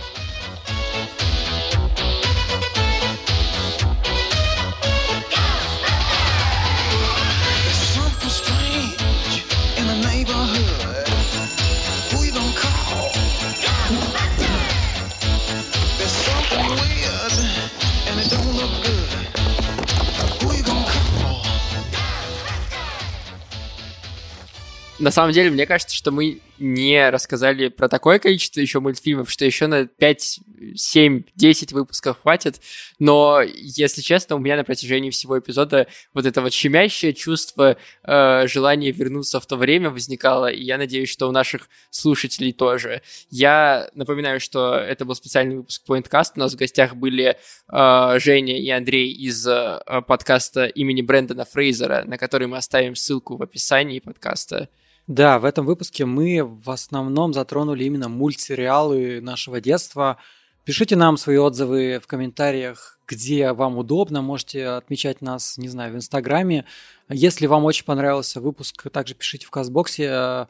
[25.01, 29.45] На самом деле, мне кажется, что мы не рассказали про такое количество еще мультфильмов, что
[29.45, 30.41] еще на 5,
[30.77, 32.61] 7, 10 выпусков хватит.
[32.99, 38.47] Но, если честно, у меня на протяжении всего эпизода вот это вот щемящее чувство э,
[38.47, 43.03] желания вернуться в то время возникало, и я надеюсь, что у наших слушателей тоже.
[43.31, 46.33] Я напоминаю, что это был специальный выпуск Pointcast.
[46.37, 47.37] У нас в гостях были
[47.73, 53.37] э, Женя и Андрей из э, подкаста имени Брэндона Фрейзера, на который мы оставим ссылку
[53.37, 54.69] в описании подкаста.
[55.07, 60.19] Да, в этом выпуске мы в основном затронули именно мультсериалы нашего детства.
[60.65, 64.23] Пишите нам свои отзывы в комментариях, где вам удобно.
[64.23, 66.65] Можете отмечать нас, не знаю, в Инстаграме.
[67.09, 70.47] Если вам очень понравился выпуск, также пишите в Казбоксе.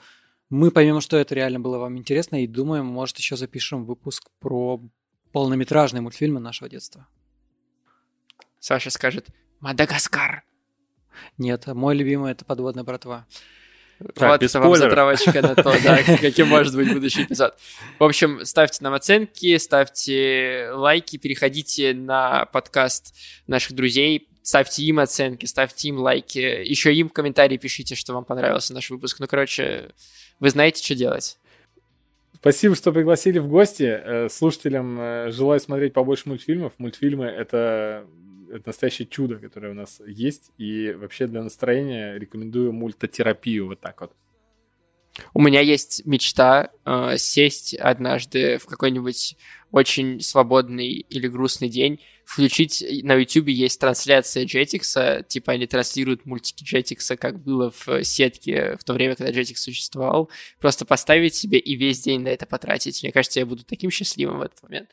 [0.50, 4.80] Мы поймем, что это реально было вам интересно, и думаем, может, еще запишем выпуск про
[5.32, 7.06] полнометражные мультфильмы нашего детства.
[8.58, 9.28] Саша скажет
[9.60, 10.42] «Мадагаскар».
[11.38, 13.26] Нет, мой любимый это подводная братва.
[14.14, 14.90] Так, вот без это вам спойлеров.
[14.90, 17.54] затравочка на то, да, каким может быть будущий эпизод.
[17.98, 23.14] В общем, ставьте нам оценки, ставьте лайки, переходите на подкаст
[23.46, 28.24] наших друзей, ставьте им оценки, ставьте им лайки, еще им в комментарии пишите, что вам
[28.24, 29.18] понравился наш выпуск.
[29.20, 29.90] Ну, короче,
[30.38, 31.36] вы знаете, что делать.
[32.40, 33.82] Спасибо, что пригласили в гости.
[33.82, 36.72] Э, Слушателям э, желаю смотреть побольше мультфильмов.
[36.78, 38.06] Мультфильмы— это,
[38.50, 40.50] это настоящее чудо, которое у нас есть.
[40.58, 44.12] И вообще для настроения рекомендую мультотерапию вот так вот.
[45.34, 49.36] У меня есть мечта э, сесть однажды в какой-нибудь
[49.72, 56.64] очень свободный или грустный день, включить на YouTube есть трансляция Jetix, типа они транслируют мультики
[56.64, 61.76] Jetix, как было в сетке в то время, когда Jetix существовал, просто поставить себе и
[61.76, 63.02] весь день на это потратить.
[63.02, 64.90] Мне кажется, я буду таким счастливым в этот момент.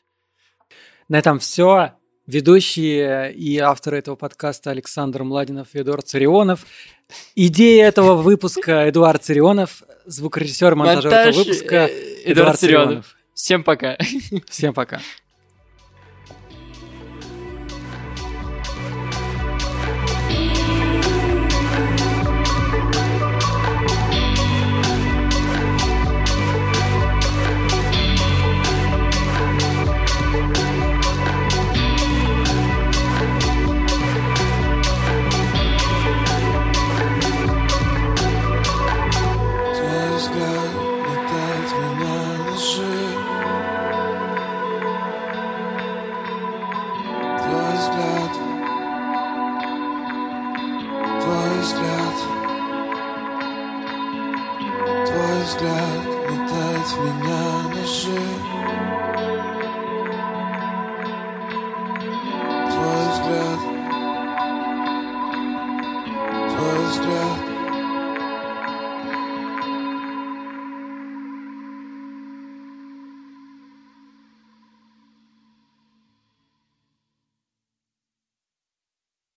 [1.10, 1.94] На этом все.
[2.28, 6.66] Ведущие и авторы этого подкаста Александр Младинов и Эдуард Царионов.
[7.36, 13.16] Идея этого выпуска Эдуард Царионов, звукорежиссер, монтажер Монтаж, этого выпуска э, Эдуард Царионов.
[13.34, 13.98] Всем пока.
[14.50, 15.00] Всем пока.